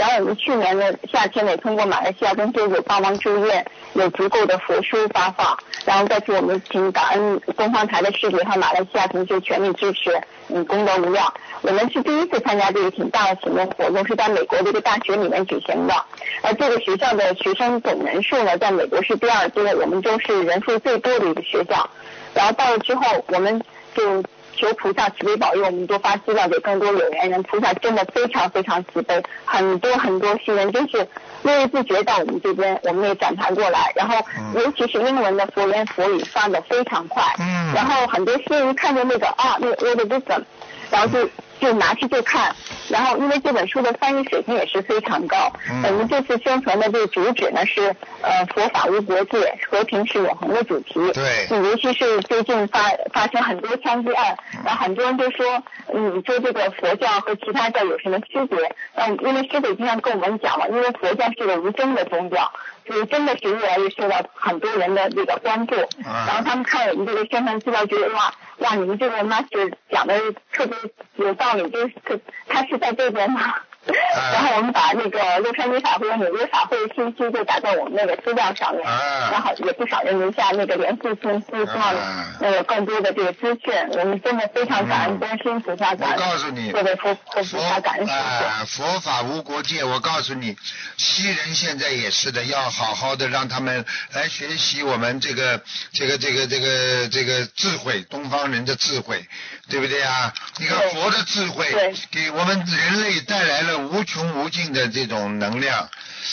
[0.00, 3.62] 然后我们去年的夏天呢，通过马来西亚跟舅舅帮忙住院，
[3.92, 5.58] 有足够的佛书发放。
[5.84, 10.18] 然后再次我们请感恩东方台的师姐和马来西亚同学全力支持，
[10.48, 11.30] 嗯，功德无量。
[11.60, 15.94] 我们是第一次参加这个挺大的行动活动，是在美国的一个大学里面举行的。
[16.40, 21.90] 而这个学校的学生总人数呢，在美国是第二多，我们就是人数最多的一个学校。
[22.32, 23.60] 然后到了之后，我们
[23.94, 24.24] 就
[24.60, 27.42] 求菩萨慈悲保佑，我们多发资料给更多有缘人。
[27.44, 31.08] 菩萨真的非常非常慈悲，很多很多新人就是
[31.42, 33.92] 络绎不绝到我们这边，我们也转台过来。
[33.96, 40.42] 然后嗯尤其是英文的佛言佛语发的非常快，嗯然后很多新人看见那个啊那个 word wisdom，
[40.90, 41.28] 然后就
[41.60, 42.54] 就拿去就看，
[42.88, 50.94] 然后因为这本书的翻译水平也是非常高，嗯我们这次宣传的这个主旨呢是呃佛法无国界，和平是永恒的主题。
[51.12, 52.80] 对嗯尤其是最近发
[53.12, 55.62] 发生很多枪击案，然后很多人都说，
[55.92, 58.74] 嗯，你说这个佛教和其他教有什么区别？
[58.94, 62.50] 嗯，因为师傅经常跟我们讲嘛，因为佛教是个无争的宗教，
[62.86, 65.74] 所以真的是越来越受到很多人的这个关注。
[66.04, 70.18] 啊然后他们看我们这个宣传资料，觉得哇哇，你们这个 master 讲的
[70.52, 70.76] 特别
[71.16, 73.54] 有道理，就是他是在这边吗？
[73.90, 83.72] 然后我们把那个洛杉矶法会、纽约法会的信息就打在我们那个资料上面，啊然后也不少人留下那个联系信息，希望啊能有更多的这个资讯。
[83.98, 88.18] 我们真的非常感恩观世音菩萨，感我告恩诉你，各位佛佛菩佛萨，感恩师傅。
[88.18, 89.82] 啊，佛法无国界。
[89.82, 90.56] 我告诉你，
[90.98, 95.62] 西人现在也是的，要好好的让他们来学习我们这个
[95.92, 99.24] 这个这个这个这个智慧，东方人的智慧，
[99.70, 100.32] 对不对啊？
[100.58, 105.88] 你看佛的智慧对给我们人类带来了无穷无尽的这种能量。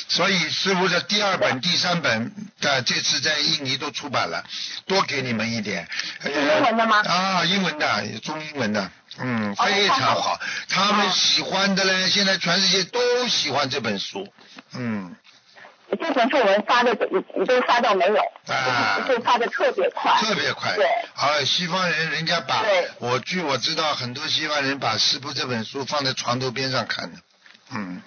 [0.09, 4.43] 所以师傅的第二本、第三本的这次在印尼都出版了，
[4.85, 5.87] 多给你们一点。
[6.25, 10.39] 英文的吗啊，英文的，中英文的，嗯，哦非常好。
[10.69, 14.27] 他们哦喜欢的嘞，现在全世界都喜欢这本书，
[14.73, 15.15] 嗯，
[15.89, 16.91] 这本书我们发的
[17.39, 20.75] 你都发到没有，啊就发的特别快，特别快。
[20.75, 20.85] 对。
[21.15, 22.63] 啊，西方人人家把
[22.99, 27.19] 我据我知道，很多西方人把师傅这本书放在床头边上看的，
[27.73, 28.01] 嗯，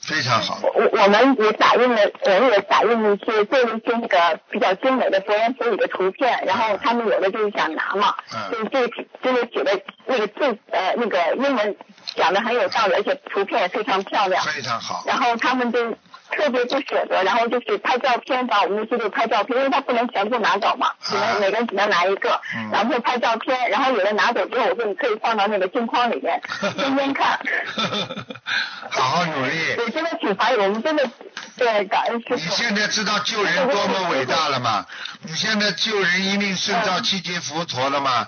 [0.00, 0.58] 非常好。
[0.62, 11.76] 我我我们也打印了，我们也打印了一些做了一些那个比较精美的佛言佛语的图片，然后他们有的就是想拿嘛，嗯就是这个这个写的那个字呃那个英文
[12.14, 15.04] 讲的很有道理，而且图片也非常漂亮，非常好。
[15.06, 15.96] 然后他们就
[16.30, 26.40] 特别不舍得，然后就是拍照片，把我们那些就拍照片，因为他不能全部拿走嘛，只啊能每个人只能拿一个，嗯然后就拍照片，然后有人拿走之后，我说你可以放到那个镜框里面，
[26.76, 27.38] 天天看。
[28.90, 29.74] 好好努力。
[29.78, 31.08] 我真的挺怀疑，我们真的
[31.56, 32.40] 对感恩师你。
[32.40, 34.86] 现在知道救人多么伟大了吗？
[35.22, 38.26] 你现在救人一命胜造七级浮陀了吗？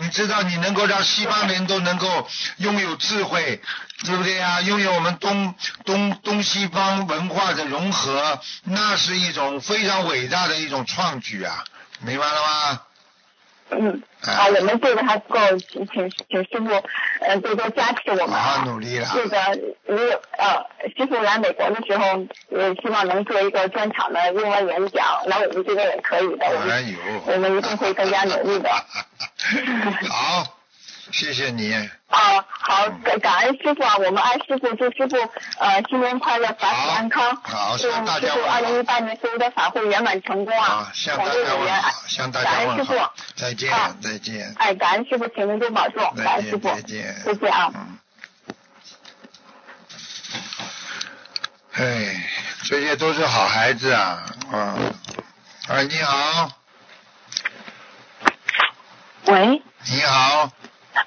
[0.00, 3.60] 你知道你能够让西方人都能够拥有智慧，
[4.04, 5.54] 对不对呀、拥有我们东
[5.84, 11.64] 东东西方文化的融合，那是一种非常伟大的一种创举啊！
[12.00, 12.80] 明白了吗？
[13.70, 15.38] 嗯，哎啊，我们这个还不够，
[15.70, 16.82] 请请请师傅，
[17.20, 18.64] 呃，多多加持我们好。
[18.64, 19.08] 努力了。
[19.14, 19.36] 这个
[19.86, 20.66] 如果呃，
[20.96, 28.70] 师傅来美国的时候，呃，希望能做一个专场的英文演讲，来我们这边也可以的，我们哎呦，我们一定会更加努力的。
[30.08, 30.59] 好，
[31.12, 31.72] 谢谢你。
[32.08, 35.16] 啊，好，感感恩师傅啊，我们爱师傅，祝师傅
[35.58, 37.36] 呃新年快乐，法喜安康。
[37.42, 40.90] 好祝向大家二零一八年所有的法会圆满成功啊，！
[40.92, 44.54] 向大家问好，向大感家问恩师傅好，再见啊，再见。
[44.58, 47.14] 哎，感恩师傅，请您多保重，感再恩师傅，见再见。
[47.24, 47.70] 谢谢啊。
[47.74, 47.98] 嗯。
[51.74, 52.28] 哎，
[52.64, 54.76] 这些都是好孩子啊，啊。
[55.68, 56.50] 哎，你好，
[59.26, 60.50] 喂，你好，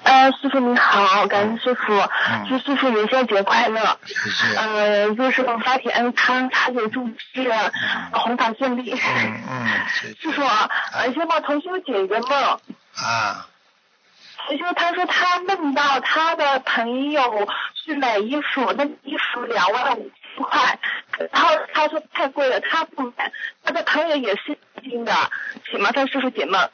[0.02, 3.98] 呃，师傅你好，感恩师傅，嗯祝师傅元宵节快乐。
[4.04, 4.56] 谢谢。
[4.56, 7.50] 呃，祝师傅法体安康，茶水诸事，
[8.12, 8.92] 弘法顺利。
[8.92, 10.14] 嗯嗯，谢谢。
[10.20, 12.60] 师傅啊，呃，先帮同学解一个梦。
[12.96, 13.46] 啊，
[14.46, 17.48] 同学他说他梦到他的朋友
[17.84, 20.78] 去买衣服，那衣服两万五千块，
[21.32, 23.32] 然后他说太贵了，他不买，
[23.64, 25.12] 他的朋友也是新的，
[25.70, 26.68] 请麻烦师傅解梦。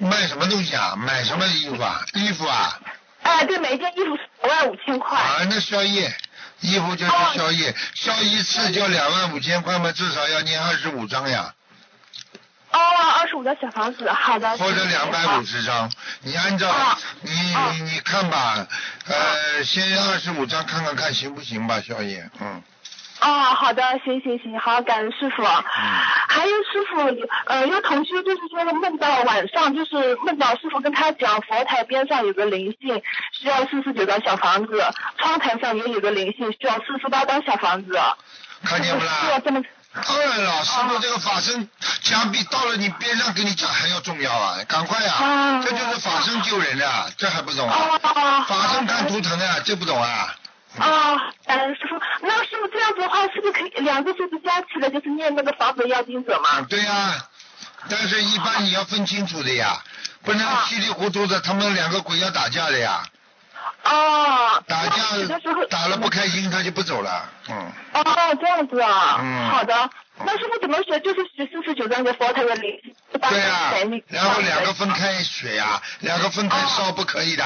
[0.00, 0.94] 卖什么东西啊？
[0.96, 2.00] 买什么衣服啊？
[2.14, 2.78] 衣服啊？
[3.22, 5.18] 哎、对，每一件衣服两万五千块。
[5.18, 6.14] 啊，那宵夜，
[6.60, 11.52] 衣服就是哦宵夜，宵一次就两万五千块嘛，至少要念二十五张呀，
[12.70, 12.78] 哦，
[13.18, 14.56] 二十五的小房子，好的。
[14.58, 15.44] 或者两百五。
[15.44, 15.90] 十张。
[16.20, 18.66] 你按照哦你哦你你看吧，
[19.06, 22.62] 呃，先二十五张看看看行不行吧，宵夜，嗯。
[23.26, 25.42] 哦，好的，行行行，好，感恩师傅。
[25.42, 34.80] 还有师傅，呃，有同学就是说梦到晚上，就是梦到师傅跟他讲，佛台边上有个灵性，需要四十九张小房子，
[35.18, 37.98] 窗台上也有个灵性，需要四十八张小房子。
[38.62, 39.42] 看见不需要啦？
[39.44, 39.60] 这么
[40.06, 41.68] 当然了，师傅这个法身
[42.02, 44.58] 讲比到了你边上跟你讲还要重要啊！
[44.68, 45.62] 赶快啊哦！
[45.64, 47.98] 这就是法身救人啊，这还不懂啊？
[48.04, 50.34] 哦，法身看图腾啊，这不懂啊？
[50.78, 56.66] 啊，感恩师傅，那师傅这样子的话，是不是可以两个数字加起来就是念那个房子要经者啊，吗？
[56.68, 57.14] 对呀、
[57.88, 59.82] 但是一般你要分清楚的呀，
[60.22, 63.02] 不能啊稀里糊涂的，他们两个鬼要打架的呀，
[63.84, 69.90] 哦，打那有的时候架打了不开心他就不走了，嗯，哦，这样子啊，嗯好的。
[70.18, 70.98] 那师傅怎么学？
[71.00, 72.72] 就是学四十九张的佛台的灵，
[73.12, 77.44] 对呀、呀、然后两个分开学呀、两个分开烧不可以的，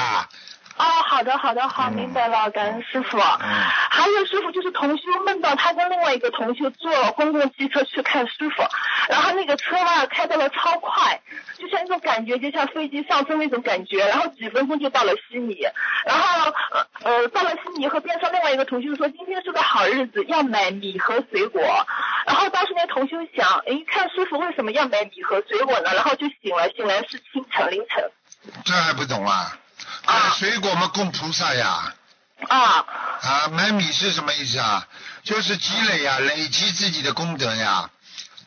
[0.81, 3.19] 哦，好的好的好，嗯明白了，感恩师傅。
[3.19, 3.47] 嗯
[3.91, 8.63] 还有师傅就是同修梦到他跟另外一个同修坐公共汽车去看师傅，
[9.09, 11.21] 然后那个车吧开到了超快，
[11.59, 15.59] 就像那种感觉，就像飞机上升那种感觉，然后几分钟就到了悉尼，
[16.05, 21.61] 然后呃呃到了悉尼以后，边上另外一个同修说今天是个好日子，要买米和水果，
[22.25, 25.91] 然后当时那同修想，哎，看师傅为什么要买米和水果呢？
[25.93, 28.09] 然后就醒了，醒来是清晨凌晨
[28.65, 29.57] 这还不懂啊？
[30.05, 31.93] 啊买水果嘛，供菩萨呀。
[32.47, 32.85] 啊
[33.21, 34.85] 啊，买米是什么意思啊？
[35.23, 37.89] 就是积累呀，累积自己的功德呀，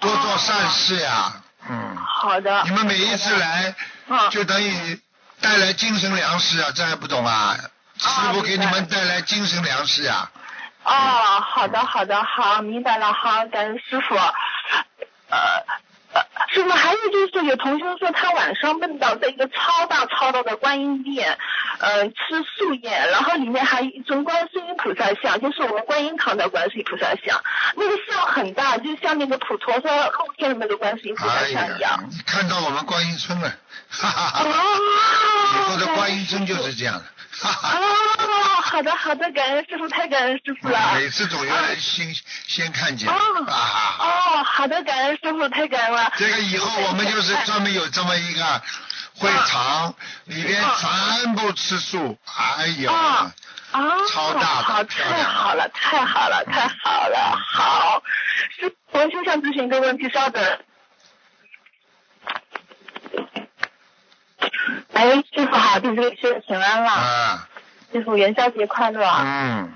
[0.01, 1.33] 多做善事呀。
[1.69, 2.63] 嗯，好的。
[2.65, 3.75] 你们每一次来，
[4.09, 5.01] 啊就等于
[5.41, 7.57] 带来精神粮食啊，这还不懂啊？
[7.97, 10.29] 师傅给你们带来精神粮食呀。
[10.83, 14.17] 哦，好的，好的，好，明白了，好，感谢师傅。
[16.65, 21.39] 呃，呃师傅，还有就是有同学说他晚上梦到在一个超大超大的观音殿，
[21.79, 22.15] 呃，吃
[22.57, 27.43] 素宴，然后里面还有一尊观世音菩萨像，就是我们观音堂的观世音菩萨像，
[27.77, 33.49] 那个像很大，就像那个普陀山露天的那个观世音菩萨哎像一样。，你看到我们观音村了，
[33.91, 34.45] 哈哈哈。
[34.45, 34.55] 哦
[35.55, 37.05] 以后的观音村就是这样的。
[37.43, 37.49] 哦，
[38.63, 40.95] 好的好的，感恩师傅，太感恩师傅了。
[40.95, 42.15] 每次总有人先
[42.47, 43.15] 先看见，哦
[44.45, 46.13] 好的，感恩师傅，太感恩了。
[46.17, 48.63] 这个以后我们就是专门有这么一个
[49.17, 49.95] 会场，
[50.25, 52.19] 里边全部吃素，
[52.59, 53.33] 哎呦，啊
[53.73, 53.81] 啊，
[54.11, 58.03] 超大太好了，太好了，太好了，好。
[58.93, 60.59] 我就想咨询一个问题，稍等。
[65.05, 67.49] 哎，师傅好，弟子给师傅请安了，啊，
[67.93, 69.07] 师傅元宵节快乐。
[69.07, 69.71] 嗯，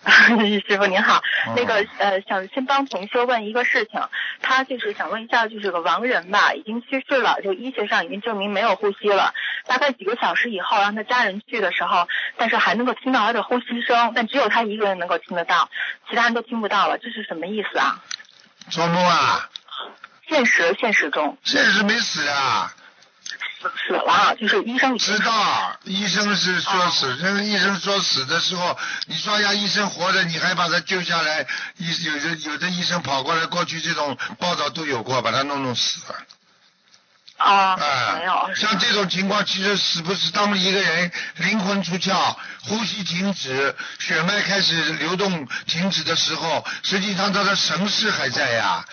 [0.66, 4.00] 师傅您好嗯，那个呃，想先帮同学问一个事情，
[4.40, 9.34] 他就是想问一下，就是个亡人吧，已经去世了，就医学上已经证明没有呼吸了，
[9.66, 12.08] 大概几个小时以后让他家人去的时候，
[12.38, 15.68] 但是还能够听到他的呼吸声，但只有他一个人能够听得到，
[16.08, 18.02] 其他人都听不到了，这是什么意思啊？
[18.70, 19.50] 做梦啊，
[20.26, 21.36] 现实现实中。
[21.42, 22.72] 现实没死啊，
[23.64, 28.76] 死死了，就是医生知道，医生是说死，这个医生说死的时候，
[29.06, 31.46] 你说呀，医生活着，你还把他救下来，
[31.78, 36.14] 医有的有的医生跑过来，过去这种报道都有过，把他弄弄死了。
[37.36, 48.66] 啊、啊，没有，像这种情况，其实是不是当一个人灵魂出窍、呼吸停止、血脉开始流动停止的时候，实际上他的神识还在呀。
[48.66, 48.84] 啊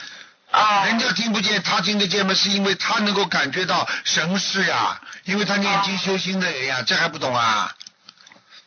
[0.85, 7.73] 人家听不见，他听得见吗，是因为他能够感觉到神识呀，因为他念经修心的人呀，这还不懂啊？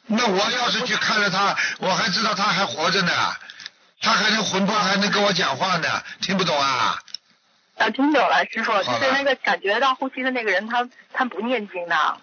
[0.06, 3.12] 那我要是去看了他，我还知道他还活着呢，
[4.00, 6.98] 他还能魂魄还能跟我讲话呢，听不懂啊？
[7.76, 12.16] 啊，听懂了，师傅，就是那个感觉到呼吸的那个人，他他不念经的。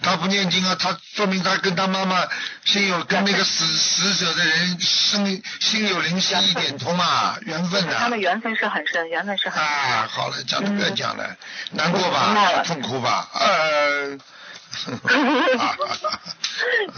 [0.00, 2.26] 他不念经啊，他说明他跟他妈妈
[2.64, 9.66] 心有跟那个死死者的人心心有灵犀一点通啊，缘分呐、他们缘分是很深，缘分是很深。
[9.66, 11.36] 啊，好了，讲都不要讲了，
[11.72, 14.18] 难过吧，痛苦吧，呃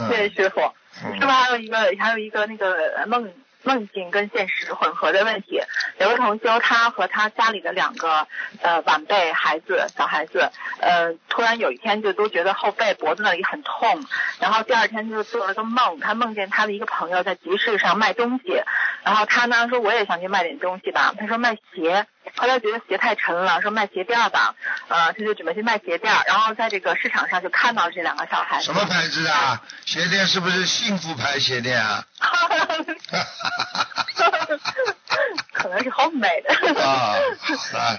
[0.10, 0.60] 谢谢师傅。
[1.04, 1.14] 嗯。
[1.14, 3.32] 师傅还有一个还有一个那个梦
[3.62, 5.60] 梦境跟现实混合的问题。
[5.98, 8.26] 有个同修，他和他家里的两个
[8.62, 10.50] 呃晚辈孩子小孩子，
[10.80, 14.04] 呃突然有一天就都觉得后背脖子那里很痛，
[14.40, 18.62] 然后第二天就做了个梦，他梦见他的一个朋友在集市上卖东西，
[19.04, 22.06] 然后他呢说我也想去卖点东西吧，他说卖鞋。
[22.36, 24.54] 后来觉得鞋太沉了，说卖鞋垫吧，
[24.88, 28.66] 呃，他就准备去卖鞋垫，然后在这个市场上就看到这两个小孩子。
[28.66, 29.60] 什么牌子啊？
[29.84, 32.04] 鞋垫是不是幸福牌鞋垫啊？
[35.52, 36.82] 可能是好美的。
[36.82, 37.14] 啊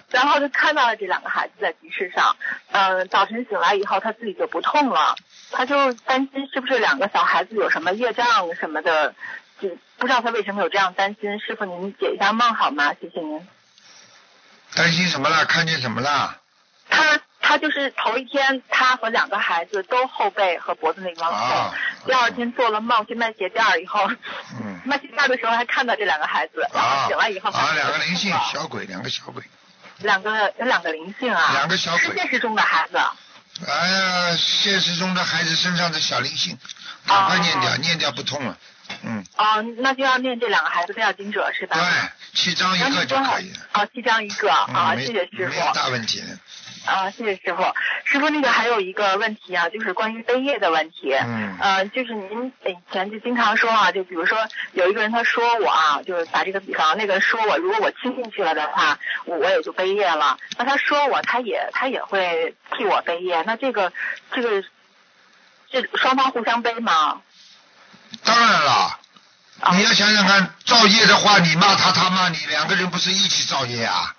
[0.09, 2.35] 然后就看到了这两个孩子在集市上，
[2.71, 5.15] 嗯、早晨醒来以后他自己就不痛了，
[5.51, 9.13] 他就担心是不是两个小孩子有什么业障什么的，
[9.59, 11.39] 就不知道他为什么有这样担心。
[11.39, 12.93] 师傅您解一下梦好吗？
[12.99, 13.47] 谢谢您。
[14.75, 15.45] 担心什么了？
[15.45, 16.37] 看见什么了？
[16.89, 21.39] 他他就是头一天，他和两个孩子都后背和脖子那地方痛。
[21.39, 21.73] 啊
[22.05, 24.09] 第二天做了梦去卖鞋垫儿以后，
[24.59, 29.43] 嗯卖鞋垫儿的时候还看到这两个孩子，然啊后醒来以后啊，两个灵性啊小鬼，两个小鬼，
[29.99, 32.97] 两个有两个灵性啊，两个小鬼是现实中的孩子。
[33.67, 36.57] 哎呀，现实中的孩子身上的小灵性，
[37.05, 38.57] 赶快念掉，哦念掉不痛了。
[39.03, 41.77] 嗯，哦，那就要念这两个孩子都要经者是吧？
[41.77, 43.59] 对，七张一个就可以了。
[43.73, 46.23] 哦，七张一个啊，谢谢师傅没大问题。
[46.85, 47.63] 啊，谢谢师傅。
[48.05, 51.13] 师傅，那个还有一个问题啊，就是关于背业的问题。
[51.13, 54.37] 嗯呃，就是您以前就经常说啊，就比如说
[54.73, 60.37] 有一个人他说我啊，就是打这个比方，那个人说我，如果我听进去了的话，我我也就背业了。
[60.57, 63.43] 那他说我，他也他也会替我背业。
[63.43, 63.93] 那这个
[64.31, 64.63] 这个
[65.69, 67.21] 这双方互相背吗？
[68.23, 68.99] 当然了，
[69.61, 74.15] 啊你要想想看，造业的话，你骂他，他骂你，两个人不是一起造业啊？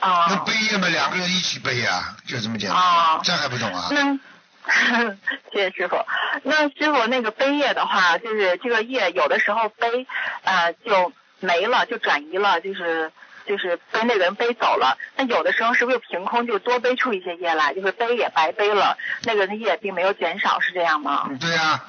[0.00, 2.78] 那啊背业嘛，两个人一起背啊，就这么简单。
[2.78, 3.88] 啊这还不懂啊？
[3.90, 4.18] 那
[5.52, 5.96] 谢谢师傅。
[6.42, 10.06] 那师傅那个背业的话，就是这个业有的时候背
[10.42, 13.12] 呃就没了，就转移了，就是
[13.46, 14.98] 就是被那个人背走了。
[15.16, 21.26] 那有的时候是不是凭空就多背出一些业来，就是背也白背了，那个人的业并没有减少，是这样吗？
[21.30, 21.84] 嗯，对呀、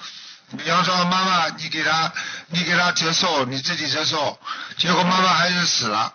[0.58, 2.14] 比方说妈妈，你给他，
[2.48, 4.38] 你给他折寿，你自己折寿，
[4.78, 6.14] 结果妈妈还是死了，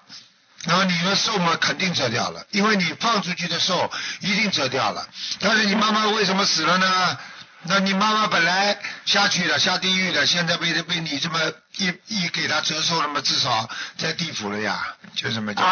[0.65, 3.91] 然后你的寿嘛肯定折掉了，因为你放出去的寿
[4.21, 5.07] 一定折掉了。
[5.41, 7.19] 但是你妈妈为什么死了呢？
[7.65, 11.39] 那你妈妈本来下去了，下地狱了，现在被被你这么
[11.77, 15.65] 一一给她折寿了嘛，至少在地府了呀，就这么讲。
[15.65, 15.69] 哦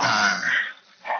[0.00, 0.40] 啊，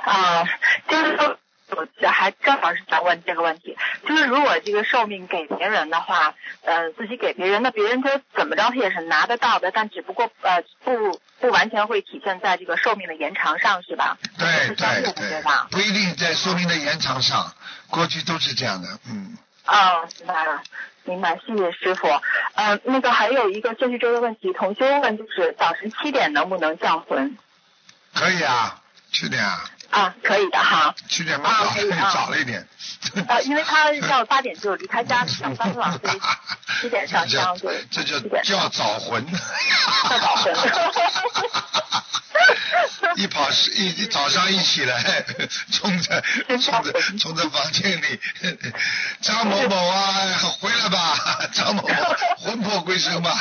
[0.06, 0.44] 啊，
[0.88, 1.36] 就是说，
[1.76, 3.76] 我还正好是想问这个问题，
[4.06, 6.34] 就是如果这个寿命给别人的话，
[6.64, 14.16] 呃，自己给别人，那别人他怎么着他也是拿得到的，但只不过呃不不完全会体现在这个寿命的延长上，是吧？
[14.38, 17.52] 对对对不一定在寿命的延长上，
[17.90, 19.36] 过去都是这样的，嗯。
[19.64, 20.62] 哦，明白了，
[21.04, 22.08] 明白，谢谢师傅。
[22.54, 27.38] 嗯、那个还有一个就是这个问题，同修问就是早晨七点能不能降魂？
[28.12, 28.82] 可以啊，
[29.12, 30.94] 七点啊，啊，可以的哈。
[31.08, 32.66] 七点半早啊可以啊早了一点。
[33.28, 36.20] 啊，因为他要八点就离开家上班了，所以
[36.80, 39.24] 七点上香对，这七点叫叫早魂。
[39.26, 40.54] 叫早魂
[43.16, 45.24] 一跑是一一早上一起来，
[45.70, 48.20] 冲着冲着冲着房间里，
[49.20, 51.18] 张某某啊，回来吧，
[51.52, 51.94] 张某某
[52.38, 53.38] 魂魄归生吧。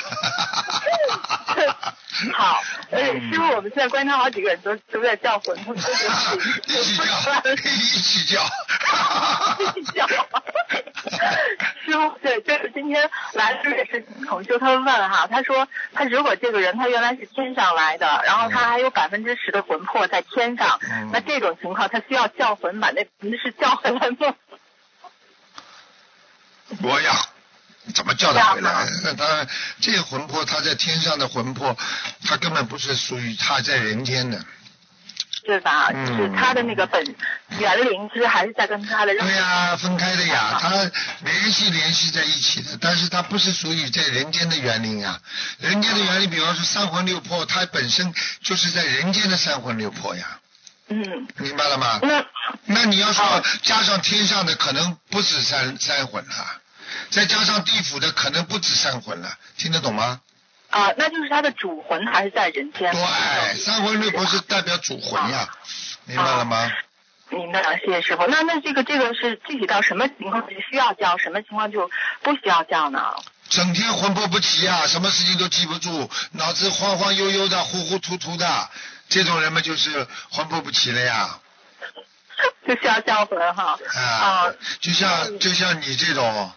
[2.33, 2.61] 好，
[2.91, 5.87] 而师傅，我们现在观察好几个人都都在叫魂，他们一起
[7.05, 7.57] 叫，一
[8.01, 8.43] 起叫。
[9.75, 10.07] 一起叫。
[11.83, 24.35] 师傅，对，就是今天来的也是同修，他问哈，他说他如果这个人他原来是天上来的，然后他还有百分之十的魂魄在天上，嗯那这种情况他需要叫魂把那百分之十叫回来吗？
[26.83, 27.11] 我呀，
[27.91, 28.87] 怎么叫他回来？
[29.03, 29.47] 那 当然，
[29.79, 31.77] 这个魂魄，他在天上的魂魄，
[32.25, 34.43] 他根本不是属于他在人间的。
[35.43, 35.89] 对吧？
[35.91, 37.03] 嗯就是他的那个本
[37.57, 40.69] 园灵，其实还是在跟他的对呀、分开的呀，他
[41.23, 45.19] 联系联系在一起的，但是他不是属于在人间的园林呀。
[45.57, 48.13] 人间的园林，比方说三魂六魄，它本身
[48.43, 50.39] 就是在人间的三魂六魄呀，
[50.89, 51.99] 嗯，明白了吗？
[52.03, 52.23] 那
[52.65, 56.60] 那你要说加上天上的，可能不止三三魂了，
[57.09, 60.21] 再加上地府的，可能不止三魂了，听得懂吗？
[60.69, 62.91] 啊，那就是他的主魂还是在人间？
[62.91, 65.49] 对，三魂六魄是代表主魂呀，
[66.05, 66.71] 明白了吗？
[67.29, 68.25] 明白了，谢谢师傅。
[68.27, 71.89] 那那这个这个是具体到什么情况是需要叫，什么情况就
[72.23, 73.01] 不需要叫呢？
[73.49, 78.69] 整天魂魄不齐啊，什么事情都记不住，脑子晃晃悠悠的、糊糊涂涂的，
[79.09, 81.39] 这种人们就是魂魄不齐了呀。
[82.67, 83.77] 就需要叫魂哈。
[83.93, 86.51] 啊啊，，就像就像你这种，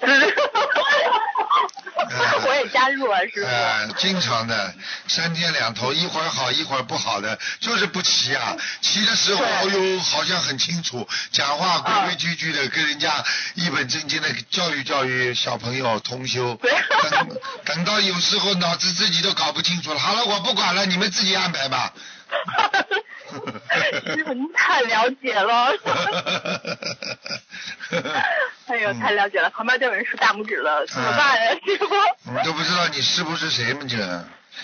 [2.46, 3.48] 我也加入了，是吧。
[3.48, 4.72] 呃，经常的
[5.08, 8.56] 三天两头，一会儿好一会儿不好的，就是不齐啊。
[8.80, 13.24] 齐的时候，对哦呦，好像很清楚，讲话规规矩矩的，跟人家
[13.54, 16.54] 一本正经的教育教育小朋友同修。
[16.56, 16.72] 对
[17.10, 17.28] 等
[17.64, 21.92] 等到有时候脑子自己都搞不清楚了，好了，我不管了，你们自己安排吧。
[24.14, 25.72] 师傅，您太了解了。
[28.66, 31.86] 哎呦，嗯太了解了，旁边都有人竖大拇指了，怎么办呀， 师傅？
[32.32, 33.80] 你都不知道你师傅是谁吗？
[33.88, 33.96] 这，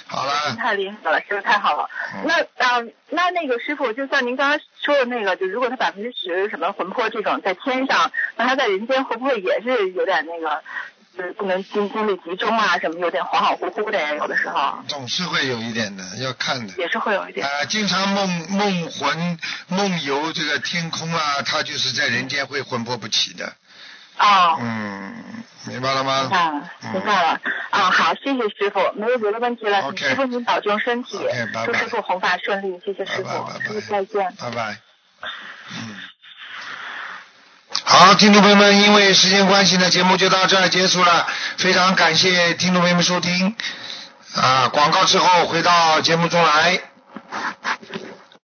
[0.06, 1.88] 好了，太厉害了，师傅太好了。
[2.14, 10.62] 嗯那啊、那那个师傅，就像您刚才说的那个，就如果他百分之十什么魂魄这种在天上，那他在人间会不会也是有点那个，
[11.16, 14.14] 就是不能精精力集中啊，什么有点恍恍惚惚的呀？
[14.14, 16.72] 有的时候总是会有一点的，要看的。
[16.78, 17.46] 也是会有一点。
[17.46, 19.38] 啊，经常梦梦魂
[19.68, 23.52] 梦游这个天空啊，他就是在人间会魂魄不起的。
[24.18, 26.22] 哦，嗯，明白了吗？
[26.22, 27.40] 明白了，明白了。
[27.70, 31.18] 啊，好，谢谢师傅，没有别的问题了，请 OK 师傅您保重身体
[31.64, 34.34] 祝师傅弘法顺利，谢谢师傅再见。
[34.38, 34.76] 拜拜。
[35.70, 35.96] 嗯。
[37.84, 41.26] 好，听众朋友们，因为时间关系呢，节目就到这儿结束了。
[41.56, 43.56] 非常感谢听众朋友们收听。
[44.34, 46.80] 啊，广告之后回到节目中来。